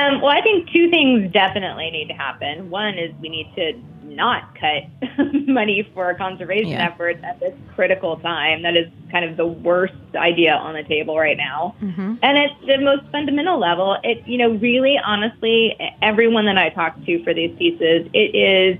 Um, 0.00 0.20
well, 0.20 0.30
I 0.30 0.40
think 0.40 0.70
two 0.70 0.90
things 0.90 1.32
definitely 1.32 1.90
need 1.90 2.08
to 2.08 2.14
happen. 2.14 2.70
One 2.70 2.98
is 2.98 3.12
we 3.20 3.28
need 3.28 3.52
to 3.56 3.72
not 4.04 4.54
cut 4.58 4.84
money 5.46 5.88
for 5.94 6.12
conservation 6.14 6.70
Yeah. 6.70 6.86
efforts 6.86 7.20
at 7.22 7.38
this 7.40 7.54
critical 7.74 8.16
time. 8.18 8.62
That 8.62 8.76
is 8.76 8.88
kind 9.10 9.24
of 9.24 9.36
the 9.36 9.46
worst 9.46 9.94
idea 10.14 10.54
on 10.54 10.74
the 10.74 10.82
table 10.82 11.16
right 11.18 11.36
now. 11.36 11.74
Mm-hmm. 11.80 12.14
And 12.22 12.38
at 12.38 12.50
the 12.66 12.78
most 12.78 13.02
fundamental 13.12 13.58
level, 13.58 13.96
it, 14.02 14.26
you 14.26 14.38
know, 14.38 14.50
really 14.50 14.98
honestly, 14.98 15.76
everyone 16.02 16.46
that 16.46 16.58
I 16.58 16.70
talk 16.70 16.96
to 17.04 17.22
for 17.24 17.32
these 17.34 17.56
pieces, 17.56 18.08
it 18.12 18.34
is 18.34 18.78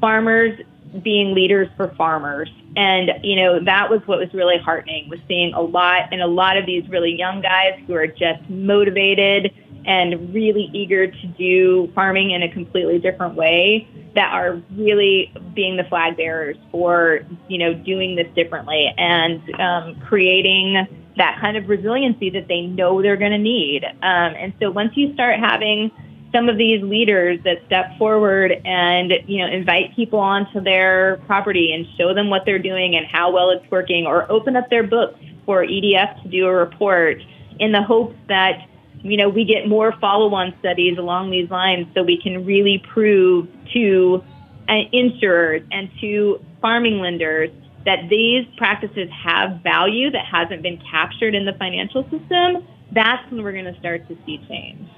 farmers 0.00 0.58
being 1.02 1.34
leaders 1.34 1.68
for 1.76 1.88
farmers. 1.96 2.50
And, 2.76 3.10
you 3.24 3.36
know, 3.36 3.60
that 3.64 3.90
was 3.90 4.00
what 4.06 4.18
was 4.18 4.32
really 4.32 4.58
heartening 4.58 5.08
was 5.08 5.18
seeing 5.26 5.52
a 5.54 5.60
lot 5.60 6.08
and 6.12 6.20
a 6.20 6.26
lot 6.26 6.56
of 6.56 6.66
these 6.66 6.88
really 6.88 7.16
young 7.16 7.40
guys 7.40 7.80
who 7.86 7.94
are 7.94 8.06
just 8.06 8.48
motivated 8.48 9.52
and 9.86 10.32
really 10.34 10.70
eager 10.72 11.06
to 11.06 11.26
do 11.38 11.90
farming 11.94 12.30
in 12.30 12.42
a 12.42 12.50
completely 12.50 12.98
different 12.98 13.34
way 13.34 13.88
that 14.14 14.32
are 14.32 14.60
really 14.76 15.32
being 15.54 15.76
the 15.76 15.84
flag 15.84 16.16
bearers 16.16 16.56
for, 16.70 17.20
you 17.48 17.58
know, 17.58 17.74
doing 17.74 18.16
this 18.16 18.26
differently 18.34 18.92
and 18.96 19.42
um, 19.60 20.00
creating 20.00 20.86
that 21.16 21.38
kind 21.40 21.56
of 21.56 21.68
resiliency 21.68 22.30
that 22.30 22.48
they 22.48 22.62
know 22.62 23.02
they're 23.02 23.16
going 23.16 23.32
to 23.32 23.38
need. 23.38 23.84
Um, 23.84 23.94
and 24.02 24.52
so 24.60 24.70
once 24.70 24.92
you 24.96 25.12
start 25.14 25.38
having 25.38 25.90
some 26.32 26.48
of 26.48 26.56
these 26.56 26.82
leaders 26.82 27.40
that 27.44 27.58
step 27.66 27.96
forward 27.98 28.52
and 28.64 29.12
you 29.26 29.38
know 29.38 29.52
invite 29.52 29.94
people 29.96 30.18
onto 30.18 30.60
their 30.60 31.20
property 31.26 31.72
and 31.72 31.86
show 31.98 32.14
them 32.14 32.30
what 32.30 32.44
they're 32.44 32.58
doing 32.58 32.94
and 32.94 33.06
how 33.06 33.32
well 33.32 33.50
it's 33.50 33.68
working 33.70 34.06
or 34.06 34.30
open 34.30 34.56
up 34.56 34.70
their 34.70 34.84
books 34.84 35.18
for 35.44 35.64
EDF 35.64 36.22
to 36.22 36.28
do 36.28 36.46
a 36.46 36.54
report 36.54 37.20
in 37.58 37.72
the 37.72 37.82
hopes 37.82 38.16
that 38.28 38.66
you 39.02 39.16
know 39.16 39.28
we 39.28 39.44
get 39.44 39.68
more 39.68 39.92
follow-on 40.00 40.54
studies 40.60 40.98
along 40.98 41.30
these 41.30 41.50
lines 41.50 41.86
so 41.94 42.02
we 42.02 42.20
can 42.20 42.44
really 42.44 42.82
prove 42.92 43.48
to 43.72 44.22
uh, 44.68 44.74
insurers 44.92 45.62
and 45.70 45.90
to 46.00 46.44
farming 46.60 46.98
lenders 46.98 47.50
that 47.86 48.08
these 48.10 48.46
practices 48.58 49.08
have 49.10 49.60
value 49.62 50.10
that 50.10 50.24
hasn't 50.26 50.62
been 50.62 50.80
captured 50.90 51.34
in 51.34 51.44
the 51.44 51.52
financial 51.54 52.02
system 52.10 52.66
that's 52.92 53.30
when 53.30 53.42
we're 53.42 53.52
going 53.52 53.72
to 53.72 53.78
start 53.78 54.06
to 54.08 54.16
see 54.26 54.38
change. 54.48 54.88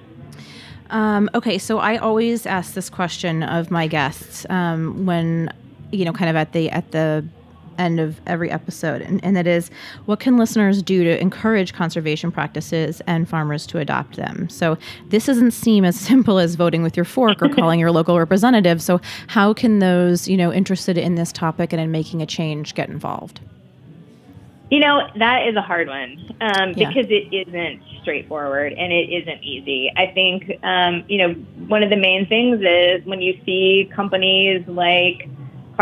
Um, 0.91 1.31
okay, 1.35 1.59
so 1.59 1.79
I 1.79 1.97
always 1.97 2.47
ask 2.47 2.75
this 2.75 2.91
question 2.91 3.43
of 3.43 3.71
my 3.71 3.87
guests 3.87 4.47
um, 4.51 5.07
when, 5.07 5.51
you 5.91 6.05
know, 6.05 6.13
kind 6.13 6.29
of 6.29 6.37
at 6.37 6.53
the 6.53 6.71
at 6.71 6.91
the 6.93 7.27
end 7.79 8.01
of 8.01 8.21
every 8.27 8.51
episode, 8.51 9.03
and, 9.03 9.23
and 9.25 9.37
that 9.37 9.47
is, 9.47 9.71
what 10.07 10.21
can 10.21 10.37
listeners 10.37 10.83
do 10.83 11.05
to 11.05 11.21
encourage 11.21 11.73
conservation 11.73 12.31
practices 12.33 13.01
and 13.07 13.29
farmers 13.29 13.67
to 13.69 13.79
adopt 13.79 14.17
them? 14.17 14.49
So 14.49 14.79
this 15.09 15.27
doesn't 15.27 15.53
seem 15.53 15.85
as 15.85 15.99
simple 16.01 16.39
as 16.39 16.55
voting 16.55 16.83
with 16.83 16.97
your 16.97 17.05
fork 17.05 17.43
or 17.43 17.49
calling 17.49 17.81
your 17.81 17.91
local 17.91 18.19
representative. 18.19 18.83
So 18.83 19.01
how 19.29 19.53
can 19.55 19.79
those, 19.79 20.29
you 20.29 20.37
know, 20.37 20.53
interested 20.53 20.99
in 20.99 21.15
this 21.15 21.33
topic 21.33 21.73
and 21.73 21.81
in 21.81 21.91
making 21.91 22.23
a 22.23 22.27
change 22.27 22.75
get 22.75 22.89
involved? 22.89 23.41
You 24.71 24.81
know, 24.81 25.07
that 25.17 25.47
is 25.47 25.55
a 25.55 25.61
hard 25.61 25.89
one 25.89 26.35
um, 26.41 26.73
Yeah. 26.75 26.89
because 26.89 27.11
it 27.11 27.29
isn't 27.31 27.83
straightforward 28.01 28.73
and 28.73 28.91
it 28.91 29.11
isn't 29.11 29.43
easy. 29.43 29.93
I 29.95 30.07
think, 30.07 30.51
um, 30.65 31.05
you 31.09 31.19
know, 31.19 31.35
one 31.69 31.83
of 31.83 31.91
the 31.91 31.97
main 31.97 32.27
things 32.27 32.61
is 32.63 33.05
when 33.05 33.21
you 33.21 33.39
see 33.45 33.91
companies 33.95 34.67
like 34.67 35.29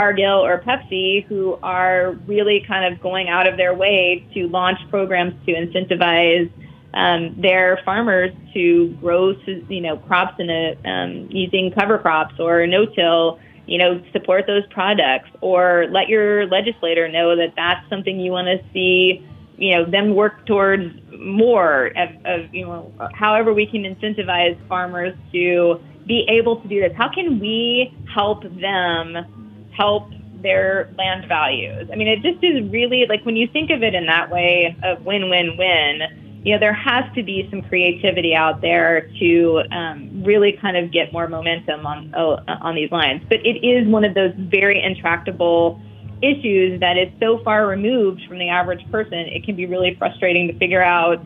Cargill 0.01 0.43
or 0.43 0.63
Pepsi 0.63 1.27
who 1.27 1.59
are 1.63 2.13
really 2.27 2.65
kind 2.67 2.91
of 2.91 3.03
going 3.03 3.29
out 3.29 3.47
of 3.47 3.59
their 3.59 3.75
way 3.75 4.27
to 4.33 4.49
launch 4.49 4.79
programs 4.89 5.35
to 5.45 5.53
incentivize 5.53 6.51
um, 6.95 7.39
their 7.39 7.79
farmers 7.85 8.33
to 8.55 8.97
grow, 9.03 9.35
you 9.69 9.83
know, 9.83 9.99
crops 9.99 10.37
in 10.39 10.49
a 10.49 10.75
um, 10.89 11.29
using 11.31 11.71
cover 11.79 11.99
crops 11.99 12.35
or 12.41 12.67
no-till 12.67 13.39
you 13.67 13.79
know, 13.79 14.03
support 14.13 14.47
those 14.47 14.67
products 14.71 15.29
or 15.43 15.87
let 15.91 16.09
your 16.09 16.47
legislator 16.49 17.07
know 17.07 17.37
that 17.37 17.53
that's 17.55 17.87
something 17.91 18.19
you 18.19 18.33
want 18.33 18.47
to 18.47 18.59
see, 18.73 19.25
you 19.59 19.75
know, 19.75 19.85
them 19.85 20.17
work 20.17 20.45
towards 20.47 20.93
more 21.19 21.89
of, 21.89 22.09
of, 22.25 22.55
you 22.55 22.65
know, 22.65 22.91
however 23.13 23.53
we 23.53 23.67
can 23.67 23.83
incentivize 23.83 24.57
farmers 24.67 25.15
to 25.31 25.79
be 26.07 26.27
able 26.29 26.61
to 26.63 26.69
do 26.69 26.81
this. 26.81 26.93
How 26.97 27.11
can 27.13 27.39
we 27.39 27.95
help 28.13 28.43
them 28.43 29.50
help 29.81 30.13
their 30.43 30.93
land 30.99 31.27
values? 31.27 31.89
I 31.93 31.97
mean, 31.97 32.09
it 32.09 32.21
just 32.23 32.45
is 32.45 32.71
really 32.71 33.07
like 33.09 33.25
when 33.25 33.37
you 33.37 33.49
think 33.49 33.71
of 33.71 33.83
it 33.83 33.95
in 33.95 34.07
that 34.07 34.31
way 34.31 34.77
of 34.83 35.05
win, 35.05 35.31
win, 35.31 35.57
win, 35.57 36.03
you 36.45 36.55
know, 36.55 36.61
there 36.61 36.73
has 36.73 37.05
to 37.15 37.23
be 37.23 37.47
some 37.51 37.63
creativity 37.63 38.35
out 38.35 38.61
there 38.61 39.11
to 39.21 39.63
um, 39.73 40.23
really 40.25 40.53
kind 40.61 40.77
of 40.77 40.91
get 40.91 41.13
more 41.13 41.29
momentum 41.29 41.87
on 41.87 42.15
oh, 42.17 42.39
on 42.61 42.75
these 42.75 42.91
lines. 42.91 43.23
But 43.29 43.45
it 43.45 43.65
is 43.65 43.87
one 43.89 44.05
of 44.05 44.15
those 44.15 44.33
very 44.37 44.83
intractable 44.83 45.81
issues 46.23 46.81
that 46.81 46.97
is 46.99 47.09
so 47.19 47.43
far 47.45 47.67
removed 47.67 48.23
from 48.27 48.39
the 48.39 48.49
average 48.49 48.85
person. 48.91 49.19
It 49.19 49.45
can 49.45 49.57
be 49.57 49.67
really 49.67 49.95
frustrating 49.99 50.49
to 50.49 50.59
figure 50.59 50.83
out 50.83 51.23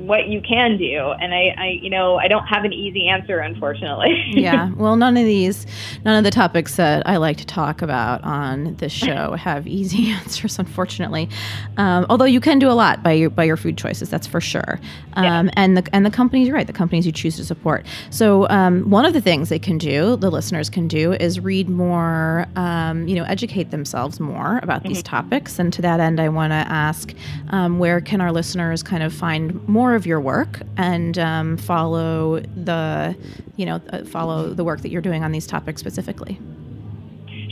what 0.00 0.28
you 0.28 0.40
can 0.40 0.76
do. 0.78 1.12
And 1.20 1.34
I, 1.34 1.54
I 1.56 1.66
you 1.80 1.90
know, 1.90 2.16
I 2.16 2.28
don't 2.28 2.46
have 2.46 2.64
an 2.64 2.72
easy 2.72 3.08
answer, 3.08 3.38
unfortunately. 3.38 4.22
yeah. 4.30 4.70
Well, 4.74 4.96
none 4.96 5.16
of 5.16 5.24
these, 5.24 5.66
none 6.04 6.16
of 6.16 6.24
the 6.24 6.30
topics 6.30 6.76
that 6.76 7.06
I 7.06 7.16
like 7.18 7.36
to 7.38 7.46
talk 7.46 7.82
about 7.82 8.22
on 8.24 8.74
this 8.76 8.92
show 8.92 9.32
have 9.38 9.66
easy 9.66 10.10
answers, 10.10 10.58
unfortunately. 10.58 11.28
Um, 11.76 12.06
although 12.08 12.24
you 12.24 12.40
can 12.40 12.58
do 12.58 12.70
a 12.70 12.72
lot 12.72 13.02
by 13.02 13.12
your 13.12 13.30
by 13.30 13.44
your 13.44 13.56
food 13.56 13.76
choices, 13.76 14.08
that's 14.08 14.26
for 14.26 14.40
sure. 14.40 14.80
Um, 15.14 15.50
And 15.54 15.76
the 15.76 15.88
and 15.92 16.06
the 16.06 16.10
companies, 16.10 16.48
you're 16.48 16.56
right, 16.56 16.66
the 16.66 16.72
companies 16.72 17.06
you 17.06 17.12
choose 17.12 17.36
to 17.36 17.44
support. 17.44 17.86
So 18.10 18.48
um, 18.48 18.88
one 18.90 19.04
of 19.04 19.12
the 19.12 19.20
things 19.20 19.48
they 19.48 19.58
can 19.58 19.78
do, 19.78 20.16
the 20.16 20.30
listeners 20.30 20.70
can 20.70 20.88
do, 20.88 21.12
is 21.12 21.40
read 21.40 21.68
more, 21.68 22.46
um, 22.56 23.06
you 23.06 23.16
know, 23.16 23.24
educate 23.24 23.70
themselves 23.70 24.20
more 24.20 24.60
about 24.62 24.82
these 24.82 25.02
topics. 25.02 25.58
And 25.58 25.72
to 25.72 25.82
that 25.82 26.00
end, 26.00 26.20
I 26.20 26.28
want 26.28 26.52
to 26.52 26.56
ask, 26.56 27.12
um, 27.50 27.78
where 27.78 28.00
can 28.00 28.20
our 28.20 28.32
listeners 28.32 28.82
kind 28.82 29.02
of 29.02 29.12
find 29.12 29.66
more 29.68 29.89
of 29.94 30.06
your 30.06 30.20
work 30.20 30.60
and 30.76 31.18
um, 31.18 31.56
follow 31.56 32.40
the, 32.40 33.16
you 33.56 33.66
know, 33.66 33.80
uh, 33.92 34.04
follow 34.04 34.52
the 34.52 34.64
work 34.64 34.80
that 34.82 34.90
you're 34.90 35.02
doing 35.02 35.24
on 35.24 35.32
these 35.32 35.46
topics 35.46 35.80
specifically? 35.80 36.40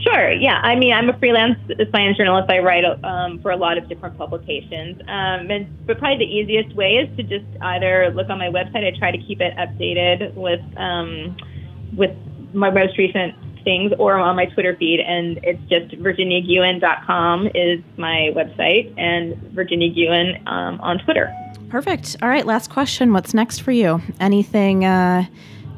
Sure. 0.02 0.30
Yeah. 0.30 0.60
I 0.62 0.76
mean, 0.76 0.92
I'm 0.92 1.08
a 1.08 1.18
freelance 1.18 1.58
science 1.90 2.16
journalist. 2.16 2.50
I 2.50 2.58
write 2.60 2.84
um, 3.04 3.40
for 3.40 3.50
a 3.50 3.56
lot 3.56 3.78
of 3.78 3.88
different 3.88 4.16
publications. 4.16 5.00
Um, 5.02 5.50
and, 5.50 5.86
but 5.86 5.98
probably 5.98 6.24
the 6.24 6.32
easiest 6.32 6.74
way 6.74 6.94
is 6.94 7.16
to 7.16 7.22
just 7.22 7.44
either 7.60 8.10
look 8.14 8.30
on 8.30 8.38
my 8.38 8.48
website. 8.48 8.86
I 8.86 8.96
try 8.96 9.10
to 9.10 9.18
keep 9.18 9.40
it 9.40 9.54
updated 9.56 10.34
with 10.34 10.60
um, 10.76 11.36
with 11.96 12.16
my 12.52 12.70
most 12.70 12.96
recent 12.96 13.34
things, 13.64 13.92
or 13.98 14.16
on 14.16 14.36
my 14.36 14.46
Twitter 14.46 14.76
feed. 14.76 15.00
And 15.00 15.40
it's 15.42 15.60
just 15.68 16.00
virginiagewin.com 16.02 17.48
is 17.54 17.80
my 17.96 18.30
website, 18.34 18.94
and 18.96 19.36
Virginia 19.52 19.90
Gewin 19.90 20.46
um, 20.46 20.80
on 20.80 20.98
Twitter. 21.00 21.34
Perfect. 21.68 22.16
All 22.22 22.28
right. 22.28 22.46
Last 22.46 22.70
question. 22.70 23.12
What's 23.12 23.34
next 23.34 23.60
for 23.60 23.72
you? 23.72 24.00
Anything? 24.20 24.84
Uh, 24.84 25.26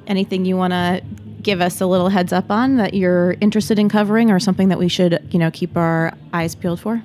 anything 0.06 0.44
you 0.44 0.56
want 0.56 0.72
to 0.72 1.02
give 1.42 1.60
us 1.60 1.80
a 1.80 1.86
little 1.86 2.08
heads 2.08 2.32
up 2.32 2.50
on 2.50 2.76
that 2.76 2.94
you're 2.94 3.36
interested 3.40 3.78
in 3.78 3.88
covering, 3.88 4.30
or 4.30 4.38
something 4.38 4.68
that 4.68 4.78
we 4.78 4.88
should, 4.88 5.26
you 5.30 5.38
know, 5.38 5.50
keep 5.50 5.76
our 5.76 6.12
eyes 6.32 6.54
peeled 6.54 6.80
for? 6.80 7.02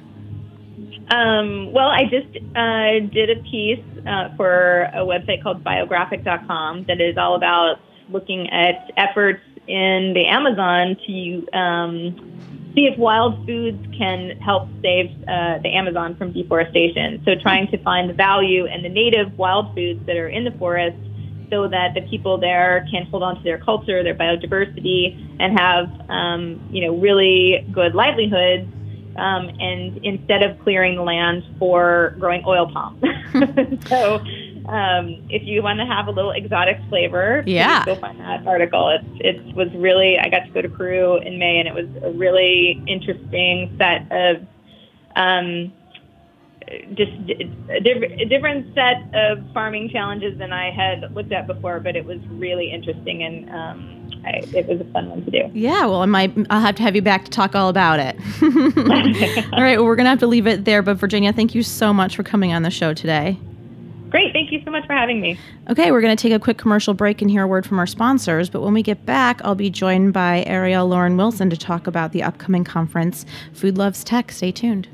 Um, 1.10 1.72
well, 1.72 1.88
I 1.88 2.04
just 2.04 2.36
uh, 2.56 3.00
did 3.14 3.30
a 3.30 3.42
piece 3.44 3.84
uh, 4.08 4.36
for 4.36 4.84
a 4.94 5.06
website 5.06 5.42
called 5.44 5.64
biographic.com 5.64 6.86
that 6.86 7.00
is 7.00 7.18
all 7.18 7.36
about 7.36 7.80
looking 8.10 8.50
at 8.50 8.92
efforts 8.98 9.42
in 9.68 10.14
the 10.14 10.26
Amazon 10.26 10.98
to 11.08 11.58
um, 11.58 12.64
see 12.76 12.88
if 12.91 12.97
wild 12.99 13.45
foods 13.45 13.82
can 13.97 14.38
help 14.41 14.69
save 14.82 15.09
uh, 15.28 15.59
the 15.63 15.71
Amazon 15.73 16.15
from 16.17 16.34
deforestation. 16.34 17.21
So, 17.26 17.32
trying 17.41 17.67
to 17.71 17.82
find 17.82 18.09
the 18.09 18.13
value 18.13 18.65
in 18.65 18.84
the 18.84 18.89
native 18.89 19.38
wild 19.38 19.73
foods 19.73 20.05
that 20.05 20.17
are 20.17 20.28
in 20.28 20.43
the 20.43 20.51
forest 20.51 20.97
so 21.49 21.67
that 21.69 21.93
the 21.93 22.01
people 22.09 22.38
there 22.38 22.86
can 22.91 23.05
hold 23.05 23.23
on 23.23 23.38
to 23.38 23.43
their 23.43 23.59
culture, 23.59 24.03
their 24.03 24.15
biodiversity, 24.15 25.38
and 25.39 25.57
have 25.57 25.86
um, 26.09 26.67
you 26.71 26.86
know 26.86 26.97
really 26.97 27.65
good 27.71 27.95
livelihoods. 27.95 28.69
Um, 29.17 29.47
and 29.61 29.97
instead 30.03 30.43
of 30.43 30.59
clearing 30.59 30.97
the 30.97 31.01
land 31.01 31.43
for 31.57 32.17
growing 32.19 32.43
oil 32.45 32.69
palm, 32.69 32.99
so 33.88 34.19
um, 34.68 35.26
if 35.30 35.43
you 35.43 35.61
want 35.63 35.80
to 35.80 35.86
have 35.86 36.07
a 36.07 36.11
little 36.11 36.32
exotic 36.32 36.78
flavor, 36.89 37.43
Yeah. 37.45 37.86
go 37.86 37.95
find 37.95 38.20
that 38.20 38.45
article. 38.47 38.89
It 38.89 39.01
it 39.26 39.55
was 39.55 39.70
really 39.76 40.18
I 40.20 40.30
got 40.30 40.45
to 40.45 40.51
go 40.51 40.61
to 40.61 40.70
Peru 40.70 41.18
in 41.18 41.38
May, 41.39 41.59
and 41.59 41.68
it 41.68 41.74
was 41.74 41.88
a 42.03 42.11
really 42.11 42.82
interesting 42.88 43.76
set 43.78 44.11
of 44.11 44.45
um, 45.16 45.72
just 46.95 47.11
a 47.70 47.80
diff- 47.80 48.11
a 48.20 48.26
different 48.26 48.74
set 48.74 49.03
of 49.13 49.39
farming 49.53 49.89
challenges 49.89 50.38
than 50.39 50.51
I 50.51 50.72
had 50.72 51.13
looked 51.16 51.32
at 51.32 51.45
before, 51.47 51.80
but 51.80 51.95
it 51.95 52.03
was 52.05 52.18
really 52.32 52.72
interesting 52.72 53.24
and 53.24 53.49
um, 53.51 54.11
I, 54.26 54.41
it 54.57 54.66
was 54.68 54.82
a 54.82 54.91
fun 54.91 55.09
one 55.09 55.24
to 55.26 55.32
do. 55.32 55.51
Yeah, 55.53 55.86
well, 55.86 56.01
I 56.01 56.05
might. 56.07 56.36
I'll 56.49 56.59
have 56.61 56.76
to 56.76 56.82
have 56.84 56.95
you 56.95 57.03
back 57.03 57.26
to 57.26 57.32
talk 57.32 57.53
all 57.53 57.70
about 57.70 57.99
it. 57.99 58.16
all 59.53 59.61
right, 59.61 59.78
well, 59.78 59.86
we're 59.86 59.95
gonna 59.95 60.09
have 60.09 60.20
to 60.20 60.28
leave 60.28 60.47
it 60.47 60.66
there. 60.66 60.82
But 60.82 60.95
Virginia, 60.97 61.32
thank 61.32 61.53
you 61.53 61.61
so 61.61 61.93
much 61.93 62.16
for 62.16 62.24
coming 62.24 62.51
on 62.51 62.63
the 62.63 62.72
show 62.72 62.93
today. 62.95 63.38
Great. 64.16 64.32
Thank 64.32 64.49
you 64.53 64.61
so 64.63 64.72
much 64.72 64.88
for 64.88 64.93
having 64.93 65.20
me. 65.20 65.38
Okay, 65.70 65.91
we're 65.91 65.99
going 65.99 66.16
to 66.16 66.22
take 66.22 66.32
a 66.32 66.39
quick 66.39 66.57
commercial 66.57 66.93
break 66.93 67.22
and 67.22 67.30
hear 67.30 67.43
a 67.43 67.47
word 67.47 67.66
from 67.66 67.80
our 67.80 67.86
sponsors. 67.86 68.49
But 68.49 68.61
when 68.61 68.74
we 68.74 68.82
get 68.82 69.05
back, 69.05 69.41
I'll 69.43 69.55
be 69.55 69.70
joined 69.70 70.13
by 70.13 70.45
Ariel 70.47 70.88
Lauren 70.88 71.18
Wilson 71.18 71.49
to 71.49 71.57
talk 71.57 71.86
about 71.86 72.13
the 72.13 72.24
upcoming 72.24 72.63
conference, 72.63 73.26
Food 73.51 73.78
Loves 73.78 74.05
Tech. 74.05 74.32
Stay 74.32 74.53
tuned. 74.53 74.88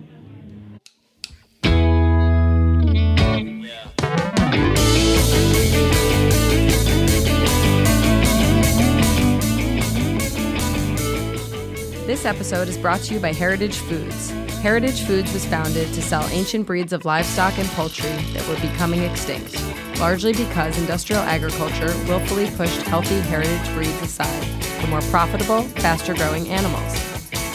This 12.08 12.26
episode 12.26 12.68
is 12.68 12.80
brought 12.80 13.02
to 13.02 13.14
you 13.14 13.20
by 13.20 13.34
Heritage 13.34 13.78
Foods. 13.78 14.34
Heritage 14.62 15.02
Foods 15.06 15.34
was 15.34 15.44
founded 15.44 15.92
to 15.92 16.04
sell 16.04 16.24
ancient 16.28 16.68
breeds 16.68 16.94
of 16.94 17.04
livestock 17.04 17.58
and 17.58 17.68
poultry 17.70 18.12
that 18.34 18.48
were 18.48 18.62
becoming 18.62 19.02
extinct, 19.02 19.60
largely 20.00 20.34
because 20.34 20.78
industrial 20.78 21.24
agriculture 21.24 21.88
willfully 22.08 22.48
pushed 22.52 22.84
healthy 22.84 23.20
heritage 23.22 23.74
breeds 23.74 24.00
aside 24.04 24.44
for 24.80 24.86
more 24.86 25.02
profitable, 25.10 25.64
faster 25.82 26.14
growing 26.14 26.48
animals. 26.50 26.96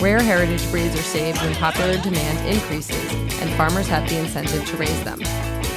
Rare 0.02 0.20
heritage 0.20 0.68
breeds 0.72 0.96
are 0.96 1.02
saved 1.02 1.40
when 1.42 1.54
popular 1.54 1.96
demand 1.98 2.44
increases 2.44 3.12
and 3.40 3.50
farmers 3.54 3.86
have 3.86 4.09
the 4.09 4.18
incentive 4.18 4.66
to 4.66 4.76
raise 4.76 5.04
them. 5.04 5.20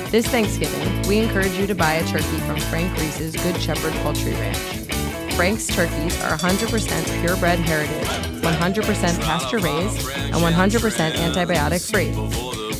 This 0.10 0.26
Thanksgiving, 0.26 1.08
we 1.08 1.20
encourage 1.20 1.54
you 1.54 1.68
to 1.68 1.76
buy 1.76 1.94
a 1.94 2.08
turkey 2.08 2.40
from 2.40 2.58
Frank 2.58 2.92
Reese's 2.98 3.36
Good 3.36 3.62
Shepherd 3.62 3.94
Poultry 4.02 4.34
Ranch. 4.34 4.99
Frank's 5.40 5.68
turkeys 5.68 6.22
are 6.22 6.38
100% 6.38 7.22
purebred 7.22 7.60
heritage, 7.60 8.10
100% 8.42 9.22
pasture 9.22 9.60
raised, 9.60 10.06
and 10.18 10.36
100% 10.36 11.12
antibiotic 11.14 11.90
free. 11.90 12.12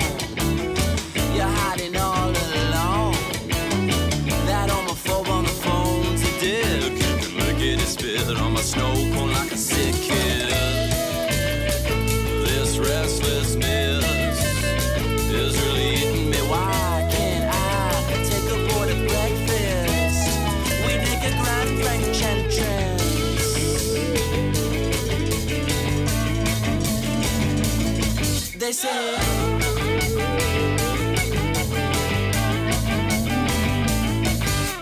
They 28.67 28.73
say. 28.73 29.15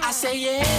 I 0.02 0.12
say 0.12 0.38
yeah. 0.40 0.75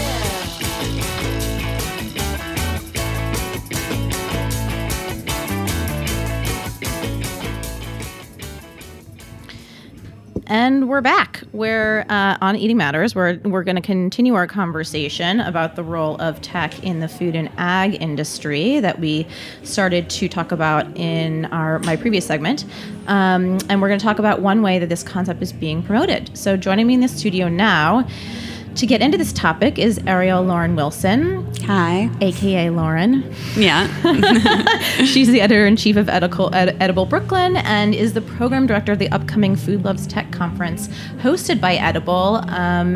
And 10.48 10.88
we're 10.88 11.00
back. 11.00 11.42
We're 11.52 12.06
uh, 12.08 12.38
on 12.40 12.54
Eating 12.54 12.76
Matters. 12.76 13.16
We're, 13.16 13.40
we're 13.44 13.64
going 13.64 13.74
to 13.74 13.82
continue 13.82 14.34
our 14.34 14.46
conversation 14.46 15.40
about 15.40 15.74
the 15.74 15.82
role 15.82 16.20
of 16.20 16.40
tech 16.40 16.84
in 16.84 17.00
the 17.00 17.08
food 17.08 17.34
and 17.34 17.50
ag 17.56 18.00
industry 18.00 18.78
that 18.78 19.00
we 19.00 19.26
started 19.64 20.08
to 20.10 20.28
talk 20.28 20.52
about 20.52 20.96
in 20.96 21.46
our 21.46 21.80
my 21.80 21.96
previous 21.96 22.24
segment. 22.24 22.64
Um, 23.08 23.58
and 23.68 23.82
we're 23.82 23.88
going 23.88 23.98
to 23.98 24.04
talk 24.04 24.20
about 24.20 24.40
one 24.40 24.62
way 24.62 24.78
that 24.78 24.88
this 24.88 25.02
concept 25.02 25.42
is 25.42 25.52
being 25.52 25.82
promoted. 25.82 26.36
So 26.38 26.56
joining 26.56 26.86
me 26.86 26.94
in 26.94 27.00
the 27.00 27.08
studio 27.08 27.48
now 27.48 28.06
to 28.76 28.86
get 28.86 29.00
into 29.00 29.16
this 29.16 29.32
topic 29.32 29.78
is 29.78 29.98
Ariel 30.06 30.42
Lauren 30.42 30.76
Wilson, 30.76 31.50
Hi. 31.64 32.10
aka 32.20 32.68
Lauren. 32.68 33.24
Yeah. 33.54 33.86
She's 35.04 35.28
the 35.28 35.40
editor 35.40 35.66
in 35.66 35.76
chief 35.76 35.96
of 35.96 36.10
Edible, 36.10 36.54
Ed, 36.54 36.76
Edible 36.80 37.06
Brooklyn 37.06 37.56
and 37.56 37.94
is 37.94 38.12
the 38.12 38.20
program 38.20 38.66
director 38.66 38.92
of 38.92 38.98
the 38.98 39.08
upcoming 39.08 39.56
Food 39.56 39.82
Loves 39.82 40.06
Tech 40.06 40.30
conference 40.30 40.88
hosted 41.22 41.58
by 41.58 41.76
Edible 41.76 42.42
um, 42.50 42.94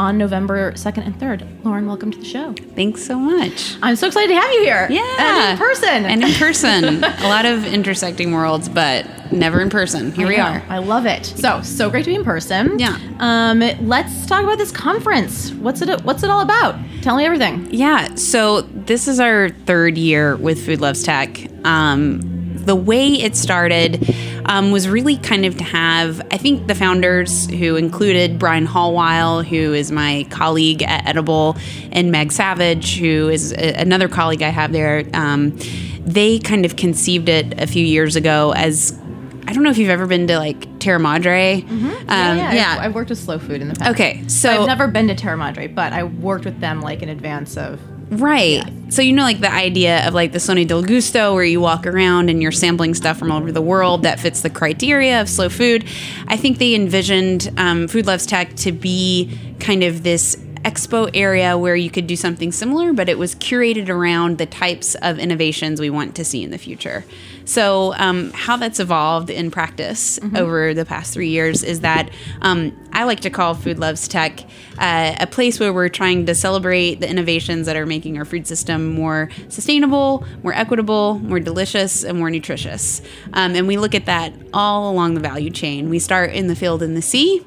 on 0.00 0.16
November 0.16 0.72
2nd 0.72 1.04
and 1.04 1.14
3rd. 1.16 1.62
Lauren, 1.62 1.86
welcome 1.86 2.10
to 2.10 2.16
the 2.16 2.24
show. 2.24 2.54
Thanks 2.74 3.04
so 3.04 3.18
much. 3.18 3.76
I'm 3.82 3.96
so 3.96 4.06
excited 4.06 4.28
to 4.28 4.40
have 4.40 4.50
you 4.50 4.62
here. 4.62 4.86
Yeah. 4.88 5.02
And 5.18 5.52
in 5.52 5.58
person. 5.58 6.06
And 6.06 6.24
in 6.24 6.32
person. 6.32 7.04
a 7.24 7.28
lot 7.28 7.44
of 7.44 7.66
intersecting 7.66 8.32
worlds, 8.32 8.66
but 8.70 9.04
never 9.30 9.60
in 9.60 9.68
person. 9.68 10.10
Here 10.12 10.24
I 10.24 10.28
we 10.30 10.36
know. 10.38 10.42
are. 10.44 10.62
I 10.70 10.78
love 10.78 11.04
it. 11.04 11.26
So, 11.26 11.60
so 11.60 11.90
great 11.90 12.04
to 12.04 12.10
be 12.12 12.14
in 12.14 12.24
person. 12.24 12.78
Yeah. 12.78 12.98
Um, 13.18 13.60
let's 13.86 14.24
talk 14.24 14.42
about 14.42 14.56
this 14.56 14.72
conference. 14.72 15.52
What's 15.52 15.82
it 15.82 16.02
what's 16.02 16.22
it 16.22 16.30
all 16.30 16.40
about? 16.40 16.76
Tell 17.02 17.18
me 17.18 17.26
everything. 17.26 17.68
Yeah. 17.70 18.14
So 18.14 18.62
this 18.62 19.06
is 19.06 19.20
our 19.20 19.50
third 19.50 19.98
year 19.98 20.36
with 20.36 20.64
Food 20.64 20.80
Loves 20.80 21.02
Tech. 21.02 21.46
Um, 21.66 22.29
the 22.66 22.76
way 22.76 23.08
it 23.14 23.36
started 23.36 24.04
um, 24.46 24.70
was 24.72 24.88
really 24.88 25.16
kind 25.16 25.44
of 25.44 25.56
to 25.58 25.64
have, 25.64 26.20
I 26.30 26.36
think, 26.36 26.66
the 26.66 26.74
founders 26.74 27.48
who 27.50 27.76
included 27.76 28.38
Brian 28.38 28.66
Halweil, 28.66 29.44
who 29.44 29.72
is 29.74 29.92
my 29.92 30.26
colleague 30.30 30.82
at 30.82 31.06
Edible, 31.06 31.56
and 31.92 32.10
Meg 32.10 32.32
Savage, 32.32 32.98
who 32.98 33.28
is 33.28 33.52
a- 33.52 33.74
another 33.80 34.08
colleague 34.08 34.42
I 34.42 34.48
have 34.48 34.72
there. 34.72 35.04
Um, 35.14 35.56
they 36.04 36.38
kind 36.38 36.64
of 36.64 36.76
conceived 36.76 37.28
it 37.28 37.60
a 37.60 37.66
few 37.66 37.84
years 37.84 38.16
ago 38.16 38.52
as 38.56 38.98
I 39.46 39.52
don't 39.52 39.62
know 39.64 39.70
if 39.70 39.78
you've 39.78 39.90
ever 39.90 40.06
been 40.06 40.26
to 40.28 40.38
like 40.38 40.78
Terra 40.78 40.98
Madre. 41.00 41.64
Um, 41.68 41.90
yeah, 42.08 42.76
I've, 42.78 42.86
I've 42.86 42.94
worked 42.94 43.10
with 43.10 43.18
Slow 43.18 43.38
Food 43.38 43.60
in 43.62 43.68
the 43.68 43.74
past. 43.74 43.90
Okay, 43.92 44.22
so 44.28 44.62
I've 44.62 44.66
never 44.68 44.86
been 44.88 45.08
to 45.08 45.14
Terra 45.14 45.36
Madre, 45.36 45.66
but 45.66 45.92
I 45.92 46.04
worked 46.04 46.44
with 46.44 46.60
them 46.60 46.80
like 46.80 47.02
in 47.02 47.08
advance 47.08 47.56
of. 47.56 47.80
Right. 48.10 48.64
So 48.88 49.02
you 49.02 49.12
know 49.12 49.22
like 49.22 49.38
the 49.38 49.52
idea 49.52 50.06
of 50.06 50.14
like 50.14 50.32
the 50.32 50.40
Salone 50.40 50.66
del 50.66 50.82
Gusto 50.82 51.32
where 51.32 51.44
you 51.44 51.60
walk 51.60 51.86
around 51.86 52.28
and 52.28 52.42
you're 52.42 52.50
sampling 52.50 52.94
stuff 52.94 53.18
from 53.18 53.30
all 53.30 53.38
over 53.38 53.52
the 53.52 53.62
world 53.62 54.02
that 54.02 54.18
fits 54.18 54.40
the 54.40 54.50
criteria 54.50 55.20
of 55.20 55.28
slow 55.28 55.48
food. 55.48 55.86
I 56.26 56.36
think 56.36 56.58
they 56.58 56.74
envisioned 56.74 57.52
um, 57.56 57.86
Food 57.86 58.06
Loves 58.06 58.26
Tech 58.26 58.54
to 58.56 58.72
be 58.72 59.38
kind 59.60 59.84
of 59.84 60.02
this 60.02 60.36
expo 60.64 61.10
area 61.14 61.56
where 61.56 61.76
you 61.76 61.90
could 61.90 62.06
do 62.06 62.16
something 62.16 62.52
similar, 62.52 62.92
but 62.92 63.08
it 63.08 63.18
was 63.18 63.34
curated 63.34 63.88
around 63.88 64.38
the 64.38 64.46
types 64.46 64.94
of 64.96 65.18
innovations 65.18 65.80
we 65.80 65.90
want 65.90 66.14
to 66.16 66.24
see 66.24 66.42
in 66.42 66.50
the 66.50 66.58
future. 66.58 67.04
So, 67.44 67.94
um, 67.94 68.30
how 68.32 68.56
that's 68.56 68.78
evolved 68.78 69.30
in 69.30 69.50
practice 69.50 70.20
over 70.36 70.74
the 70.74 70.84
past 70.84 71.14
three 71.14 71.30
years 71.30 71.62
is 71.62 71.80
that 71.80 72.10
um, 72.42 72.76
I 72.92 73.04
like 73.04 73.20
to 73.20 73.30
call 73.30 73.54
Food 73.54 73.78
Loves 73.78 74.06
Tech 74.06 74.40
uh, 74.78 75.16
a 75.18 75.26
place 75.26 75.58
where 75.58 75.72
we're 75.72 75.88
trying 75.88 76.26
to 76.26 76.34
celebrate 76.34 76.96
the 76.96 77.08
innovations 77.08 77.66
that 77.66 77.76
are 77.76 77.86
making 77.86 78.18
our 78.18 78.24
food 78.24 78.46
system 78.46 78.88
more 78.88 79.30
sustainable, 79.48 80.24
more 80.42 80.54
equitable, 80.54 81.18
more 81.18 81.40
delicious, 81.40 82.04
and 82.04 82.18
more 82.18 82.30
nutritious. 82.30 83.02
Um, 83.32 83.54
and 83.54 83.66
we 83.66 83.76
look 83.76 83.94
at 83.94 84.06
that 84.06 84.32
all 84.52 84.90
along 84.90 85.14
the 85.14 85.20
value 85.20 85.50
chain. 85.50 85.90
We 85.90 85.98
start 85.98 86.32
in 86.32 86.46
the 86.46 86.56
field 86.56 86.82
and 86.82 86.96
the 86.96 87.02
sea. 87.02 87.44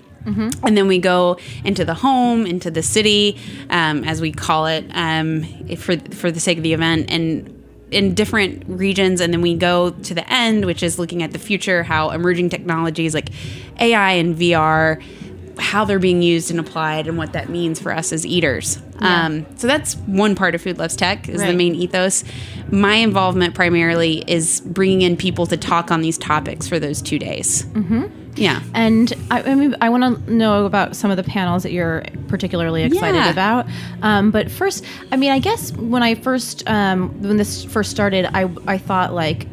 And 0.63 0.78
then 0.78 0.88
we 0.88 0.99
go 0.99 1.38
into 1.63 1.86
the 1.86 1.93
home, 1.93 2.45
into 2.45 2.71
the 2.71 2.84
city, 2.84 3.38
um, 3.69 4.03
as 4.03 4.21
we 4.21 4.32
call 4.32 4.67
it, 4.67 4.86
um, 4.93 5.43
for 5.76 5.97
for 5.97 6.32
the 6.32 6.39
sake 6.39 6.57
of 6.57 6.63
the 6.63 6.74
event, 6.74 7.09
and 7.09 7.59
in 7.91 8.15
different 8.15 8.63
regions. 8.67 9.21
And 9.21 9.34
then 9.34 9.41
we 9.41 9.55
go 9.55 9.91
to 9.91 10.13
the 10.13 10.28
end, 10.32 10.65
which 10.65 10.84
is 10.84 10.97
looking 10.97 11.24
at 11.24 11.32
the 11.32 11.39
future, 11.39 11.84
how 11.84 12.09
emerging 12.09 12.49
technologies 12.49 13.13
like 13.13 13.30
AI 13.80 14.13
and 14.13 14.36
VR, 14.36 15.01
how 15.59 15.86
they're 15.86 15.99
being 15.99 16.21
used 16.21 16.49
and 16.49 16.59
applied, 16.59 17.07
and 17.07 17.17
what 17.17 17.34
that 17.34 17.49
means 17.49 17.80
for 17.80 17.91
us 17.91 18.11
as 18.11 18.26
eaters. 18.26 18.82
Um, 18.99 19.45
so 19.57 19.67
that's 19.67 19.95
one 19.95 20.34
part 20.36 20.55
of 20.55 20.61
Food 20.61 20.78
Loves 20.78 20.95
Tech 20.95 21.30
is 21.30 21.41
the 21.41 21.53
main 21.53 21.76
ethos. 21.76 22.24
My 22.71 22.95
involvement 22.95 23.53
primarily 23.53 24.24
is 24.28 24.61
bringing 24.61 25.01
in 25.01 25.17
people 25.17 25.45
to 25.47 25.57
talk 25.57 25.91
on 25.91 26.01
these 26.01 26.17
topics 26.17 26.67
for 26.67 26.80
those 26.80 27.01
two 27.01 27.19
days. 27.19 27.65
Mm-hmm. 27.65 28.22
Yeah. 28.36 28.62
And 28.74 29.14
I, 29.30 29.44
I 29.44 29.56
mean, 29.56 29.76
I 29.82 29.90
want 29.90 30.26
to 30.26 30.34
know 30.34 30.66
about 30.66 30.96
some 30.96 31.12
of 31.12 31.18
the 31.18 31.24
panels 31.24 31.64
that 31.64 31.72
you're 31.72 32.04
particularly 32.28 32.84
excited 32.84 33.16
Yeah. 33.18 33.30
about. 33.30 33.68
Um, 34.02 34.32
but 34.32 34.50
first, 34.50 34.84
I 35.12 35.18
mean, 35.18 35.32
I 35.32 35.40
guess 35.40 35.72
when 35.74 36.02
I 36.04 36.16
first, 36.16 36.68
um, 36.68 37.10
when 37.22 37.38
this 37.38 37.64
first 37.64 37.92
started, 37.92 38.26
I, 38.34 38.50
I 38.68 38.78
thought 38.78 39.14
like 39.14 39.48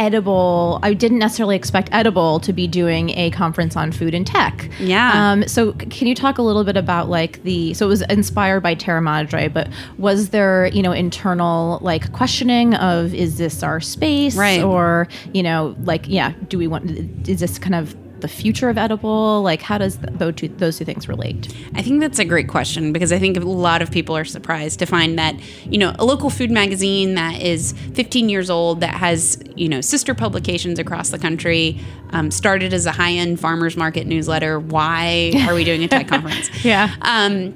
edible 0.00 0.78
i 0.82 0.94
didn't 0.94 1.18
necessarily 1.18 1.54
expect 1.54 1.88
edible 1.92 2.40
to 2.40 2.52
be 2.54 2.66
doing 2.66 3.10
a 3.10 3.30
conference 3.30 3.76
on 3.76 3.92
food 3.92 4.14
and 4.14 4.26
tech 4.26 4.68
Yeah. 4.78 5.32
um, 5.32 5.46
so 5.46 5.72
can 5.72 6.06
you 6.08 6.14
talk 6.14 6.38
a 6.38 6.42
little 6.42 6.64
bit 6.64 6.76
about 6.78 7.10
like 7.10 7.42
the 7.42 7.74
so 7.74 7.84
it 7.84 7.88
was 7.90 8.00
inspired 8.02 8.60
by 8.62 8.74
terra 8.74 9.02
madre 9.02 9.48
but 9.48 9.68
was 9.98 10.30
there 10.30 10.68
you 10.68 10.82
know 10.82 10.92
internal 10.92 11.78
like 11.82 12.10
questioning 12.12 12.74
of 12.76 13.12
is 13.14 13.36
this 13.36 13.62
our 13.62 13.78
space 13.80 14.34
Right. 14.36 14.62
or 14.62 15.06
you 15.34 15.42
know 15.42 15.76
like 15.84 16.06
yeah 16.08 16.32
do 16.48 16.56
we 16.56 16.66
want 16.66 16.90
is 17.28 17.40
this 17.40 17.58
kind 17.58 17.74
of 17.74 17.94
the 18.20 18.28
future 18.28 18.68
of 18.68 18.78
edible? 18.78 19.42
Like, 19.42 19.62
how 19.62 19.78
does 19.78 19.98
those 19.98 20.34
two, 20.34 20.48
those 20.48 20.78
two 20.78 20.84
things 20.84 21.08
relate? 21.08 21.54
I 21.74 21.82
think 21.82 22.00
that's 22.00 22.18
a 22.18 22.24
great 22.24 22.48
question 22.48 22.92
because 22.92 23.12
I 23.12 23.18
think 23.18 23.36
a 23.36 23.40
lot 23.40 23.82
of 23.82 23.90
people 23.90 24.16
are 24.16 24.24
surprised 24.24 24.78
to 24.80 24.86
find 24.86 25.18
that, 25.18 25.36
you 25.64 25.78
know, 25.78 25.94
a 25.98 26.04
local 26.04 26.30
food 26.30 26.50
magazine 26.50 27.14
that 27.14 27.40
is 27.40 27.72
15 27.94 28.28
years 28.28 28.50
old, 28.50 28.80
that 28.80 28.94
has, 28.94 29.42
you 29.56 29.68
know, 29.68 29.80
sister 29.80 30.14
publications 30.14 30.78
across 30.78 31.10
the 31.10 31.18
country, 31.18 31.80
um, 32.10 32.30
started 32.30 32.72
as 32.72 32.86
a 32.86 32.92
high 32.92 33.12
end 33.12 33.40
farmers 33.40 33.76
market 33.76 34.06
newsletter. 34.06 34.58
Why 34.58 35.32
are 35.48 35.54
we 35.54 35.64
doing 35.64 35.84
a 35.84 35.88
tech 35.88 36.08
conference? 36.08 36.64
Yeah. 36.64 36.94
Um, 37.02 37.54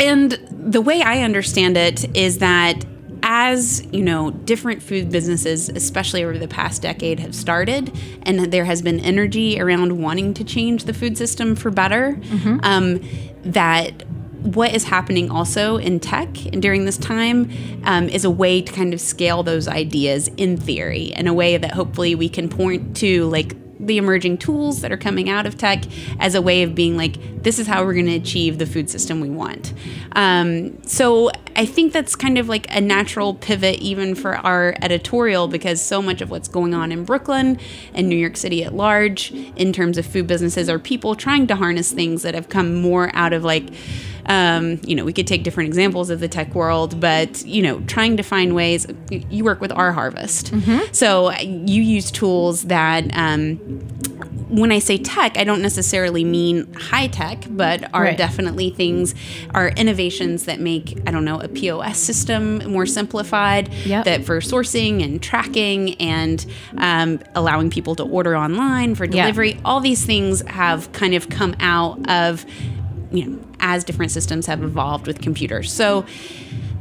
and 0.00 0.32
the 0.50 0.80
way 0.80 1.02
I 1.02 1.22
understand 1.22 1.76
it 1.76 2.16
is 2.16 2.38
that 2.38 2.84
as 3.22 3.86
you 3.92 4.02
know 4.02 4.30
different 4.30 4.82
food 4.82 5.10
businesses 5.10 5.68
especially 5.70 6.24
over 6.24 6.38
the 6.38 6.48
past 6.48 6.82
decade 6.82 7.20
have 7.20 7.34
started 7.34 7.92
and 8.22 8.52
there 8.52 8.64
has 8.64 8.82
been 8.82 9.00
energy 9.00 9.60
around 9.60 10.00
wanting 10.00 10.32
to 10.34 10.44
change 10.44 10.84
the 10.84 10.94
food 10.94 11.16
system 11.18 11.54
for 11.54 11.70
better 11.70 12.18
um, 12.62 13.00
that 13.42 14.04
what 14.42 14.74
is 14.74 14.84
happening 14.84 15.30
also 15.30 15.76
in 15.76 16.00
tech 16.00 16.32
during 16.32 16.86
this 16.86 16.96
time 16.96 17.50
um, 17.84 18.08
is 18.08 18.24
a 18.24 18.30
way 18.30 18.62
to 18.62 18.72
kind 18.72 18.94
of 18.94 19.00
scale 19.00 19.42
those 19.42 19.68
ideas 19.68 20.28
in 20.38 20.56
theory 20.56 21.12
in 21.16 21.26
a 21.26 21.34
way 21.34 21.56
that 21.58 21.72
hopefully 21.72 22.14
we 22.14 22.28
can 22.28 22.48
point 22.48 22.96
to 22.96 23.28
like 23.28 23.54
the 23.80 23.96
emerging 23.96 24.38
tools 24.38 24.82
that 24.82 24.92
are 24.92 24.96
coming 24.96 25.28
out 25.28 25.46
of 25.46 25.56
tech 25.56 25.84
as 26.18 26.34
a 26.34 26.42
way 26.42 26.62
of 26.62 26.74
being 26.74 26.96
like, 26.96 27.42
this 27.42 27.58
is 27.58 27.66
how 27.66 27.84
we're 27.84 27.94
going 27.94 28.06
to 28.06 28.16
achieve 28.16 28.58
the 28.58 28.66
food 28.66 28.90
system 28.90 29.20
we 29.20 29.30
want. 29.30 29.72
Um, 30.12 30.82
so 30.82 31.30
I 31.56 31.64
think 31.64 31.92
that's 31.92 32.14
kind 32.14 32.38
of 32.38 32.48
like 32.48 32.66
a 32.74 32.80
natural 32.80 33.34
pivot 33.34 33.78
even 33.80 34.14
for 34.14 34.36
our 34.36 34.74
editorial 34.82 35.48
because 35.48 35.80
so 35.80 36.02
much 36.02 36.20
of 36.20 36.30
what's 36.30 36.48
going 36.48 36.74
on 36.74 36.92
in 36.92 37.04
Brooklyn 37.04 37.58
and 37.94 38.08
New 38.08 38.16
York 38.16 38.36
City 38.36 38.62
at 38.64 38.74
large 38.74 39.32
in 39.32 39.72
terms 39.72 39.96
of 39.98 40.06
food 40.06 40.26
businesses 40.26 40.68
are 40.68 40.78
people 40.78 41.14
trying 41.14 41.46
to 41.46 41.56
harness 41.56 41.90
things 41.90 42.22
that 42.22 42.34
have 42.34 42.48
come 42.48 42.74
more 42.74 43.10
out 43.14 43.32
of 43.32 43.44
like, 43.44 43.70
um, 44.26 44.80
you 44.84 44.94
know, 44.94 45.04
we 45.04 45.12
could 45.12 45.26
take 45.26 45.42
different 45.42 45.68
examples 45.68 46.10
of 46.10 46.20
the 46.20 46.28
tech 46.28 46.54
world, 46.54 47.00
but 47.00 47.44
you 47.46 47.62
know, 47.62 47.80
trying 47.86 48.16
to 48.16 48.22
find 48.22 48.54
ways. 48.54 48.86
You 49.10 49.44
work 49.44 49.60
with 49.60 49.72
our 49.72 49.92
harvest, 49.92 50.52
so 50.92 51.32
you 51.40 51.82
use 51.82 52.10
tools 52.10 52.64
that. 52.64 53.04
Um, 53.16 53.58
when 54.50 54.72
I 54.72 54.80
say 54.80 54.98
tech, 54.98 55.36
I 55.38 55.44
don't 55.44 55.62
necessarily 55.62 56.24
mean 56.24 56.72
high 56.74 57.06
tech, 57.06 57.44
but 57.50 57.88
are 57.94 58.02
Right. 58.02 58.18
definitely 58.18 58.70
things, 58.70 59.14
are 59.54 59.68
innovations 59.68 60.46
that 60.46 60.58
make, 60.58 60.98
I 61.06 61.12
don't 61.12 61.24
know, 61.24 61.38
a 61.40 61.46
POS 61.46 61.98
system 61.98 62.58
more 62.68 62.84
simplified, 62.84 63.70
Yep. 63.84 64.04
that 64.06 64.24
for 64.24 64.40
sourcing 64.40 65.04
and 65.04 65.22
tracking 65.22 65.94
and 66.00 66.44
um, 66.78 67.20
allowing 67.36 67.70
people 67.70 67.94
to 67.94 68.02
order 68.02 68.36
online 68.36 68.96
for 68.96 69.04
Yeah. 69.04 69.22
delivery. 69.22 69.56
All 69.64 69.78
these 69.80 70.04
things 70.04 70.42
have 70.48 70.90
kind 70.90 71.14
of 71.14 71.28
come 71.28 71.54
out 71.60 72.00
of, 72.10 72.44
you 73.10 73.26
know, 73.26 73.38
as 73.60 73.84
different 73.84 74.12
systems 74.12 74.46
have 74.46 74.62
evolved 74.62 75.06
with 75.06 75.20
computers. 75.20 75.72
So 75.72 76.04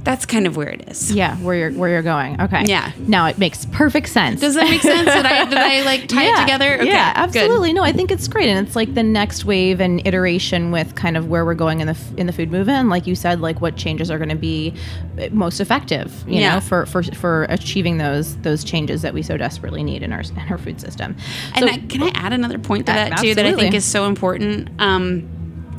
that's 0.03 0.25
kind 0.25 0.47
of 0.47 0.55
where 0.55 0.69
it 0.69 0.87
is. 0.87 1.11
Yeah, 1.11 1.35
where 1.37 1.55
you're 1.55 1.71
where 1.73 1.89
you're 1.89 2.01
going. 2.01 2.39
Okay. 2.39 2.63
Yeah. 2.65 2.93
Now 2.99 3.25
it 3.25 3.37
makes 3.37 3.65
perfect 3.65 4.07
sense. 4.07 4.39
Does 4.39 4.55
that 4.55 4.69
make 4.69 4.81
sense? 4.81 5.05
Did 5.13 5.25
I, 5.25 5.43
did 5.45 5.57
I 5.57 5.81
like 5.83 6.07
tie 6.07 6.23
it 6.23 6.39
together? 6.41 6.75
Okay, 6.75 6.87
yeah, 6.87 7.13
good. 7.13 7.35
absolutely. 7.35 7.73
No, 7.73 7.83
I 7.83 7.91
think 7.91 8.09
it's 8.09 8.27
great, 8.29 8.47
and 8.47 8.65
it's 8.65 8.77
like 8.77 8.93
the 8.95 9.03
next 9.03 9.43
wave 9.43 9.81
and 9.81 10.01
iteration 10.07 10.71
with 10.71 10.95
kind 10.95 11.17
of 11.17 11.27
where 11.27 11.43
we're 11.43 11.53
going 11.53 11.81
in 11.81 11.87
the 11.87 11.97
in 12.15 12.27
the 12.27 12.33
food 12.33 12.49
movement. 12.49 12.77
And 12.77 12.89
like 12.89 13.07
you 13.07 13.15
said, 13.15 13.41
like 13.41 13.59
what 13.59 13.75
changes 13.75 14.09
are 14.09 14.17
going 14.17 14.29
to 14.29 14.35
be 14.35 14.73
uh, 15.21 15.27
most 15.31 15.59
effective, 15.59 16.23
you 16.25 16.39
Yeah. 16.39 16.55
know, 16.55 16.61
for, 16.61 16.85
for 16.85 17.03
for 17.03 17.43
achieving 17.49 17.97
those 17.97 18.37
those 18.37 18.63
changes 18.63 19.01
that 19.01 19.13
we 19.13 19.21
so 19.21 19.35
desperately 19.35 19.83
need 19.83 20.01
in 20.01 20.13
our 20.13 20.21
in 20.21 20.39
our 20.49 20.57
food 20.57 20.79
system. 20.79 21.17
And 21.55 21.65
So- 21.65 21.71
I, 21.73 21.77
can 21.77 22.03
I 22.03 22.11
add 22.15 22.31
another 22.31 22.57
point 22.57 22.85
to 22.85 22.93
Uh, 22.93 22.95
that 23.09 23.17
too 23.19 23.35
that 23.35 23.45
I 23.45 23.53
think 23.53 23.73
is 23.75 23.83
so 23.85 24.05
important? 24.05 24.69
Um, 24.79 25.29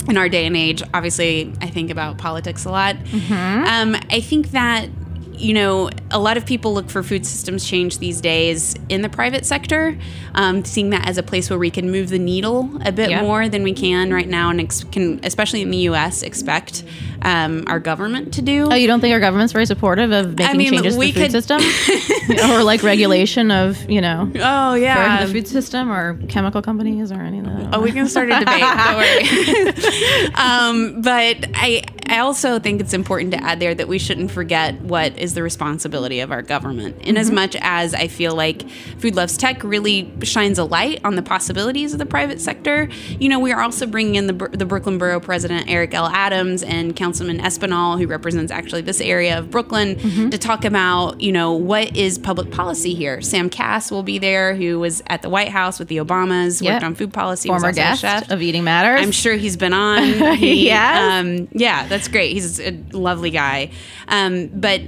in 0.09 0.17
our 0.17 0.29
day 0.29 0.47
and 0.47 0.57
age, 0.57 0.83
obviously, 0.95 1.53
I 1.61 1.67
think 1.69 1.91
about 1.91 2.19
politics 2.19 2.65
a 2.65 2.71
lot. 2.71 2.97
Mm-hmm. 2.97 3.65
Um, 3.95 4.01
I 4.11 4.21
think 4.21 4.51
that 4.53 4.89
you 5.35 5.55
know 5.55 5.89
a 6.11 6.19
lot 6.19 6.37
of 6.37 6.45
people 6.45 6.75
look 6.75 6.91
for 6.91 7.03
food 7.03 7.25
systems 7.25 7.65
change 7.67 7.97
these 7.99 8.21
days 8.21 8.75
in 8.91 9.01
the 9.03 9.09
private 9.09 9.47
sector, 9.47 9.97
um, 10.35 10.65
seeing 10.67 10.91
that 10.91 11.09
as 11.09 11.17
a 11.17 11.23
place 11.23 11.49
where 11.49 11.59
we 11.59 11.71
can 11.71 11.91
move 11.91 12.11
the 12.11 12.19
needle 12.19 12.69
a 12.85 12.93
bit 12.93 13.09
Yeah. 13.11 13.23
more 13.23 13.49
than 13.49 13.63
we 13.63 13.73
can 13.73 14.13
right 14.13 14.29
now, 14.29 14.51
and 14.51 14.61
ex- 14.61 14.85
can 14.85 15.19
especially 15.23 15.63
in 15.63 15.71
the 15.71 15.79
U.S. 15.79 16.23
expect 16.23 16.85
um, 17.23 17.65
our 17.67 17.81
government 17.81 18.35
to 18.35 18.43
do. 18.43 18.69
Oh, 18.71 18.75
you 18.75 18.87
don't 18.87 19.01
think 19.01 19.13
our 19.13 19.21
government's 19.21 19.53
very 19.53 19.67
supportive 19.67 20.13
of 20.13 20.39
making 20.39 20.57
mean, 20.57 20.71
changes 20.73 20.95
to 20.95 21.01
the 21.01 21.13
food 21.13 21.23
could- 21.23 21.31
system, 21.31 21.61
or 22.51 22.63
like 22.63 22.83
regulation 22.83 23.51
of 23.51 23.89
you 23.91 24.01
know 24.01 24.31
oh 24.37 24.75
yeah, 24.75 25.25
the 25.25 25.33
food 25.33 25.49
system 25.49 25.91
or 25.91 26.17
chemical 26.29 26.63
companies 26.63 27.13
or 27.13 27.21
any 27.21 27.39
of 27.39 27.47
that? 27.47 27.71
Oh, 27.73 27.81
we 27.81 27.93
can 27.93 28.09
start 28.09 28.31
a 28.31 28.39
debate. 28.39 28.61
Don't 28.61 28.97
worry. 28.97 30.31
um, 30.35 31.03
but 31.03 31.47
I, 31.55 31.83
I 32.07 32.19
also 32.19 32.59
think 32.59 32.81
it's 32.81 32.93
important 32.93 33.33
to 33.33 33.43
add 33.43 33.61
there 33.61 33.75
that 33.75 33.87
we 33.87 33.99
shouldn't 33.99 34.31
forget 34.31 34.81
what 34.81 35.17
is 35.19 35.35
the 35.35 35.43
responsibility 35.43 36.21
of 36.21 36.33
our 36.33 36.43
government. 36.43 37.01
In 37.03 37.17
as 37.17 37.31
much 37.31 37.57
as 37.61 37.95
I 37.95 38.09
feel 38.09 38.35
like 38.35 38.69
Food 38.99 39.15
Loves 39.15 39.37
Tech 39.37 39.63
really 39.63 40.13
shines 40.23 40.59
a 40.59 40.65
light 40.65 41.01
on 41.05 41.15
the 41.15 41.23
possibilities 41.23 41.93
of 41.93 41.99
the 41.99 42.07
private 42.07 42.41
sector, 42.41 42.89
you 43.19 43.29
know, 43.29 43.39
we 43.39 43.53
are 43.53 43.63
also 43.63 43.87
bringing 43.87 44.17
in 44.17 44.27
the, 44.27 44.49
the 44.49 44.67
Brooklyn 44.67 44.99
Borough 44.99 45.21
President 45.21 45.69
Eric 45.69 45.95
L. 45.95 46.07
Adams 46.07 46.63
and 46.63 46.97
Councilman 47.11 47.41
Espinal, 47.41 47.99
who 47.99 48.07
represents 48.07 48.53
actually 48.53 48.83
this 48.83 49.01
area 49.01 49.37
of 49.37 49.51
Brooklyn, 49.51 50.31
to 50.31 50.39
talk 50.39 50.65
about, 50.65 51.21
you 51.21 51.33
know, 51.33 51.53
what 51.55 51.97
is 51.97 52.19
public 52.19 52.53
policy 52.53 52.95
here. 52.95 53.21
Sam 53.21 53.51
Kass 53.51 53.91
will 53.91 54.05
be 54.05 54.19
there, 54.19 54.55
who 54.55 54.79
was 54.79 55.03
at 55.09 55.23
the 55.23 55.29
White 55.29 55.49
House 55.49 55.81
with 55.81 55.89
the 55.89 55.97
Obamas, 55.97 56.63
Yep. 56.63 56.73
worked 56.75 56.85
on 56.85 56.95
food 56.95 57.13
policy, 57.13 57.49
former 57.49 57.73
guest 57.73 58.03
chef. 58.03 58.31
of 58.31 58.41
Eating 58.43 58.63
Matters. 58.63 59.01
I'm 59.03 59.11
sure 59.11 59.35
he's 59.35 59.57
been 59.57 59.73
on. 59.73 60.01
He, 60.37 60.67
Yes. 60.67 61.21
Um, 61.25 61.49
yeah, 61.51 61.89
that's 61.89 62.07
great. 62.07 62.33
He's 62.33 62.61
a 62.61 62.71
lovely 62.93 63.31
guy. 63.31 63.71
Um, 64.07 64.47
but 64.55 64.81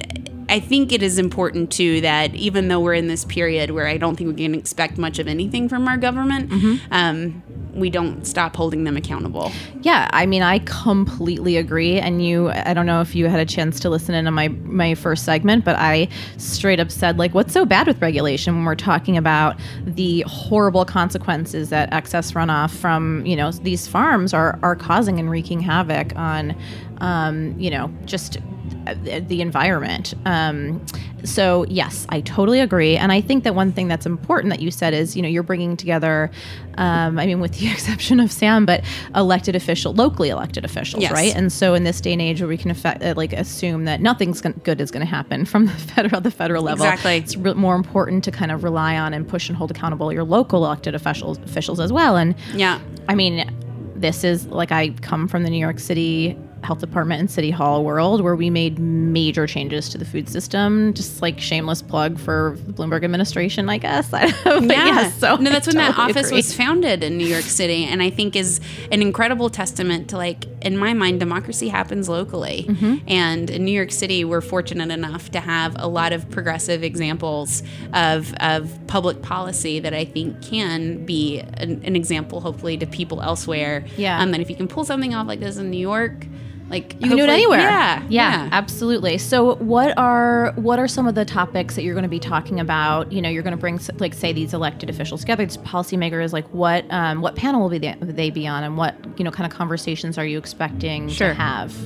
I 0.49 0.61
think 0.61 0.93
it 0.93 1.03
is 1.03 1.19
important 1.19 1.71
too 1.73 2.01
that 2.03 2.35
even 2.35 2.69
though 2.69 2.81
we're 2.81 2.95
in 2.95 3.09
this 3.09 3.25
period 3.25 3.71
where 3.71 3.87
I 3.87 3.97
don't 3.97 4.17
think 4.17 4.37
we 4.37 4.43
can 4.43 4.55
expect 4.55 4.99
much 4.99 5.19
of 5.19 5.27
anything 5.29 5.69
from 5.69 5.89
our 5.89 5.97
government, 5.97 6.51
Mm-hmm. 6.51 6.93
um, 6.93 7.43
we 7.73 7.89
don't 7.89 8.27
stop 8.27 8.55
holding 8.55 8.85
them 8.85 8.99
accountable. 8.99 9.51
Yeah, 9.81 10.07
I 10.13 10.27
mean, 10.27 10.43
I 10.43 10.59
completely 10.59 11.57
agree. 11.57 11.99
And 11.99 12.23
you, 12.23 12.51
I 12.51 12.75
don't 12.75 12.85
know 12.85 13.01
if 13.01 13.15
you 13.15 13.29
had 13.29 13.41
a 13.41 13.47
chance 13.47 13.81
to 13.81 13.89
listen 13.89 14.15
in 14.15 14.27
on 14.27 14.35
my 14.35 14.49
my 14.49 14.95
first 14.95 15.25
segment, 15.25 15.65
but 15.65 15.77
I 15.79 16.09
straight 16.37 16.81
up 16.81 16.91
said 16.91 17.19
like, 17.19 17.33
what's 17.33 17.55
so 17.55 17.65
bad 17.65 17.87
with 17.87 18.03
regulation 18.03 18.55
when 18.57 18.67
we're 18.67 18.75
talking 18.75 19.17
about 19.17 19.59
the 19.87 20.21
horrible 20.27 20.85
consequences 20.85 21.71
that 21.71 21.91
excess 21.95 22.33
runoff 22.33 22.71
from 22.77 23.25
you 23.25 23.37
know 23.37 23.51
these 23.53 23.87
farms 23.87 24.35
are 24.35 24.59
are 24.63 24.77
causing 24.77 25.19
and 25.19 25.31
wreaking 25.31 25.61
havoc 25.61 26.15
on, 26.15 26.55
um, 26.99 27.59
you 27.59 27.71
know, 27.71 27.91
just 28.05 28.37
the 28.85 29.41
environment. 29.41 30.15
Um, 30.25 30.85
so 31.25 31.65
yes, 31.69 32.05
I 32.09 32.21
totally 32.21 32.59
agree, 32.59 32.97
and 32.97 33.13
I 33.13 33.21
think 33.21 33.45
that 33.45 33.55
one 33.55 33.71
thing 33.73 33.87
that's 33.87 34.07
important 34.07 34.51
that 34.53 34.61
you 34.61 34.71
said 34.73 34.93
is 34.93 35.15
you 35.15 35.23
know 35.23 35.29
you're 35.29 35.45
bringing 35.45 35.77
together, 35.77 36.31
um, 36.79 37.17
I 37.19 37.27
mean 37.27 37.39
with 37.41 37.59
the 37.59 37.69
exception 37.73 38.19
of 38.19 38.33
Sam, 38.33 38.67
but 38.67 38.83
elected 39.15 39.55
official, 39.55 39.93
locally 39.95 40.31
elected 40.31 40.65
officials, 40.65 41.03
Yes. 41.03 41.13
right? 41.13 41.35
And 41.35 41.53
so 41.53 41.75
in 41.75 41.85
this 41.85 42.01
day 42.01 42.13
and 42.13 42.21
age 42.21 42.41
where 42.41 42.49
we 42.49 42.57
can 42.57 42.73
affect, 42.73 43.05
uh, 43.05 43.15
like 43.17 43.33
assume 43.33 43.85
that 43.85 44.01
nothing's 44.01 44.41
gon- 44.41 44.61
good 44.65 44.81
is 44.81 44.91
going 44.91 45.07
to 45.07 45.11
happen 45.11 45.45
from 45.53 45.67
the 45.67 45.73
federal 45.73 46.21
the 46.21 46.31
federal 46.33 46.65
level, 46.65 46.85
Exactly. 46.85 47.17
It's 47.19 47.37
re- 47.37 47.55
more 47.55 47.77
important 47.77 48.25
to 48.25 48.33
kind 48.33 48.51
of 48.51 48.65
rely 48.65 48.97
on 48.99 49.15
and 49.15 49.27
push 49.29 49.49
and 49.49 49.57
hold 49.57 49.71
accountable 49.71 50.13
your 50.13 50.25
local 50.25 50.65
elected 50.65 50.95
officials 50.97 51.39
officials 51.39 51.79
as 51.79 51.93
well, 51.93 52.17
and 52.17 52.35
Yeah. 52.53 52.81
I 53.09 53.15
mean, 53.15 53.49
this 53.95 54.25
is 54.25 54.47
like 54.47 54.73
I 54.73 54.89
come 55.03 55.29
from 55.29 55.45
the 55.45 55.51
New 55.51 55.59
York 55.61 55.79
City 55.79 56.37
Health 56.63 56.79
Department 56.81 57.21
and 57.21 57.31
City 57.31 57.51
Hall 57.51 57.85
world 57.85 58.21
where 58.23 58.37
we 58.37 58.51
made 58.51 58.79
major 58.79 59.47
changes 59.47 59.89
to 59.91 59.99
the 59.99 60.05
food 60.05 60.29
system. 60.29 60.95
Just 60.95 61.21
like 61.23 61.41
shameless 61.41 61.83
plug 61.83 62.19
for 62.19 62.57
the 62.67 62.73
Bloomberg 62.73 63.05
administration, 63.05 63.69
I 63.69 63.79
guess. 63.79 64.13
I 64.13 64.27
don't 64.31 64.45
know, 64.45 64.61
but 64.69 64.77
Yeah. 64.77 64.87
yes, 64.87 65.15
so 65.19 65.37
no, 65.37 65.51
that's 65.51 65.67
I 65.67 65.71
when 65.71 65.77
that 65.77 65.99
office 65.99 66.27
agree. 66.29 66.37
was 66.39 66.55
founded 66.55 67.03
in 67.03 67.17
New 67.19 67.27
York 67.27 67.43
City, 67.45 67.85
and 67.85 68.03
I 68.03 68.11
think 68.11 68.37
is 68.37 68.61
an 68.91 69.03
incredible 69.03 69.51
testament 69.51 70.09
to 70.11 70.17
like, 70.17 70.45
in 70.63 70.77
my 70.79 70.93
mind, 70.95 71.19
democracy 71.21 71.69
happens 71.69 72.09
locally. 72.09 72.67
Mm-hmm. 72.69 72.97
And 73.09 73.51
in 73.51 73.65
New 73.65 73.73
York 73.73 73.91
City, 73.91 74.25
we're 74.25 74.41
fortunate 74.41 74.91
enough 74.91 75.31
to 75.33 75.41
have 75.41 75.75
a 75.79 75.89
lot 75.89 76.13
of 76.13 76.31
progressive 76.31 76.83
examples 76.85 77.63
of 77.93 78.33
of 78.41 78.71
public 78.87 79.23
policy 79.23 79.81
that 79.81 79.95
I 79.95 80.05
think 80.05 80.43
can 80.43 81.05
be 81.05 81.41
an, 81.41 81.83
an 81.85 81.97
example, 81.97 82.41
hopefully, 82.41 82.77
to 82.79 82.87
people 82.87 83.21
elsewhere. 83.23 83.85
Yeah. 83.97 84.21
Um, 84.21 84.33
and 84.35 84.43
if 84.43 84.49
you 84.51 84.57
can 84.57 84.69
pull 84.69 84.85
something 84.85 85.15
off 85.15 85.27
like 85.27 85.41
this 85.41 85.57
in 85.57 85.71
New 85.71 85.79
York, 85.79 86.27
like 86.73 86.95
You 86.95 87.09
can 87.09 87.17
do 87.19 87.25
it 87.25 87.29
anywhere. 87.29 87.61
Yeah, 87.61 88.03
yeah, 88.09 88.49
absolutely. 88.51 89.19
So, 89.19 89.57
what 89.57 89.97
are 89.99 90.53
what 90.57 90.79
are 90.79 90.89
some 90.89 91.07
of 91.07 91.15
the 91.15 91.25
topics 91.27 91.77
that 91.77 91.83
you're 91.83 91.95
going 91.95 92.03
to 92.03 92.09
be 92.09 92.19
talking 92.19 92.59
about? 92.59 93.13
You 93.13 93.21
know, 93.21 93.29
you're 93.29 93.43
going 93.43 93.53
to 93.53 93.61
bring 93.61 93.79
like 93.99 94.15
say 94.15 94.33
these 94.33 94.55
elected 94.55 94.89
officials 94.89 95.21
together, 95.21 95.45
these 95.45 95.59
policymakers. 95.59 96.33
Like, 96.33 96.49
what 96.49 96.87
um, 96.91 97.21
what 97.21 97.37
panel 97.37 97.61
will 97.61 97.69
be 97.69 97.79
they, 97.79 97.95
they 98.01 98.31
be 98.31 98.47
on, 98.47 98.65
and 98.65 98.77
what 98.79 98.97
you 99.19 99.25
know 99.25 99.31
kind 99.31 99.51
of 99.51 99.57
conversations 99.57 100.17
are 100.17 100.25
you 100.25 100.39
expecting 100.39 101.11
Sure. 101.11 101.29
to 101.29 101.35
have? 101.35 101.77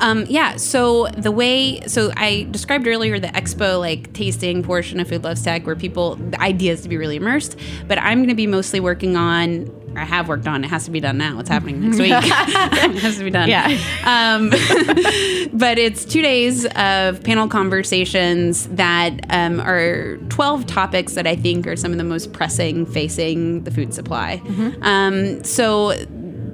Um, 0.00 0.26
yeah. 0.28 0.56
So 0.56 1.06
the 1.16 1.32
way, 1.32 1.80
so 1.86 2.12
I 2.16 2.46
described 2.50 2.86
earlier 2.86 3.18
the 3.18 3.28
expo 3.28 3.80
like 3.80 4.12
tasting 4.12 4.62
portion 4.62 5.00
of 5.00 5.08
Food 5.08 5.24
Loves 5.24 5.42
Tech, 5.42 5.66
where 5.66 5.74
people 5.74 6.16
the 6.16 6.40
idea 6.40 6.72
is 6.74 6.82
to 6.82 6.88
be 6.90 6.98
really 6.98 7.16
immersed. 7.16 7.58
But 7.86 7.98
I'm 7.98 8.18
going 8.18 8.28
to 8.28 8.34
be 8.34 8.46
mostly 8.46 8.78
working 8.78 9.16
on 9.16 9.74
or 9.98 10.02
I 10.02 10.04
have 10.04 10.28
worked 10.28 10.46
on. 10.46 10.64
It 10.64 10.68
has 10.68 10.84
to 10.84 10.90
be 10.90 11.00
done 11.00 11.18
now. 11.18 11.38
It's 11.38 11.48
happening 11.48 11.80
next 11.80 11.98
week. 11.98 12.12
it 12.12 13.02
has 13.02 13.18
to 13.18 13.24
be 13.24 13.30
done. 13.30 13.48
Yeah. 13.48 13.66
Um, 14.04 14.50
but 15.52 15.78
it's 15.78 16.04
two 16.04 16.22
days 16.22 16.64
of 16.64 17.22
panel 17.22 17.48
conversations 17.48 18.68
that 18.68 19.20
um, 19.30 19.60
are 19.60 20.16
12 20.28 20.66
topics 20.66 21.14
that 21.14 21.26
I 21.26 21.36
think 21.36 21.66
are 21.66 21.76
some 21.76 21.92
of 21.92 21.98
the 21.98 22.04
most 22.04 22.32
pressing 22.32 22.86
facing 22.86 23.64
the 23.64 23.70
food 23.70 23.92
supply. 23.92 24.40
Um, 24.82 25.42
so 25.44 25.92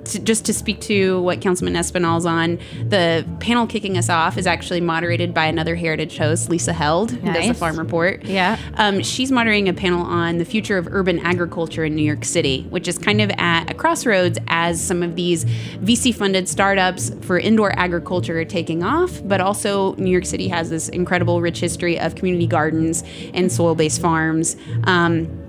to, 0.07 0.19
just 0.19 0.45
to 0.47 0.55
speak 0.55 0.81
to 0.83 1.21
what 1.23 1.41
Councilman 1.41 1.77
Espinal's 1.77 2.27
on, 2.27 2.59
the 2.89 3.27
panel 3.41 3.67
kicking 3.67 3.97
us 3.97 4.09
off 4.09 4.37
is 4.39 4.47
actually 4.47 4.81
moderated 4.81 5.35
by 5.35 5.47
another 5.47 5.75
Heritage 5.75 6.17
host, 6.19 6.49
Lisa 6.49 6.73
Held, 6.73 7.13
who 7.13 7.33
does 7.33 7.49
the 7.49 7.55
Farm 7.55 7.79
Report. 7.79 8.25
Yeah. 8.25 8.59
Um, 8.75 9.03
she's 9.03 9.31
moderating 9.31 9.69
a 9.69 9.75
panel 9.75 10.03
on 10.05 10.39
the 10.39 10.45
future 10.45 10.79
of 10.79 10.89
urban 10.91 11.19
agriculture 11.21 11.85
in 11.85 11.95
New 11.95 12.03
York 12.03 12.25
City, 12.25 12.63
which 12.71 12.89
is 12.89 12.99
kind 12.99 13.21
of 13.21 13.31
at 13.39 13.71
a 13.71 13.75
crossroads 13.75 14.39
as 14.49 14.83
some 14.83 15.03
of 15.03 15.17
these 15.17 15.45
VC 15.45 16.15
funded 16.15 16.49
startups 16.49 17.11
for 17.23 17.39
indoor 17.39 17.77
agriculture 17.79 18.39
are 18.39 18.45
taking 18.45 18.83
off, 18.83 19.21
but 19.25 19.41
also 19.41 19.95
New 19.97 20.11
York 20.11 20.27
City 20.27 20.49
has 20.49 20.71
this 20.71 20.89
incredible 20.89 21.41
rich 21.41 21.61
history 21.61 21.99
of 21.99 22.15
community 22.15 22.47
gardens 22.47 23.05
and 23.33 23.51
soil 23.51 23.75
based 23.75 24.01
farms. 24.01 24.57
Um, 24.85 25.41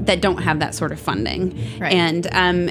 that 0.00 0.20
don't 0.20 0.38
have 0.38 0.58
that 0.58 0.74
sort 0.74 0.90
of 0.90 0.98
funding. 0.98 1.50
Right. 1.78 1.92
And 1.92 2.26
um, 2.32 2.70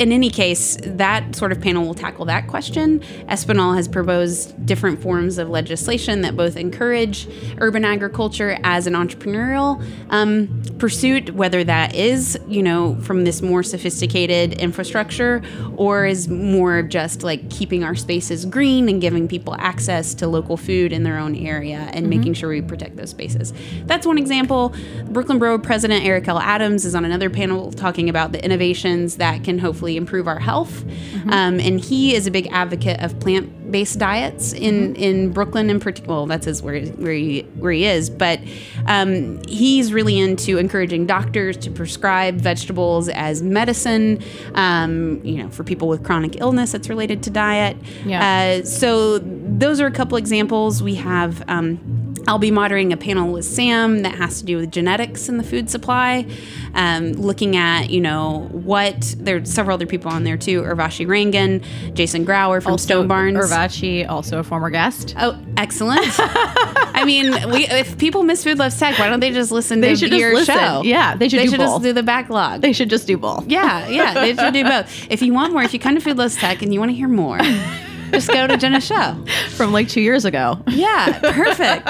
in 0.00 0.12
any 0.12 0.30
case, 0.30 0.78
that 0.80 1.36
sort 1.36 1.52
of 1.52 1.60
panel 1.60 1.84
will 1.84 1.92
tackle 1.92 2.24
that 2.24 2.48
question. 2.48 3.00
Espinal 3.28 3.76
has 3.76 3.86
proposed 3.86 4.64
different 4.64 5.02
forms 5.02 5.36
of 5.36 5.50
legislation 5.50 6.22
that 6.22 6.34
both 6.34 6.56
encourage 6.56 7.28
urban 7.58 7.84
agriculture 7.84 8.58
as 8.64 8.86
an 8.86 8.94
entrepreneurial 8.94 9.84
um, 10.08 10.62
pursuit, 10.78 11.34
whether 11.34 11.62
that 11.64 11.94
is, 11.94 12.38
you 12.48 12.62
know, 12.62 12.98
from 13.02 13.24
this 13.24 13.42
more 13.42 13.62
sophisticated 13.62 14.54
infrastructure 14.54 15.42
or 15.76 16.06
is 16.06 16.28
more 16.28 16.78
of 16.78 16.88
just 16.88 17.22
like 17.22 17.50
keeping 17.50 17.84
our 17.84 17.94
spaces 17.94 18.46
green 18.46 18.88
and 18.88 19.02
giving 19.02 19.28
people 19.28 19.54
access 19.58 20.14
to 20.14 20.26
local 20.26 20.56
food 20.56 20.94
in 20.94 21.02
their 21.02 21.18
own 21.18 21.36
area 21.36 21.90
and 21.92 22.08
making 22.08 22.32
sure 22.32 22.48
we 22.48 22.62
protect 22.62 22.96
those 22.96 23.10
spaces. 23.10 23.52
That's 23.84 24.06
one 24.06 24.16
example. 24.16 24.74
Brooklyn 25.10 25.38
Borough 25.38 25.58
President 25.58 26.06
Eric 26.06 26.26
L. 26.26 26.38
Adams 26.38 26.86
is 26.86 26.94
on 26.94 27.04
another 27.04 27.28
panel 27.28 27.70
talking 27.70 28.08
about 28.08 28.32
the 28.32 28.42
innovations 28.42 29.16
that 29.16 29.44
can 29.44 29.58
hopefully 29.58 29.89
improve 29.96 30.28
our 30.28 30.38
health. 30.38 30.84
Um, 31.26 31.60
and 31.60 31.80
he 31.80 32.14
is 32.14 32.26
a 32.26 32.30
big 32.30 32.46
advocate 32.52 33.00
of 33.00 33.18
plant 33.20 33.59
based 33.70 33.98
diets 33.98 34.52
in, 34.52 34.94
in 34.96 35.32
Brooklyn 35.32 35.70
in 35.70 35.80
particular. 35.80 36.16
Well, 36.16 36.26
that's 36.26 36.46
his 36.46 36.62
where, 36.62 36.80
where, 36.82 37.12
he, 37.12 37.42
where 37.56 37.72
he 37.72 37.84
is. 37.84 38.10
But 38.10 38.40
um, 38.86 39.42
he's 39.44 39.92
really 39.92 40.18
into 40.18 40.58
encouraging 40.58 41.06
doctors 41.06 41.56
to 41.58 41.70
prescribe 41.70 42.36
vegetables 42.36 43.08
as 43.08 43.42
medicine, 43.42 44.22
um, 44.54 45.20
you 45.24 45.42
know, 45.42 45.50
for 45.50 45.64
people 45.64 45.88
with 45.88 46.04
chronic 46.04 46.40
illness 46.40 46.72
that's 46.72 46.88
related 46.88 47.22
to 47.24 47.30
diet. 47.30 47.76
Yeah. 48.04 48.60
Uh, 48.60 48.64
so 48.64 49.18
those 49.18 49.80
are 49.80 49.86
a 49.86 49.92
couple 49.92 50.16
examples. 50.16 50.82
We 50.82 50.96
have. 50.96 51.42
Um, 51.48 52.06
I'll 52.26 52.38
be 52.38 52.50
moderating 52.50 52.92
a 52.92 52.96
panel 52.96 53.32
with 53.32 53.44
Sam 53.44 54.00
that 54.00 54.14
has 54.14 54.40
to 54.40 54.44
do 54.44 54.58
with 54.58 54.70
genetics 54.70 55.28
in 55.28 55.38
the 55.38 55.42
food 55.42 55.70
supply, 55.70 56.26
um, 56.74 57.12
looking 57.12 57.56
at 57.56 57.90
you 57.90 58.00
know 58.00 58.48
what 58.52 59.14
there's 59.18 59.52
several 59.52 59.74
other 59.74 59.86
people 59.86 60.10
on 60.10 60.24
there 60.24 60.36
too. 60.36 60.62
Urvashi 60.62 61.06
Rangan, 61.06 61.94
Jason 61.94 62.26
Grauer 62.26 62.62
from 62.62 62.78
Stone 62.78 63.08
Barns. 63.08 63.36
Urvashi, 63.68 64.08
also 64.08 64.38
a 64.38 64.42
former 64.42 64.70
guest. 64.70 65.14
Oh, 65.18 65.38
excellent! 65.56 66.00
I 66.18 67.04
mean, 67.04 67.32
we, 67.50 67.66
if 67.66 67.98
people 67.98 68.22
miss 68.22 68.44
Food 68.44 68.58
Loves 68.58 68.78
Tech, 68.78 68.98
why 68.98 69.08
don't 69.08 69.20
they 69.20 69.30
just 69.32 69.50
listen 69.50 69.80
They 69.80 69.90
to 69.90 69.96
should 69.96 70.10
just 70.10 70.20
your 70.20 70.34
listen. 70.34 70.56
show? 70.58 70.82
Yeah, 70.82 71.16
they 71.16 71.28
should 71.28 71.40
They 71.40 71.44
do 71.44 71.50
should 71.50 71.58
both. 71.58 71.68
just 71.76 71.82
do 71.82 71.92
the 71.92 72.02
backlog. 72.02 72.60
They 72.62 72.72
should 72.72 72.90
just 72.90 73.06
do 73.06 73.16
both. 73.16 73.46
Yeah, 73.46 73.86
yeah, 73.88 74.14
they 74.14 74.34
should 74.34 74.54
do 74.54 74.64
both. 74.68 75.06
If 75.10 75.22
you 75.22 75.32
want 75.32 75.52
more, 75.52 75.62
if 75.62 75.72
you 75.74 75.80
come 75.80 75.94
to 75.94 76.00
Food 76.00 76.18
Loves 76.18 76.36
Tech 76.36 76.62
and 76.62 76.72
you 76.72 76.80
want 76.80 76.90
to 76.90 76.96
hear 76.96 77.08
more, 77.08 77.38
just 78.12 78.28
go 78.28 78.46
to 78.46 78.56
Jenna's 78.56 78.86
show. 78.86 79.16
From 79.50 79.72
like 79.72 79.88
two 79.88 80.00
years 80.00 80.24
ago. 80.24 80.58
Yeah, 80.68 81.18
perfect. 81.20 81.88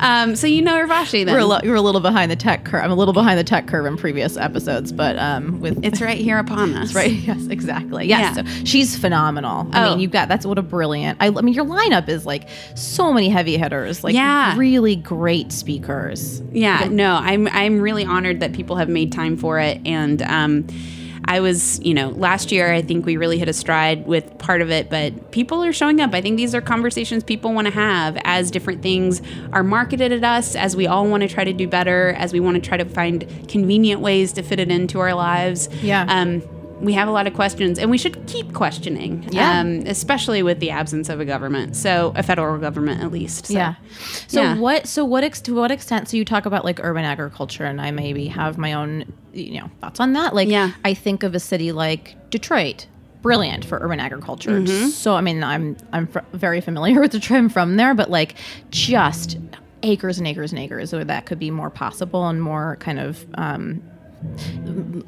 Um, 0.00 0.34
so 0.36 0.46
you 0.46 0.62
know 0.62 0.74
Urvashi 0.86 1.24
then. 1.24 1.34
We're 1.34 1.40
a, 1.40 1.46
li- 1.46 1.60
we're 1.64 1.74
a 1.76 1.80
little 1.80 2.00
behind 2.00 2.30
the 2.30 2.36
tech 2.36 2.64
curve. 2.64 2.82
I'm 2.84 2.90
a 2.90 2.94
little 2.94 3.14
behind 3.14 3.38
the 3.38 3.44
tech 3.44 3.66
curve 3.68 3.86
in 3.86 3.96
previous 3.96 4.36
episodes, 4.36 4.92
but 4.92 5.16
um, 5.18 5.60
with 5.60 5.84
it's 5.84 6.00
right 6.00 6.18
here 6.18 6.38
upon 6.38 6.74
us. 6.76 6.94
right. 6.94 7.12
Yes, 7.12 7.46
exactly. 7.46 8.06
Yes, 8.06 8.36
Yeah. 8.36 8.42
so 8.44 8.64
she's 8.64 8.96
phenomenal. 8.98 9.68
I 9.72 9.86
Oh. 9.86 9.90
mean, 9.90 10.00
you've 10.00 10.10
got 10.10 10.28
that's 10.28 10.44
what 10.46 10.58
a 10.58 10.62
brilliant. 10.62 11.18
I, 11.20 11.26
I 11.28 11.30
mean, 11.42 11.54
your 11.54 11.64
lineup 11.64 12.08
is 12.08 12.26
like 12.26 12.48
so 12.74 13.12
many 13.12 13.28
heavy 13.28 13.56
hitters, 13.56 14.02
like 14.02 14.14
Yeah. 14.14 14.56
really 14.56 14.96
great 14.96 15.52
speakers. 15.52 16.40
Yeah, 16.52 16.88
no, 16.90 17.14
I'm 17.14 17.48
I'm 17.48 17.80
really 17.80 18.04
honored 18.04 18.40
that 18.40 18.52
people 18.52 18.76
have 18.76 18.88
made 18.88 19.12
time 19.12 19.36
for 19.36 19.58
it, 19.60 19.80
and 19.86 20.22
um, 20.22 20.66
I 21.24 21.40
was, 21.40 21.80
you 21.80 21.94
know, 21.94 22.10
last 22.10 22.52
year 22.52 22.72
I 22.72 22.82
think 22.82 23.06
we 23.06 23.16
really 23.16 23.38
hit 23.38 23.48
a 23.48 23.52
stride 23.52 24.06
with 24.06 24.38
part 24.38 24.60
of 24.60 24.70
it, 24.70 24.90
but 24.90 25.30
people 25.30 25.62
are 25.64 25.72
showing 25.72 26.00
up. 26.00 26.14
I 26.14 26.20
think 26.20 26.36
these 26.36 26.54
are 26.54 26.60
conversations 26.60 27.22
people 27.24 27.54
want 27.54 27.66
to 27.66 27.72
have 27.72 28.18
as 28.24 28.50
different 28.50 28.82
things 28.82 29.22
are 29.52 29.62
marketed 29.62 30.12
at 30.12 30.24
us, 30.24 30.56
as 30.56 30.76
we 30.76 30.86
all 30.86 31.06
want 31.06 31.22
to 31.22 31.28
try 31.28 31.44
to 31.44 31.52
do 31.52 31.68
better, 31.68 32.10
as 32.18 32.32
we 32.32 32.40
want 32.40 32.56
to 32.56 32.60
try 32.60 32.76
to 32.76 32.84
find 32.84 33.26
convenient 33.48 34.00
ways 34.00 34.32
to 34.32 34.42
fit 34.42 34.58
it 34.60 34.70
into 34.70 35.00
our 35.00 35.14
lives. 35.14 35.68
Yeah. 35.82 36.06
Um, 36.08 36.42
we 36.82 36.92
have 36.94 37.08
a 37.08 37.10
lot 37.12 37.26
of 37.26 37.34
questions, 37.34 37.78
and 37.78 37.90
we 37.90 37.96
should 37.96 38.26
keep 38.26 38.52
questioning, 38.52 39.26
Yeah. 39.30 39.60
um, 39.60 39.82
especially 39.86 40.42
with 40.42 40.58
the 40.60 40.70
absence 40.70 41.08
of 41.08 41.20
a 41.20 41.24
government, 41.24 41.76
so 41.76 42.12
a 42.16 42.22
federal 42.22 42.58
government 42.58 43.02
at 43.02 43.12
least. 43.12 43.46
So. 43.46 43.54
Yeah. 43.54 43.74
So 44.26 44.42
Yeah. 44.42 44.56
what? 44.58 44.86
So 44.86 45.04
what? 45.04 45.22
Ex- 45.24 45.40
to 45.42 45.54
what 45.54 45.70
extent? 45.70 46.08
So 46.08 46.16
you 46.16 46.24
talk 46.24 46.44
about 46.44 46.64
like 46.64 46.80
urban 46.82 47.04
agriculture, 47.04 47.64
and 47.64 47.80
I 47.80 47.90
maybe 47.92 48.26
have 48.26 48.58
my 48.58 48.72
own, 48.72 49.04
you 49.32 49.60
know, 49.60 49.70
thoughts 49.80 50.00
on 50.00 50.12
that. 50.14 50.34
Like, 50.34 50.48
Yeah. 50.48 50.72
I 50.84 50.92
think 50.94 51.22
of 51.22 51.34
a 51.34 51.40
city 51.40 51.72
like 51.72 52.16
Detroit. 52.30 52.86
Brilliant 53.22 53.64
for 53.64 53.78
urban 53.80 54.00
agriculture. 54.00 54.50
Mm-hmm. 54.50 54.88
So 54.88 55.14
I 55.14 55.20
mean, 55.20 55.44
I'm 55.44 55.76
I'm 55.92 56.08
fr- 56.08 56.18
very 56.32 56.60
familiar 56.60 57.00
with 57.02 57.12
Detroit. 57.12 57.38
I'm 57.38 57.48
from 57.48 57.76
there, 57.76 57.94
but 57.94 58.10
like 58.10 58.34
just 58.70 59.38
acres 59.84 60.18
and 60.18 60.26
acres 60.26 60.50
and 60.50 60.58
acres. 60.58 60.90
So 60.90 61.04
that 61.04 61.26
could 61.26 61.38
be 61.38 61.50
more 61.52 61.70
possible 61.70 62.26
and 62.28 62.42
more 62.42 62.76
kind 62.80 62.98
of 62.98 63.24
um, 63.34 63.80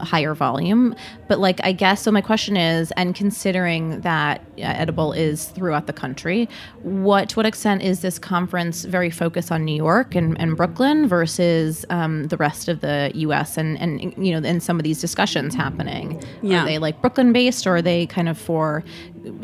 higher 0.01 0.35
volume. 0.35 0.95
But 1.29 1.39
like, 1.39 1.61
I 1.65 1.73
guess 1.73 2.03
so. 2.03 2.11
My 2.11 2.21
question 2.21 2.57
is, 2.57 2.93
and 2.93 3.15
considering 3.15 4.01
that 4.01 4.41
uh, 4.59 4.63
edible 4.63 5.13
is 5.13 5.47
throughout 5.47 5.87
the 5.87 5.93
country, 5.93 6.49
what 6.83 7.31
to 7.31 7.37
what 7.37 7.47
extent 7.47 7.83
is 7.83 8.01
this 8.01 8.19
conference 8.19 8.85
very 8.85 9.11
focused 9.11 9.51
on 9.51 9.65
New 9.65 9.77
York 9.77 10.15
and, 10.15 10.39
and 10.41 10.57
Brooklyn 10.57 11.09
versus 11.09 11.85
um, 11.91 12.25
the 12.25 12.37
rest 12.37 12.69
of 12.69 12.81
the 12.81 13.11
U.S. 13.15 13.57
and 13.57 13.79
and 13.81 14.15
you 14.17 14.39
know, 14.39 14.47
in 14.47 14.61
some 14.61 14.79
of 14.79 14.85
these 14.85 15.01
discussions 15.01 15.55
happening? 15.55 16.23
Yeah. 16.43 16.63
Are 16.63 16.67
they 16.67 16.79
like 16.79 17.01
Brooklyn 17.01 17.33
based, 17.33 17.67
or 17.67 17.77
are 17.77 17.83
they 17.83 18.07
kind 18.07 18.29
of 18.29 18.39
for 18.39 18.85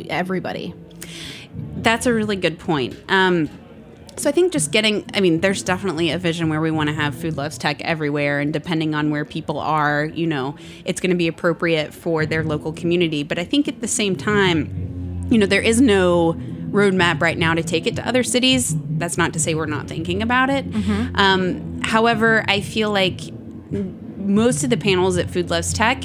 everybody? 0.09 0.75
That's 1.77 2.07
a 2.07 2.13
really 2.13 2.37
good 2.37 2.59
point. 2.59 2.97
Um, 3.09 3.49
so 4.21 4.29
I 4.29 4.33
think 4.33 4.53
just 4.53 4.71
getting, 4.71 5.05
I 5.15 5.21
mean, 5.21 5.41
there's 5.41 5.63
definitely 5.63 6.11
a 6.11 6.19
vision 6.19 6.49
where 6.51 6.61
we 6.61 6.71
want 6.71 6.89
to 6.89 6.95
have 6.95 7.15
food 7.15 7.37
loves 7.37 7.57
tech 7.57 7.81
everywhere, 7.81 8.39
and 8.41 8.53
depending 8.53 8.95
on 8.95 9.11
where 9.11 9.25
people 9.25 9.59
are, 9.59 10.05
you 10.05 10.27
know, 10.27 10.57
it's 10.85 11.01
going 11.01 11.11
to 11.11 11.17
be 11.17 11.27
appropriate 11.27 11.95
for 11.95 12.27
their 12.27 12.45
local 12.45 12.73
community. 12.73 13.23
But 13.23 13.39
I 13.39 13.45
think 13.45 13.67
at 13.67 13.81
the 13.81 13.89
same 13.89 14.15
time, 14.17 15.27
you 15.31 15.39
know, 15.39 15.47
there 15.47 15.63
is 15.63 15.81
no 15.81 16.35
roadmap 16.71 17.21
right 17.21 17.39
now 17.39 17.55
to 17.55 17.63
take 17.63 17.87
it 17.87 17.97
to 17.97 18.07
other 18.07 18.23
cities. 18.23 18.77
That's 18.99 19.17
not 19.17 19.33
to 19.33 19.41
say 19.41 19.55
we're 19.55 19.67
not 19.67 19.89
thinking 19.89 20.23
about 20.23 20.51
it. 20.51 20.65
Um, 21.15 21.81
however, 21.83 22.45
I 22.47 22.61
feel 22.61 22.91
like 22.93 23.21
most 24.19 24.63
of 24.65 24.71
the 24.71 24.77
panels 24.77 25.17
at 25.17 25.31
Food 25.31 25.51
Loves 25.51 25.73
Tech 25.73 26.05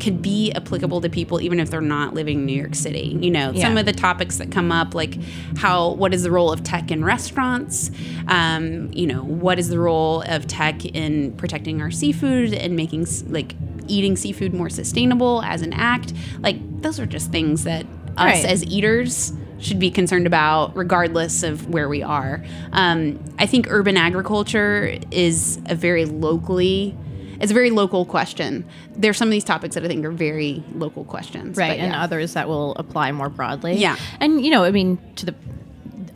could 0.00 0.22
be 0.22 0.52
applicable 0.52 1.00
to 1.00 1.08
people 1.08 1.40
even 1.40 1.60
if 1.60 1.70
they're 1.70 1.80
not 1.80 2.14
living 2.14 2.40
in 2.40 2.46
New 2.46 2.56
York 2.58 2.74
City. 2.74 3.16
You 3.20 3.30
know, 3.30 3.52
some 3.54 3.76
of 3.76 3.86
the 3.86 3.92
topics 3.92 4.38
that 4.38 4.50
come 4.50 4.72
up, 4.72 4.94
like 4.94 5.18
how 5.56 5.90
what 5.92 6.14
is 6.14 6.22
the 6.22 6.30
role 6.30 6.52
of 6.52 6.62
tech 6.62 6.90
in 6.90 7.04
restaurants? 7.04 7.90
Um, 8.28 8.90
you 8.92 9.06
know, 9.06 9.22
what 9.22 9.58
is 9.58 9.68
the 9.68 9.78
role 9.78 10.22
of 10.22 10.46
tech 10.46 10.84
in 10.84 11.32
protecting 11.32 11.80
our 11.80 11.90
seafood 11.90 12.52
and 12.52 12.76
making 12.76 13.06
like 13.28 13.54
eating 13.86 14.16
seafood 14.16 14.54
more 14.54 14.70
sustainable 14.70 15.42
as 15.42 15.62
an 15.62 15.72
act? 15.72 16.12
Like 16.40 16.56
those 16.82 16.98
are 16.98 17.06
just 17.06 17.30
things 17.30 17.64
that 17.64 17.84
us 18.16 18.42
Right. 18.42 18.44
as 18.44 18.64
eaters 18.64 19.32
should 19.58 19.78
be 19.78 19.90
concerned 19.90 20.26
about 20.26 20.74
regardless 20.76 21.42
of 21.42 21.68
where 21.68 21.88
we 21.88 22.02
are. 22.02 22.42
Um, 22.72 23.22
I 23.38 23.46
think 23.46 23.66
urban 23.68 23.96
agriculture 23.96 24.98
is 25.10 25.60
a 25.66 25.74
very 25.74 26.06
locally 26.06 26.96
it's 27.40 27.50
a 27.50 27.54
very 27.54 27.70
local 27.70 28.04
question. 28.04 28.64
There's 28.96 29.16
some 29.16 29.28
of 29.28 29.32
these 29.32 29.44
topics 29.44 29.74
that 29.74 29.84
I 29.84 29.88
think 29.88 30.04
are 30.04 30.10
very 30.10 30.62
local 30.74 31.04
questions. 31.04 31.56
right 31.56 31.78
but 31.78 31.84
and 31.84 31.94
others 31.94 32.34
that 32.34 32.48
will 32.48 32.74
apply 32.76 33.12
more 33.12 33.28
broadly 33.28 33.74
Yeah. 33.74 33.96
and 34.20 34.44
you 34.44 34.50
know 34.50 34.64
i 34.64 34.70
mean 34.70 34.98
to 35.16 35.26
the 35.26 35.34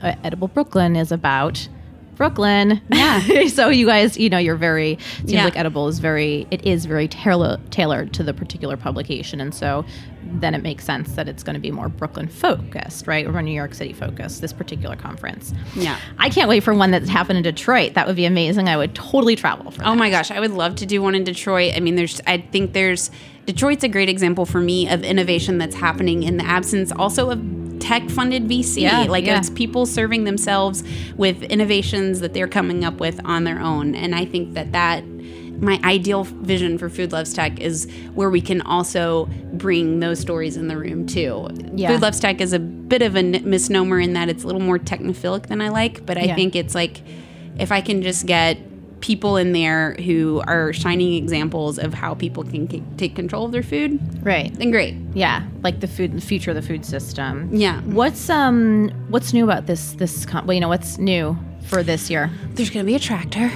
uh, 0.03 0.15
edible 0.23 0.49
brooklyn 0.49 0.97
is 0.97 1.11
about 1.13 1.67
brooklyn 2.17 2.81
Yeah. 2.93 3.47
so 3.49 3.69
you 3.71 3.87
guys 3.87 4.17
you 4.19 4.29
know 4.29 4.39
you're 4.39 4.55
very 4.57 4.99
seems 5.19 5.33
Yeah. 5.33 5.45
like 5.45 5.57
edible 5.57 5.89
is 5.89 5.99
very 5.99 6.47
it 6.51 6.65
is 6.67 6.85
very 6.85 7.09
tailor- 7.09 7.59
tailored 7.71 8.13
to 8.15 8.23
the 8.23 8.33
particular 8.35 8.77
publication 8.77 9.41
and 9.41 9.55
so 9.55 9.85
then 10.41 10.55
it 10.55 10.63
makes 10.63 10.85
sense 10.85 11.13
that 11.13 11.29
it's 11.29 11.43
going 11.43 11.55
to 11.55 11.61
be 11.61 11.71
more 11.71 11.89
brooklyn 11.89 12.29
focused 12.29 13.07
right 13.07 13.27
or 13.27 13.43
new 13.43 13.53
york 13.53 13.75
city 13.75 13.93
focused 13.93 14.41
this 14.41 14.53
particular 14.53 14.97
conference 14.97 15.53
Yeah. 15.75 15.99
i 16.19 16.29
can't 16.31 16.49
wait 16.49 16.63
for 16.63 16.75
one 16.75 16.91
that's 16.91 17.09
happened 17.09 17.39
in 17.39 17.43
detroit 17.43 17.95
that 17.95 18.07
would 18.07 18.17
be 18.17 18.25
amazing 18.25 18.69
i 18.69 18.77
would 18.77 18.95
totally 18.95 19.37
travel 19.37 19.71
for 19.71 19.83
Oh 19.83 19.91
that. 19.91 19.97
my 19.97 20.11
gosh, 20.11 20.31
I 20.31 20.41
would 20.41 20.51
love 20.53 20.77
to 20.77 20.87
do 20.87 21.03
one 21.03 21.15
in 21.15 21.25
Detroit. 21.25 21.73
I 21.77 21.81
mean, 21.81 21.95
there's 21.97 22.21
I 22.27 22.39
think 22.39 22.73
there's 22.73 23.11
Detroit's 23.47 23.85
a 23.85 23.89
great 23.89 24.09
example 24.09 24.47
for 24.47 24.61
me 24.61 24.89
of 24.89 25.03
innovation 25.05 25.59
that's 25.59 25.75
happening 25.75 26.23
in 26.23 26.37
the 26.39 26.45
absence 26.45 26.91
also 26.93 27.31
of 27.31 27.43
tech 27.81 28.09
funded 28.09 28.45
VC. 28.49 28.83
Yeah, 28.83 29.01
like 29.03 29.27
yeah. 29.27 29.39
it's 29.39 29.51
people 29.51 29.85
serving 29.87 30.25
themselves 30.25 30.83
with 31.17 31.43
innovations 31.45 32.21
that 32.21 32.33
they're 32.35 32.49
coming 32.49 32.85
up 32.85 33.01
with 33.01 33.21
on 33.27 33.45
their 33.45 33.61
own. 33.61 33.95
And 33.95 34.15
I 34.15 34.25
think 34.25 34.55
that 34.55 34.73
that 34.73 35.05
my 35.61 35.81
ideal 35.85 36.25
vision 36.25 36.79
for 36.79 36.89
Food 36.89 37.13
Loves 37.13 37.33
Tech 37.33 37.61
is 37.61 37.89
where 38.15 38.31
we 38.31 38.41
can 38.41 38.61
also 38.63 39.27
bring 39.53 40.01
those 40.01 40.19
stories 40.21 40.57
in 40.57 40.69
the 40.69 40.77
room 40.77 41.07
too. 41.07 41.49
Yeah. 41.75 41.89
Food 41.93 42.03
Loves 42.03 42.21
Tech 42.21 42.41
is 42.41 42.53
a 42.53 42.59
bit 42.59 43.03
of 43.03 43.17
a 43.17 43.23
misnomer 43.23 44.01
in 44.01 44.13
that 44.15 44.29
it's 44.29 44.43
a 44.45 44.47
little 44.47 44.61
more 44.63 44.79
technophilic 44.79 45.47
than 45.47 45.61
I 45.61 45.69
like, 45.71 46.05
but 46.07 46.19
I 46.19 46.23
Yeah. 46.25 46.35
think 46.35 46.55
it's 46.57 46.75
like 46.75 47.01
if 47.59 47.71
I 47.73 47.81
can 47.81 48.03
just 48.03 48.27
get 48.27 48.59
people 49.01 49.37
in 49.37 49.53
there 49.53 49.95
who 50.05 50.43
are 50.47 50.73
shining 50.73 51.13
examples 51.15 51.79
of 51.79 51.93
how 51.93 52.15
people 52.15 52.43
can 52.43 52.69
c- 52.71 52.83
take 52.97 53.15
control 53.15 53.45
of 53.45 53.53
their 53.53 53.63
food, 53.63 54.01
Right. 54.25 54.53
then 54.59 54.71
great. 54.71 54.95
Yeah, 55.13 55.43
like 55.63 55.81
the 55.81 55.87
food, 55.87 56.15
the 56.17 56.23
future 56.23 56.51
of 56.53 56.57
the 56.57 56.63
food 56.63 56.87
system. 56.87 57.51
Yeah. 57.53 57.81
What's 57.83 58.31
um, 58.31 58.91
what's 59.11 59.35
new 59.35 59.45
about 59.45 59.67
this? 59.67 59.93
This, 59.93 60.25
con- 60.25 60.47
well, 60.47 60.55
you 60.55 60.61
know, 60.61 60.69
what's 60.69 60.97
new 60.99 61.37
for 61.67 61.83
this 61.83 62.09
year? 62.09 62.31
There's 62.55 62.71
going 62.71 62.85
to 62.85 62.87
be 62.91 62.95
a 62.95 62.99
tractor. 62.99 63.53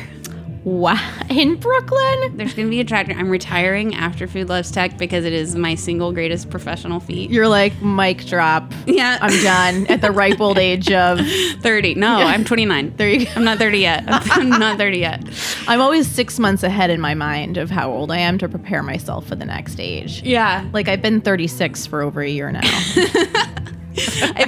Wow, 0.68 1.00
in 1.30 1.56
Brooklyn. 1.56 2.36
There's 2.36 2.52
going 2.52 2.68
to 2.68 2.70
be 2.70 2.80
a 2.80 2.84
tractor. 2.84 3.14
I'm 3.14 3.30
retiring 3.30 3.94
after 3.94 4.28
Food 4.28 4.50
Loves 4.50 4.70
Tech 4.70 4.98
because 4.98 5.24
it 5.24 5.32
is 5.32 5.56
my 5.56 5.74
single 5.74 6.12
greatest 6.12 6.50
professional 6.50 7.00
feat. 7.00 7.30
You're 7.30 7.48
like 7.48 7.80
mic 7.80 8.26
drop. 8.26 8.70
Yeah. 8.86 9.16
I'm 9.22 9.42
done 9.42 9.86
at 9.86 10.02
the 10.02 10.10
ripe 10.10 10.40
old 10.40 10.58
age 10.58 10.92
of. 10.92 11.20
30. 11.62 11.94
No, 11.94 12.16
I'm 12.16 12.44
29. 12.44 12.94
There 12.96 13.08
you 13.08 13.24
go. 13.24 13.32
I'm 13.34 13.44
not 13.44 13.58
30 13.58 13.78
yet. 13.78 14.04
I'm 14.08 14.50
not 14.50 14.76
30 14.76 14.98
yet. 14.98 15.22
I'm 15.66 15.80
always 15.80 16.06
six 16.06 16.38
months 16.38 16.62
ahead 16.62 16.90
in 16.90 17.00
my 17.00 17.14
mind 17.14 17.56
of 17.56 17.70
how 17.70 17.90
old 17.90 18.12
I 18.12 18.18
am 18.18 18.36
to 18.38 18.48
prepare 18.48 18.82
myself 18.82 19.26
for 19.26 19.36
the 19.36 19.46
next 19.46 19.80
age. 19.80 20.22
Yeah. 20.22 20.68
Like 20.74 20.88
I've 20.88 21.02
been 21.02 21.22
36 21.22 21.86
for 21.86 22.02
over 22.02 22.20
a 22.20 22.28
year 22.28 22.52
now. 22.52 22.60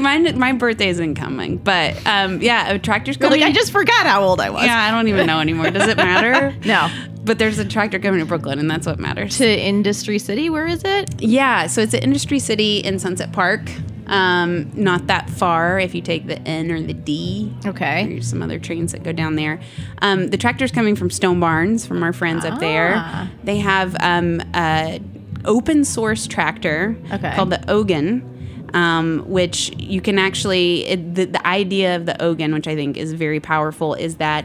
Mine, 0.01 0.39
my 0.39 0.53
birthday 0.53 0.89
isn't 0.89 1.15
coming, 1.17 1.57
but 1.59 1.97
um, 2.07 2.41
yeah, 2.43 2.71
a 2.71 2.79
tractor's 2.79 3.17
coming. 3.17 3.41
like 3.41 3.49
I 3.49 3.53
just 3.53 3.73
forgot 3.73 4.07
how 4.07 4.23
old 4.23 4.41
I 4.41 4.51
was. 4.51 4.65
yeah, 4.65 4.83
I 4.83 4.91
don't 4.91 5.09
even 5.09 5.27
know 5.27 5.41
anymore. 5.41 5.71
Does 5.71 5.89
it 5.89 5.97
matter? 5.97 6.55
No. 6.65 6.89
But 7.23 7.39
there's 7.39 7.59
a 7.59 7.65
tractor 7.67 7.99
coming 7.99 8.21
to 8.21 8.27
Brooklyn, 8.27 8.59
and 8.59 8.71
that's 8.71 8.87
what 8.87 8.99
matters. 8.99 9.37
To 9.39 9.47
Industry 9.47 10.19
City, 10.19 10.49
where 10.49 10.67
is 10.67 10.83
it? 10.85 11.21
Yeah, 11.21 11.67
so 11.67 11.83
it's 11.83 11.93
an 11.93 12.03
industry 12.03 12.39
city 12.39 12.79
in 12.79 12.99
Sunset 12.99 13.31
Park. 13.33 13.61
Um, 14.07 14.71
not 14.75 15.07
that 15.09 15.29
far 15.29 15.79
if 15.79 15.95
you 15.95 16.01
take 16.01 16.27
the 16.27 16.39
N 16.41 16.71
or 16.71 16.81
the 16.81 16.95
D. 16.95 17.53
Okay. 17.67 18.07
There's 18.09 18.27
some 18.29 18.43
other 18.43 18.59
trains 18.59 18.93
that 18.93 19.03
go 19.03 19.13
down 19.13 19.37
there. 19.37 19.61
Um, 20.01 20.29
the 20.29 20.37
tractor's 20.39 20.73
coming 20.73 20.97
from 20.97 21.11
Stone 21.11 21.41
Barns, 21.41 21.87
from 21.87 22.03
our 22.03 22.13
friends 22.13 22.45
up 22.45 22.59
there. 22.59 22.95
Ah. 22.97 23.31
They 23.45 23.59
have 23.59 23.95
um, 24.01 24.41
a 24.55 25.01
open 25.45 25.85
source 25.85 26.27
tractor 26.27 26.97
Okay. 27.13 27.33
called 27.35 27.51
the 27.51 27.59
Oggun. 27.69 28.30
Um, 28.73 29.25
which 29.27 29.75
you 29.79 30.01
can 30.01 30.17
actually 30.17 30.87
it, 30.87 31.15
the, 31.17 31.25
the 31.25 31.45
idea 31.45 31.97
of 31.97 32.07
the 32.07 32.13
Oggun, 32.15 32.55
which 32.55 32.69
I 32.69 32.77
think 32.77 32.97
is 32.97 33.13
very 33.13 33.41
powerful, 33.41 33.95
is 33.95 34.17
that 34.17 34.45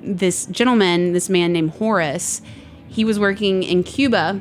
this 0.00 0.46
gentleman, 0.46 1.12
this 1.12 1.28
man 1.28 1.52
named 1.52 1.72
Horace, 1.72 2.40
he 2.88 3.04
was 3.04 3.18
working 3.18 3.62
in 3.62 3.82
Cuba 3.82 4.40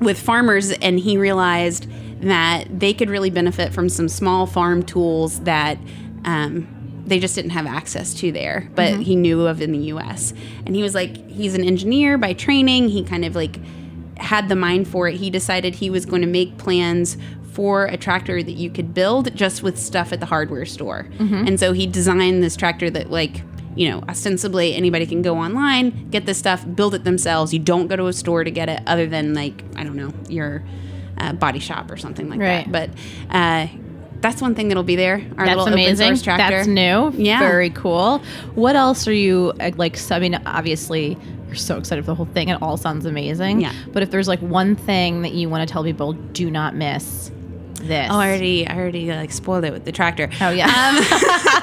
with 0.00 0.18
farmers 0.18 0.72
and 0.72 0.98
he 0.98 1.16
realized 1.16 1.86
that 2.20 2.66
they 2.70 2.92
could 2.92 3.10
really 3.10 3.30
benefit 3.30 3.72
from 3.72 3.88
some 3.88 4.08
small 4.08 4.46
farm 4.46 4.82
tools 4.82 5.40
that 5.40 5.78
um, 6.24 6.66
they 7.06 7.18
just 7.18 7.34
didn't 7.34 7.52
have 7.52 7.66
access 7.66 8.12
to 8.14 8.32
there, 8.32 8.70
but 8.74 9.00
he 9.00 9.16
knew 9.16 9.46
of 9.46 9.62
in 9.62 9.72
the 9.72 9.78
US. 9.92 10.34
And 10.66 10.74
he 10.74 10.82
was 10.82 10.94
like, 10.94 11.28
he's 11.30 11.54
an 11.54 11.64
engineer 11.64 12.18
by 12.18 12.32
training. 12.32 12.88
He 12.88 13.02
kind 13.02 13.24
of 13.24 13.34
like 13.34 13.58
had 14.18 14.48
the 14.48 14.56
mind 14.56 14.88
for 14.88 15.08
it. 15.08 15.16
He 15.16 15.30
decided 15.30 15.76
he 15.76 15.90
was 15.90 16.04
going 16.04 16.22
to 16.22 16.28
make 16.28 16.58
plans 16.58 17.16
for 17.58 17.86
a 17.86 17.96
tractor 17.96 18.40
that 18.40 18.52
you 18.52 18.70
could 18.70 18.94
build 18.94 19.34
just 19.34 19.64
with 19.64 19.76
stuff 19.76 20.12
at 20.12 20.20
the 20.20 20.26
hardware 20.26 20.64
store. 20.64 21.08
And 21.18 21.58
so 21.58 21.72
he 21.72 21.88
designed 21.88 22.40
this 22.40 22.54
tractor 22.54 22.88
that 22.90 23.10
like 23.10 23.42
you 23.74 23.88
know, 23.90 24.02
ostensibly 24.08 24.74
anybody 24.74 25.06
can 25.06 25.22
go 25.22 25.36
online, 25.38 26.08
get 26.10 26.24
this 26.26 26.38
stuff, 26.38 26.64
build 26.74 26.94
it 26.94 27.02
themselves. 27.04 27.52
You 27.52 27.58
don't 27.60 27.86
go 27.88 27.96
to 27.96 28.06
a 28.06 28.12
store 28.12 28.42
to 28.44 28.50
get 28.50 28.68
it, 28.68 28.80
other 28.86 29.06
than 29.06 29.34
like 29.34 29.64
I 29.76 29.82
don't 29.84 29.96
know 29.96 30.12
your 30.28 30.62
uh, 31.16 31.32
body 31.32 31.58
shop 31.58 31.90
or 31.90 31.96
something 31.96 32.28
like 32.28 32.38
Right. 32.40 32.70
that. 32.72 32.90
But 33.30 33.34
uh, 33.36 33.66
that's 34.20 34.40
one 34.42 34.54
thing 34.54 34.68
that'll 34.68 34.82
be 34.84 34.96
there. 34.96 35.14
Our 35.36 35.46
That's 35.46 35.58
little 35.58 35.72
amazing. 35.74 36.06
open 36.06 36.16
source 36.16 36.22
tractor. 36.22 36.56
That's 36.56 36.68
new. 36.68 37.12
Yeah. 37.16 37.40
Very 37.40 37.70
cool. 37.70 38.18
What 38.54 38.74
else 38.76 39.06
are 39.08 39.12
you 39.12 39.52
uh, 39.60 39.70
like? 39.76 39.96
I 40.12 40.18
mean, 40.18 40.34
obviously, 40.46 41.16
you're 41.46 41.54
so 41.56 41.78
excited 41.78 42.04
for 42.04 42.10
the 42.12 42.14
whole 42.16 42.26
thing. 42.26 42.48
It 42.50 42.60
all 42.62 42.76
sounds 42.76 43.04
amazing. 43.06 43.60
Yeah. 43.60 43.72
But 43.92 44.02
if 44.02 44.10
there's 44.10 44.26
like 44.28 44.40
one 44.40 44.74
thing 44.76 45.22
that 45.22 45.32
you 45.34 45.48
want 45.48 45.66
to 45.68 45.72
tell 45.72 45.84
people, 45.84 46.12
do 46.14 46.50
not 46.50 46.74
miss 46.74 47.30
this. 47.78 48.08
Oh, 48.10 48.18
I 48.18 48.28
already, 48.28 48.66
I 48.66 48.76
already 48.76 49.08
like 49.10 49.32
spoiled 49.32 49.64
it 49.64 49.72
with 49.72 49.84
the 49.84 49.92
tractor. 49.92 50.28
Oh, 50.40 50.50
yeah. 50.50 50.66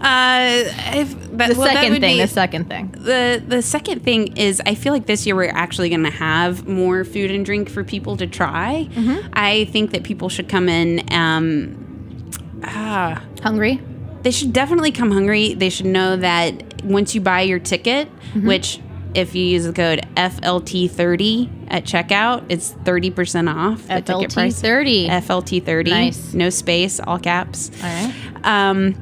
Uh, 0.00 0.64
if, 0.94 1.14
but, 1.36 1.50
the 1.50 1.58
well, 1.58 1.68
second 1.68 2.00
thing. 2.00 2.16
be- 2.16 2.20
the 2.22 2.28
second 2.28 2.68
thing. 2.68 2.90
the 2.92 3.42
the 3.46 3.62
second 3.62 4.02
thing 4.02 4.36
is 4.36 4.60
I 4.64 4.74
feel 4.74 4.92
like 4.92 5.06
this 5.06 5.26
year 5.26 5.34
we're 5.36 5.50
actually 5.50 5.88
going 5.88 6.04
to 6.04 6.10
have 6.10 6.66
more 6.66 7.04
food 7.04 7.30
and 7.30 7.44
drink 7.44 7.68
for 7.68 7.84
people 7.84 8.16
to 8.18 8.26
try. 8.26 8.88
Mm-hmm. 8.90 9.28
I 9.32 9.66
think 9.66 9.90
that 9.92 10.02
people 10.04 10.28
should 10.28 10.48
come 10.48 10.68
in. 10.68 11.00
Um, 11.12 12.30
ah, 12.64 13.22
Hungry. 13.42 13.80
they 14.22 14.30
should 14.30 14.52
definitely 14.52 14.92
come 14.92 15.10
hungry. 15.10 15.54
They 15.54 15.68
should 15.70 15.86
know 15.86 16.16
that 16.16 16.82
once 16.84 17.14
you 17.14 17.20
buy 17.20 17.42
your 17.42 17.58
ticket, 17.58 18.08
Mm-hmm. 18.30 18.46
which 18.46 18.78
if 19.14 19.34
you 19.34 19.44
use 19.44 19.64
the 19.64 19.72
code 19.72 20.00
FLT30 20.16 21.66
at 21.68 21.84
checkout, 21.84 22.44
it's 22.48 22.72
30% 22.72 23.54
off 23.54 23.86
the 23.86 24.00
ticket 24.00 24.32
price. 24.32 24.60
30. 24.60 25.08
FLT30. 25.08 25.88
Nice. 25.88 26.34
No 26.34 26.50
space, 26.50 27.00
all 27.00 27.18
caps 27.18 27.70
All 27.82 27.88
right. 27.88 28.14
um, 28.44 28.94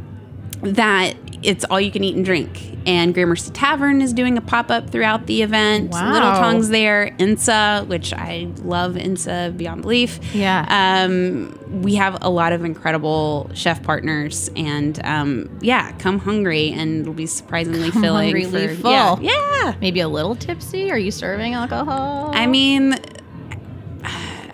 that 0.62 1.14
it's 1.42 1.64
all 1.64 1.80
you 1.80 1.90
can 1.90 2.02
eat 2.04 2.16
and 2.16 2.24
drink. 2.24 2.76
And 2.86 3.12
Gramercy 3.12 3.50
Tavern 3.50 4.00
is 4.00 4.12
doing 4.14 4.38
a 4.38 4.40
pop 4.40 4.70
up 4.70 4.88
throughout 4.90 5.26
the 5.26 5.42
event. 5.42 5.90
Wow. 5.90 6.12
Little 6.12 6.32
Tongues 6.32 6.70
there, 6.70 7.14
Insa, 7.18 7.86
which 7.86 8.12
I 8.14 8.48
love 8.62 8.94
Insa 8.94 9.54
beyond 9.56 9.82
belief. 9.82 10.18
Yeah. 10.34 10.64
Um, 11.04 11.58
we 11.82 11.96
have 11.96 12.16
a 12.22 12.30
lot 12.30 12.52
of 12.54 12.64
incredible 12.64 13.50
chef 13.52 13.82
partners, 13.82 14.50
and 14.56 14.98
um, 15.04 15.58
yeah, 15.60 15.92
come 15.98 16.18
hungry, 16.18 16.72
and 16.72 17.02
it'll 17.02 17.12
be 17.12 17.26
surprisingly 17.26 17.90
Come 17.90 18.02
filling. 18.02 18.24
hungry, 18.34 18.44
for, 18.44 18.58
leave 18.58 18.80
Yeah, 18.84 19.14
full. 19.16 19.24
yeah. 19.24 19.74
Maybe 19.80 20.00
a 20.00 20.08
little 20.08 20.34
tipsy. 20.34 20.90
Are 20.90 20.98
you 20.98 21.10
serving 21.10 21.52
alcohol? 21.54 22.30
I 22.34 22.46
mean, 22.46 22.94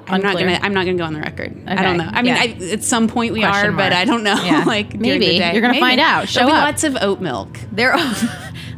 I'm 0.07 0.21
not 0.23 0.35
gonna. 0.39 0.59
I'm 0.63 0.75
not 0.75 0.85
gonna 0.87 0.99
go 0.99 1.05
on 1.05 1.15
the 1.15 1.21
record. 1.21 1.57
I 1.67 1.83
don't 1.83 1.97
know. 1.97 2.09
I 2.11 2.23
mean, 2.23 2.35
Yeah. 2.35 2.67
I, 2.69 2.73
at 2.73 2.83
some 2.85 3.09
point 3.09 3.33
we 3.33 3.41
Question 3.41 3.71
are, 3.71 3.77
but. 3.77 3.93
I 3.93 4.05
don't 4.05 4.23
know. 4.23 4.35
Yeah. 4.45 4.65
like 4.65 4.95
Maybe. 4.95 5.27
the 5.27 5.39
day. 5.39 5.53
You're 5.53 5.63
gonna 5.63 5.81
find 5.81 6.01
out. 6.01 6.29
Show 6.29 6.41
There'll 6.41 6.55
up. 6.55 6.65
lots 6.65 6.85
of 6.85 6.97
oat 7.01 7.21
milk. 7.21 7.59
there. 7.73 7.95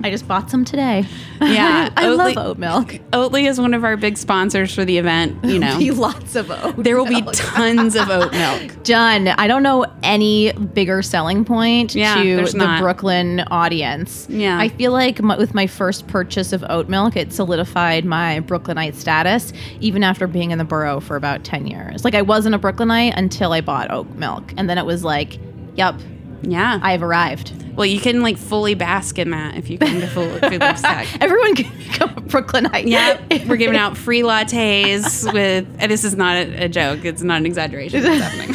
I 0.03 0.11
just 0.11 0.29
bought 0.29 0.51
some 0.51 0.65
today. 0.65 1.05
Yeah, 1.41 1.91
I 1.97 2.09
love 2.09 2.37
oat 2.37 2.59
milk. 2.59 2.89
Oatly 3.13 3.49
is 3.49 3.61
one 3.61 3.75
of 3.75 3.85
our 3.85 3.97
big 3.97 4.17
sponsors 4.17 4.75
for 4.75 4.85
the 4.85 4.99
event. 4.99 5.45
You 5.45 5.59
know, 5.59 5.79
Be 5.79 5.91
lots 5.91 6.37
of 6.37 6.51
oat. 6.51 6.77
there 6.77 6.97
will 6.97 7.07
be 7.07 7.23
tons 7.33 7.97
of 7.97 8.09
oat 8.11 8.33
milk. 8.33 8.83
Done. 8.85 9.29
I 9.29 9.47
don't 9.49 9.63
know 9.63 9.87
any 10.03 10.53
bigger 10.53 11.03
selling 11.03 11.45
point 11.45 11.95
Yeah, 11.95 12.15
to 12.23 12.45
the 12.45 12.57
not. 12.59 12.81
Brooklyn 12.81 13.41
audience. 13.51 14.27
Yeah. 14.29 14.59
I 14.59 14.69
feel 14.69 14.93
like 14.93 15.21
my, 15.23 15.37
with 15.37 15.55
my 15.55 15.67
first 15.67 16.07
purchase 16.07 16.53
of 16.53 16.65
oat 16.69 16.89
milk, 16.89 17.17
it 17.17 17.33
solidified 17.33 18.05
my 18.05 18.41
Brooklynite 18.41 18.95
status, 18.95 19.53
even 19.81 20.03
after 20.05 20.27
being 20.27 20.51
in 20.51 20.59
the 20.59 20.65
borough 20.65 21.01
for 21.01 21.17
about 21.17 21.45
10 21.45 21.67
years. 21.67 22.05
Like, 22.05 22.15
I 22.15 22.23
wasn't 22.23 22.55
a 22.55 22.59
Brooklynite 22.59 23.15
until 23.17 23.53
I 23.53 23.61
bought 23.61 23.91
oat 23.91 24.09
milk. 24.17 24.53
And 24.57 24.69
then 24.71 24.79
it 24.79 24.87
was 24.87 25.05
like, 25.05 25.39
yep, 25.75 25.95
Yeah. 26.43 26.79
I've 26.83 27.03
arrived. 27.03 27.53
well, 27.77 27.87
you 27.87 28.01
can 28.01 28.23
like 28.23 28.37
fully 28.37 28.75
bask 28.75 29.19
in 29.19 29.31
that 29.31 29.57
if 29.57 29.69
you 29.71 29.79
come 29.79 30.01
to 30.01 30.07
Food 30.07 30.61
Loves 30.61 30.83
Tech. 30.83 31.09
Everyone 31.21 31.55
can 31.55 31.77
become 31.79 32.15
a 32.17 32.21
Brooklynite. 32.21 32.87
Yeah, 32.87 33.21
we're 33.47 33.57
giving 33.57 33.77
out 33.77 33.97
free 33.97 34.23
lattes 34.23 35.33
with. 35.33 35.67
And 35.79 35.91
this 35.91 36.05
is 36.05 36.17
not 36.17 36.37
a, 36.37 36.65
a 36.65 36.69
joke. 36.69 37.05
It's 37.05 37.23
not 37.23 37.39
an 37.39 37.47
exaggeration. 37.47 38.03
It's 38.05 38.23
happening. 38.23 38.55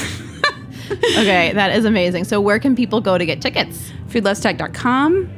okay, 1.17 1.51
that 1.53 1.75
is 1.75 1.85
amazing. 1.85 2.25
So, 2.25 2.41
where 2.41 2.59
can 2.59 2.75
people 2.75 3.01
go 3.01 3.17
to 3.17 3.25
get 3.25 3.41
tickets? 3.41 3.91
Foodlovestech.com. 4.07 5.37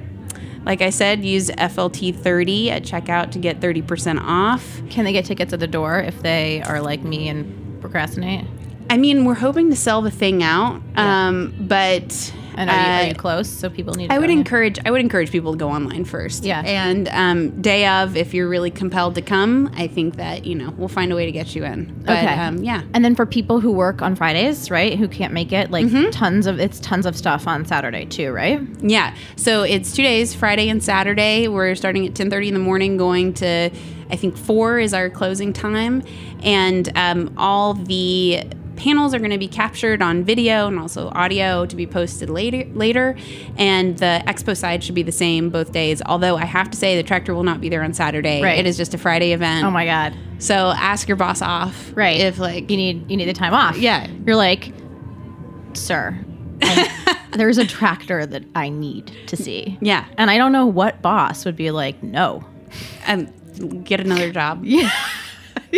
Like 0.65 0.81
I 0.81 0.89
said, 0.91 1.25
use 1.25 1.49
FLT30 1.49 2.69
at 2.69 2.83
checkout 2.83 3.31
to 3.31 3.39
get 3.39 3.59
30% 3.59 4.21
off. 4.23 4.81
Can 4.89 5.03
they 5.03 5.11
get 5.11 5.25
tickets 5.25 5.51
at 5.51 5.59
the 5.59 5.67
door 5.67 5.99
if 5.99 6.21
they 6.21 6.61
are 6.63 6.79
like 6.81 7.03
me 7.03 7.27
and 7.27 7.81
procrastinate? 7.81 8.45
I 8.93 8.97
mean, 8.97 9.25
we're 9.25 9.33
hoping 9.33 9.69
to 9.71 9.75
sell 9.75 10.01
the 10.03 10.11
thing 10.11 10.43
out, 10.43 10.79
um, 10.95 11.53
but 11.59 12.33
And 12.55 12.69
are, 12.69 12.73
you, 12.75 12.81
are 12.81 13.01
Uh, 13.01 13.07
you 13.07 13.15
close? 13.15 13.49
So 13.49 13.67
people 13.67 13.95
need. 13.95 14.07
To 14.09 14.13
I 14.13 14.17
go 14.17 14.21
would 14.21 14.29
in? 14.29 14.37
encourage 14.37 14.77
I 14.85 14.91
would 14.91 15.01
encourage 15.01 15.31
people 15.31 15.53
to 15.53 15.57
go 15.57 15.69
online 15.69 16.05
first. 16.05 16.43
Yeah. 16.43 16.61
And 16.63 17.07
um, 17.09 17.59
day 17.61 17.87
of, 17.87 18.15
if 18.15 18.35
you're 18.35 18.47
really 18.47 18.69
compelled 18.69 19.15
to 19.15 19.23
come, 19.23 19.71
I 19.75 19.87
think 19.87 20.17
that 20.17 20.45
you 20.45 20.53
know 20.53 20.69
we'll 20.77 20.87
find 20.99 21.11
a 21.11 21.15
way 21.15 21.25
to 21.25 21.31
get 21.31 21.55
you 21.55 21.63
in. 21.65 21.79
But, 22.05 22.17
Okay. 22.19 22.33
Um, 22.35 22.57
yeah. 22.63 22.83
And 22.93 23.03
then 23.03 23.15
for 23.15 23.25
people 23.25 23.59
who 23.59 23.71
work 23.71 24.03
on 24.03 24.15
Fridays, 24.15 24.69
right, 24.69 24.99
who 24.99 25.07
can't 25.07 25.33
make 25.33 25.51
it, 25.51 25.71
like 25.71 25.87
Mm-hmm. 25.87 26.11
tons 26.11 26.45
of 26.45 26.59
it's 26.59 26.79
tons 26.79 27.07
of 27.07 27.17
stuff 27.17 27.47
on 27.47 27.65
Saturday 27.65 28.05
too, 28.05 28.31
right? 28.31 28.59
Yeah. 28.83 29.15
So 29.35 29.63
it's 29.63 29.91
two 29.95 30.03
days, 30.03 30.35
Friday 30.35 30.69
and 30.69 30.83
Saturday. 30.83 31.47
We're 31.47 31.73
starting 31.73 32.05
at 32.05 32.13
10:30 32.13 32.49
in 32.49 32.53
the 32.53 32.59
morning, 32.69 32.97
going 32.97 33.33
to 33.41 33.71
I 34.11 34.15
think 34.15 34.37
four 34.37 34.77
is 34.77 34.93
our 34.93 35.09
closing 35.09 35.51
time, 35.53 36.03
and 36.43 36.91
um, 36.95 37.33
all 37.37 37.73
the 37.73 38.43
panels 38.83 39.13
are 39.13 39.19
going 39.19 39.31
to 39.31 39.37
be 39.37 39.47
captured 39.47 40.01
on 40.01 40.23
video 40.25 40.67
and 40.67 40.77
also 40.77 41.07
audio 41.15 41.65
to 41.65 41.75
be 41.75 41.87
posted 41.87 42.29
later 42.29 42.65
later 42.73 43.15
and 43.57 43.97
the 43.99 44.21
expo 44.27 44.55
side 44.57 44.83
should 44.83 44.95
be 44.95 45.03
the 45.03 45.11
same 45.11 45.49
both 45.49 45.71
days 45.71 46.01
although 46.05 46.35
i 46.35 46.43
have 46.43 46.69
to 46.69 46.77
say 46.77 46.95
the 46.97 47.03
tractor 47.03 47.33
will 47.33 47.43
not 47.43 47.61
be 47.61 47.69
there 47.69 47.81
on 47.83 47.93
saturday 47.93 48.41
Right. 48.41 48.59
it 48.59 48.65
is 48.65 48.75
just 48.75 48.93
a 48.93 48.97
friday 48.97 49.31
event 49.31 49.65
Oh 49.65 49.71
my 49.71 49.85
god. 49.85 50.13
so 50.39 50.53
ask 50.75 51.07
your 51.07 51.15
boss 51.17 51.41
off 51.41 51.91
Right. 51.95 52.19
if 52.19 52.39
like 52.39 52.69
You 52.69 52.75
need 52.77 53.09
you 53.09 53.15
need 53.17 53.29
the 53.29 53.33
time 53.33 53.53
off. 53.53 53.77
Yeah. 53.77 54.07
You're 54.25 54.35
like, 54.35 54.73
sir, 55.73 56.17
there's 57.31 57.57
a 57.57 57.65
tractor 57.65 58.25
that 58.25 58.43
I 58.55 58.69
need 58.69 59.11
to 59.27 59.37
see. 59.37 59.77
yeah 59.81 60.05
And 60.17 60.29
I 60.29 60.37
don't 60.37 60.51
know 60.51 60.65
what 60.65 61.01
boss 61.01 61.45
would 61.45 61.55
be 61.55 61.71
like, 61.71 62.01
no. 62.03 62.43
And 63.07 63.31
get 63.85 63.99
another 64.01 64.31
job 64.31 64.65
Yeah. 64.65 64.91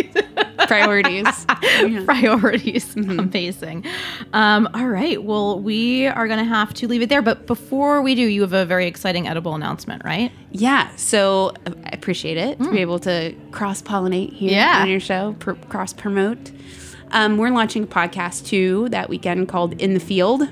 priorities 0.66 1.46
Yeah. 1.62 2.02
Priorities. 2.06 2.94
Amazing. 2.96 3.84
Um, 4.32 4.68
all 4.74 4.88
right. 4.88 5.22
Well, 5.22 5.60
we 5.60 6.06
are 6.06 6.26
going 6.26 6.38
to 6.38 6.44
have 6.44 6.72
to 6.74 6.88
leave 6.88 7.02
it 7.02 7.08
there. 7.08 7.22
But 7.22 7.46
before 7.46 8.02
we 8.02 8.14
do, 8.14 8.22
you 8.22 8.40
have 8.42 8.52
a 8.52 8.64
very 8.64 8.86
exciting 8.86 9.26
edible 9.28 9.54
announcement, 9.54 10.04
right? 10.04 10.30
Yeah, 10.52 10.88
so 10.96 11.52
uh, 11.66 11.72
I 11.84 11.90
appreciate 11.92 12.36
it 12.36 12.58
to 12.58 12.70
be 12.70 12.78
able 12.80 12.98
to 13.00 13.34
cross 13.50 13.82
pollinate 13.82 14.32
here 14.32 14.50
Yeah. 14.52 14.80
on 14.82 14.88
your 14.88 15.00
show, 15.00 15.34
pr- 15.38 15.52
cross 15.68 15.92
promote. 15.92 16.50
Um, 17.12 17.36
we're 17.38 17.50
launching 17.50 17.84
a 17.84 17.86
podcast 17.86 18.46
too 18.46 18.88
that 18.90 19.08
weekend 19.08 19.48
called 19.48 19.80
In 19.80 19.94
the 19.94 20.00
Field, 20.00 20.42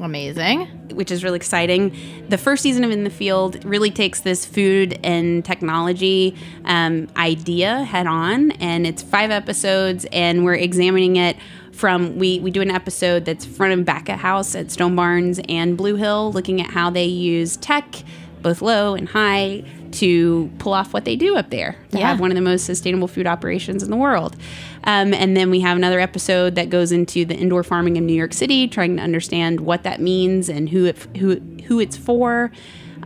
Amazing. 0.00 0.66
which 0.94 1.10
is 1.10 1.24
really 1.24 1.36
exciting. 1.36 1.96
The 2.28 2.38
first 2.38 2.62
season 2.62 2.84
of 2.84 2.90
In 2.90 3.04
the 3.04 3.10
Field 3.10 3.64
really 3.64 3.90
takes 3.90 4.20
this 4.20 4.44
food 4.44 4.98
and 5.04 5.44
technology 5.44 6.36
um, 6.64 7.08
idea 7.16 7.84
head 7.84 8.06
on, 8.06 8.52
and 8.52 8.86
it's 8.86 9.02
five 9.02 9.30
episodes, 9.30 10.06
and 10.12 10.44
we're 10.44 10.54
examining 10.54 11.16
it 11.16 11.36
from 11.72 12.16
we 12.16 12.38
we 12.40 12.50
do 12.50 12.62
an 12.62 12.70
episode 12.70 13.24
that's 13.24 13.44
front 13.44 13.72
and 13.72 13.84
back 13.84 14.08
of 14.08 14.18
house 14.18 14.54
at 14.54 14.70
Stone 14.70 14.94
Barns 14.94 15.40
and 15.48 15.76
Blue 15.76 15.96
Hill, 15.96 16.32
looking 16.32 16.60
at 16.60 16.70
how 16.70 16.90
they 16.90 17.04
use 17.06 17.56
tech, 17.56 17.86
both 18.42 18.62
low 18.62 18.94
and 18.94 19.08
high, 19.08 19.64
to 19.94 20.50
pull 20.58 20.72
off 20.72 20.92
what 20.92 21.04
they 21.04 21.16
do 21.16 21.36
up 21.36 21.50
there 21.50 21.76
to 21.90 21.98
Yeah. 21.98 22.08
have 22.08 22.20
one 22.20 22.30
of 22.30 22.34
the 22.34 22.40
most 22.42 22.64
sustainable 22.64 23.08
food 23.08 23.26
operations 23.26 23.82
in 23.82 23.90
the 23.90 23.96
world. 23.96 24.36
Um, 24.84 25.14
and 25.14 25.36
then 25.36 25.50
we 25.50 25.60
have 25.60 25.76
another 25.76 26.00
episode 26.00 26.54
that 26.56 26.68
goes 26.70 26.92
into 26.92 27.24
the 27.24 27.34
indoor 27.34 27.62
farming 27.62 27.96
in 27.96 28.06
New 28.06 28.12
York 28.14 28.32
City, 28.34 28.68
trying 28.68 28.96
to 28.96 29.02
understand 29.02 29.60
what 29.60 29.82
that 29.84 30.00
means 30.00 30.48
and 30.48 30.68
who 30.68 30.84
it 30.84 30.96
who 31.18 31.40
who 31.66 31.80
it's 31.80 31.96
for. 31.96 32.50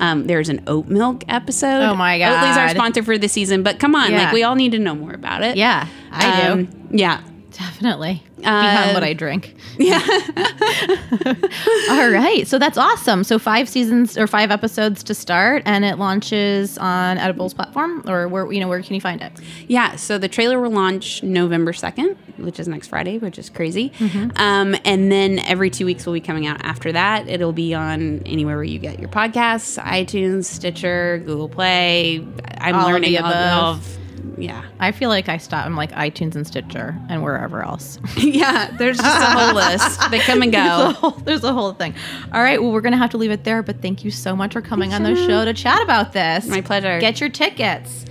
Um, 0.01 0.27
there's 0.27 0.49
an 0.49 0.63
oat 0.67 0.87
milk 0.89 1.25
episode. 1.29 1.83
Oh 1.83 1.95
my 1.97 2.19
god! 2.19 2.33
Oatly's 2.45 2.57
our 2.57 2.69
sponsor 2.69 3.03
for 3.03 3.19
the 3.19 3.29
season, 3.29 3.63
but 3.63 3.79
come 3.79 3.95
on, 3.95 4.11
Yeah. 4.13 4.25
like 4.25 4.33
we 4.33 4.43
all 4.45 4.55
need 4.55 4.73
to 4.73 4.79
know 4.79 4.95
more 4.95 5.13
about 5.13 5.43
it. 5.43 5.57
Yeah, 5.57 5.87
I 6.13 6.43
do. 6.47 6.53
Um, 6.53 6.69
Yeah. 6.93 7.21
Definitely. 7.59 8.23
Behind 8.39 8.95
what 8.95 9.03
I 9.03 9.13
drink. 9.15 9.55
Yeah. 9.79 10.01
All 11.91 12.11
right. 12.11 12.43
So 12.47 12.59
that's 12.59 12.77
awesome. 12.77 13.23
So 13.23 13.39
five 13.39 13.69
seasons 13.69 14.19
or 14.19 14.27
five 14.27 14.51
episodes 14.51 15.05
to 15.05 15.15
start, 15.15 15.63
and 15.67 15.85
it 15.85 15.99
launches 15.99 16.79
on 16.79 17.17
Edibles 17.19 17.55
platform, 17.55 18.03
or 18.09 18.27
where 18.27 18.51
you 18.53 18.59
know 18.59 18.67
where 18.67 18.83
can 18.83 18.95
you 18.97 19.01
find 19.01 19.23
it? 19.23 19.31
Yeah, 19.69 19.95
so 19.95 20.19
the 20.19 20.27
trailer 20.29 20.61
will 20.61 20.73
launch 20.73 21.23
November 21.23 21.73
2nd, 21.73 22.17
which 22.39 22.59
is 22.59 22.67
next 22.67 22.89
Friday, 22.89 23.19
which 23.19 23.39
is 23.39 23.49
crazy. 23.51 23.91
Mm-hmm. 23.91 24.31
Um, 24.37 24.75
and 24.85 25.13
then 25.13 25.39
every 25.41 25.71
two 25.71 25.87
weeks 25.87 26.05
will 26.07 26.15
be 26.15 26.21
coming 26.21 26.47
out 26.49 26.61
after 26.65 26.91
that. 26.91 27.29
It'll 27.29 27.53
be 27.53 27.73
on 27.75 28.23
anywhere 28.27 28.57
where 28.57 28.65
you 28.65 28.81
get 28.81 28.99
your 28.99 29.11
podcasts 29.11 29.81
iTunes, 29.83 30.47
Stitcher, 30.47 31.23
Google 31.25 31.49
Play. 31.49 32.27
I'm 32.59 32.75
All 32.75 32.89
learning 32.89 33.17
all 33.19 33.27
above. 33.31 33.79
of. 33.79 33.99
Yeah. 34.37 34.65
I 34.81 34.93
feel 34.93 35.09
like 35.09 35.29
I 35.29 35.37
stop. 35.37 35.67
I'm 35.67 35.77
like 35.77 35.93
iTunes 35.93 36.35
and 36.35 36.47
Stitcher 36.47 36.97
and 37.09 37.23
wherever 37.23 37.63
else. 37.63 37.99
yeah, 38.17 38.71
there's 38.79 38.99
just 38.99 39.23
a 39.23 39.31
whole 39.39 39.55
list. 39.55 40.11
They 40.11 40.19
come 40.21 40.43
and 40.43 40.53
There's 40.59 40.65
a 40.65 40.93
go. 40.93 40.93
whole, 40.93 41.11
there's 41.11 41.45
a 41.45 41.53
whole 41.53 41.73
thing. 41.73 41.95
All 42.33 42.43
right. 42.43 42.61
Well, 42.61 42.73
we're 42.73 42.81
gonna 42.81 42.97
have 42.97 43.11
to 43.11 43.19
leave 43.19 43.31
it 43.31 43.45
there. 43.45 43.63
But 43.63 43.83
thank 43.83 44.05
you 44.05 44.11
so 44.11 44.35
much 44.37 44.53
for 44.53 44.63
coming 44.63 44.93
on 44.95 45.03
the 45.03 45.15
show 45.15 45.45
to 45.45 45.53
chat 45.55 45.83
about 45.83 46.13
this. 46.13 46.47
My 46.47 46.61
pleasure. 46.61 46.99
Get 47.01 47.21
your 47.21 47.31
tickets. 47.31 48.05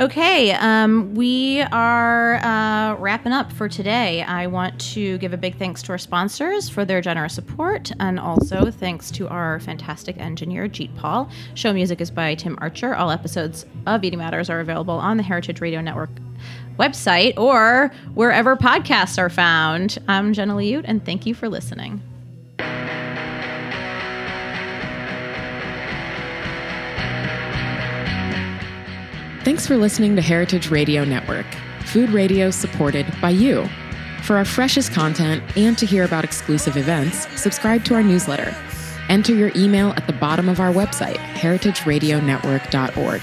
Okay, 0.00 0.52
um, 0.52 1.14
we 1.14 1.60
are 1.62 2.36
uh, 2.36 2.96
wrapping 2.96 3.32
up 3.32 3.52
for 3.52 3.68
today. 3.68 4.22
I 4.22 4.46
want 4.48 4.80
to 4.92 5.16
give 5.18 5.32
a 5.32 5.36
big 5.36 5.56
thanks 5.58 5.80
to 5.84 5.92
our 5.92 5.98
sponsors 5.98 6.68
for 6.68 6.84
their 6.84 7.00
generous 7.00 7.34
support, 7.34 7.92
and 8.00 8.18
also 8.18 8.70
thanks 8.70 9.10
to 9.12 9.28
our 9.28 9.60
fantastic 9.60 10.18
engineer, 10.18 10.68
Jeet 10.68 10.94
Paul. 10.96 11.30
Show 11.54 11.72
music 11.72 12.00
is 12.00 12.10
by 12.10 12.34
Tim 12.34 12.56
Archer. 12.60 12.94
All 12.96 13.10
episodes 13.10 13.64
of 13.86 14.02
Eating 14.04 14.18
Matters 14.18 14.50
are 14.50 14.58
available 14.60 14.94
on 14.94 15.16
the 15.16 15.22
Heritage 15.28 15.60
Radio 15.60 15.80
Network 15.80 16.10
website 16.78 17.38
or 17.38 17.92
wherever 18.14 18.56
podcasts 18.56 19.18
are 19.18 19.28
found. 19.28 19.98
I'm 20.08 20.32
Jenna 20.32 20.54
Liut, 20.54 20.84
and 20.84 21.04
thank 21.04 21.26
you 21.26 21.34
for 21.34 21.48
listening. 21.48 22.00
Thanks 29.44 29.66
for 29.66 29.76
listening 29.76 30.16
to 30.16 30.22
Heritage 30.22 30.70
Radio 30.70 31.04
Network, 31.04 31.46
food 31.86 32.10
radio 32.10 32.50
supported 32.50 33.06
by 33.20 33.30
you. 33.30 33.68
For 34.22 34.36
our 34.36 34.44
freshest 34.44 34.92
content 34.92 35.42
and 35.56 35.78
to 35.78 35.86
hear 35.86 36.04
about 36.04 36.24
exclusive 36.24 36.76
events, 36.76 37.26
subscribe 37.40 37.84
to 37.84 37.94
our 37.94 38.02
newsletter. 38.02 38.54
Enter 39.08 39.34
your 39.34 39.50
email 39.56 39.92
at 39.92 40.06
the 40.06 40.12
bottom 40.12 40.50
of 40.50 40.60
our 40.60 40.70
website, 40.70 41.16
heritageradionetwork.org. 41.16 43.22